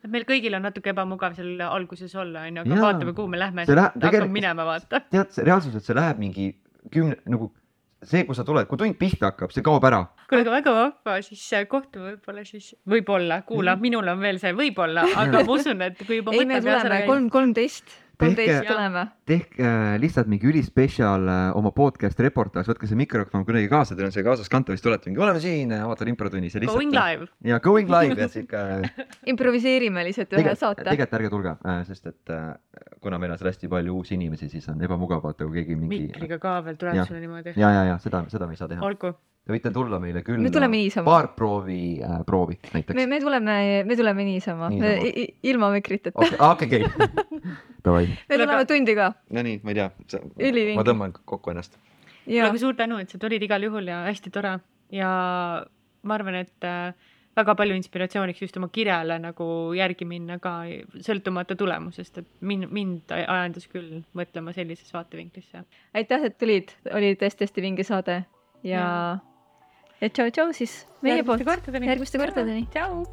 Et 0.05 0.13
meil 0.13 0.27
kõigil 0.29 0.55
on 0.59 0.65
natuke 0.69 0.93
ebamugav 0.93 1.37
seal 1.39 1.61
alguses 1.67 2.15
olla, 2.21 2.45
onju, 2.49 2.65
aga 2.65 2.77
Jaa. 2.77 2.85
vaatame, 2.85 3.17
kuhu 3.17 3.31
me 3.33 3.41
lähme, 3.41 3.67
tegelikult- 3.67 4.33
minema, 4.35 4.67
vaata. 4.69 5.01
tead, 5.11 5.39
reaalsuses 5.47 5.87
see 5.87 5.97
läheb 5.97 6.21
mingi 6.21 6.51
kümne 6.93 7.17
nagu 7.25 7.51
see, 8.05 8.25
kui 8.29 8.37
sa 8.37 8.45
tuled, 8.45 8.69
kui 8.69 8.81
tund 8.81 8.99
pihta 9.01 9.31
hakkab, 9.31 9.53
see 9.55 9.65
kaob 9.65 9.85
ära. 9.89 10.03
kuule, 10.29 10.45
aga 10.45 10.55
väga 10.59 10.75
vahva, 10.77 11.19
siis 11.25 11.45
äh, 11.57 11.67
kohtume 11.71 12.15
võib-olla 12.15 12.45
siis, 12.45 12.75
võib-olla, 12.89 13.41
kuula, 13.49 13.77
minul 13.81 14.09
on 14.13 14.21
veel 14.21 14.41
see 14.43 14.53
võib-olla, 14.57 15.07
aga 15.25 15.45
ma 15.45 15.57
usun, 15.57 15.81
et 15.89 16.01
kui 16.05 16.21
juba 16.21 16.37
ei, 16.37 16.45
me 16.49 16.61
tuleme 16.61 17.05
kolm, 17.09 17.31
kolmteist 17.33 18.04
Tehke- 18.25 19.05
tehke 19.29 19.65
äh, 19.65 19.95
lihtsalt 20.01 20.29
mingi 20.31 20.49
ülispetsial 20.51 21.29
äh, 21.29 21.57
oma 21.59 21.71
podcast 21.77 22.21
reportaaž, 22.25 22.69
võtke 22.73 22.89
see 22.91 22.99
mikrofon 22.99 23.45
kuidagi 23.49 23.69
kaasa, 23.73 23.97
teil 23.97 24.09
on 24.09 24.15
see 24.15 24.25
kaasaskantav, 24.27 24.77
siis 24.77 24.85
tulete 24.85 25.11
mingi, 25.11 25.23
oleme 25.25 25.43
siin 25.43 25.73
äh, 25.75 25.85
Avatar 25.85 26.09
infotunnis 26.13 26.57
ja 26.57 26.63
Going 26.65 26.93
lihtsalt. 26.93 27.21
live. 27.21 27.29
ja 27.53 27.61
going 27.65 27.93
live 27.93 28.21
ja 28.21 28.29
sihuke. 28.33 28.65
improviseerime 29.35 30.05
lihtsalt 30.09 30.33
ühe 30.41 30.55
saate. 30.57 30.85
tegelikult 30.89 31.19
ärge 31.21 31.33
tulge, 31.35 31.57
sest 31.91 32.11
et 32.13 32.35
kuna 33.05 33.19
meil 33.21 33.35
on 33.35 33.41
seal 33.41 33.51
hästi 33.53 33.69
palju 33.73 34.01
uusi 34.01 34.17
inimesi, 34.19 34.49
siis 34.53 34.67
on 34.73 34.81
ebamugav 34.85 35.23
vaata, 35.25 35.45
kui 35.47 35.61
keegi 35.61 35.77
mingi. 35.79 36.03
mikriga 36.09 36.39
ka 36.43 36.59
veel 36.65 36.81
tuleb 36.81 37.05
sulle 37.05 37.21
niimoodi. 37.23 37.55
ja, 37.61 37.71
ja, 37.71 37.85
ja 37.93 37.99
seda, 38.03 38.25
seda 38.33 38.49
me 38.49 38.57
ei 38.57 38.61
saa 38.61 38.71
teha. 38.71 38.85
olgu, 38.85 39.13
Te 39.45 39.53
võite 39.53 39.69
tulla 39.75 39.99
meile 40.01 40.23
küll. 40.25 40.41
me 40.41 40.49
tuleme 40.49 40.79
niisama. 40.81 41.05
paar 41.05 41.27
proovi 41.37 41.79
äh,, 42.01 42.21
proovi 42.25 42.57
näiteks 42.73 42.97
me, 42.97 43.07
me 43.11 43.21
tuleme, 43.21 43.57
me 43.85 43.97
tuleme 43.97 44.25
niisama, 44.25 44.71
Niisama. 44.73 45.25
ilma 45.51 45.71
mikriteta 45.75 46.29
okei. 46.49 46.87
Davai. 47.85 48.07
me 48.09 48.39
tuleme 48.39 48.65
tundi 48.71 48.95
ka. 48.97 49.11
Nonii, 49.37 49.59
ma 49.63 49.75
ei 49.75 49.81
tea, 49.83 49.91
ma 50.79 50.87
tõmban 50.89 51.13
kokku 51.25 51.53
ennast. 51.53 51.77
ja 52.27 52.49
aga 52.49 52.61
suur 52.63 52.79
tänu, 52.79 53.03
et 53.05 53.13
sa 53.13 53.21
tulid 53.21 53.45
igal 53.45 53.69
juhul 53.69 53.93
ja 53.93 54.07
hästi 54.09 54.33
tore 54.33 54.57
ja 54.97 55.11
ma 56.05 56.17
arvan, 56.17 56.41
et 56.41 56.65
äh, 56.69 56.95
väga 57.37 57.55
palju 57.59 57.77
inspiratsiooniks 57.79 58.43
just 58.45 58.57
oma 58.61 58.69
kirjale 58.73 59.19
nagu 59.23 59.47
järgi 59.77 60.07
minna 60.09 60.39
ka 60.43 60.57
sõltumata 61.05 61.57
tulemusest, 61.59 62.23
et 62.23 62.31
mind, 62.41 62.71
mind 62.75 63.15
ajendas 63.17 63.67
küll 63.71 64.03
mõtlema 64.17 64.55
sellises 64.57 64.93
vaatevinklisse. 64.95 65.65
aitäh, 65.95 66.29
et 66.31 66.39
tulid, 66.39 66.75
oli 66.95 67.15
tõesti-hästi 67.21 67.65
vinge 67.65 67.87
saade 67.87 68.23
ja, 68.63 68.79
ja., 68.79 68.89
ja 70.05 70.13
tšau-tšau 70.13 70.53
siis 70.57 70.81
meie 71.05 71.25
poolt 71.25 71.45
järgmiste 71.45 72.21
kordadeni. 72.21 72.67
tšau. 72.75 73.05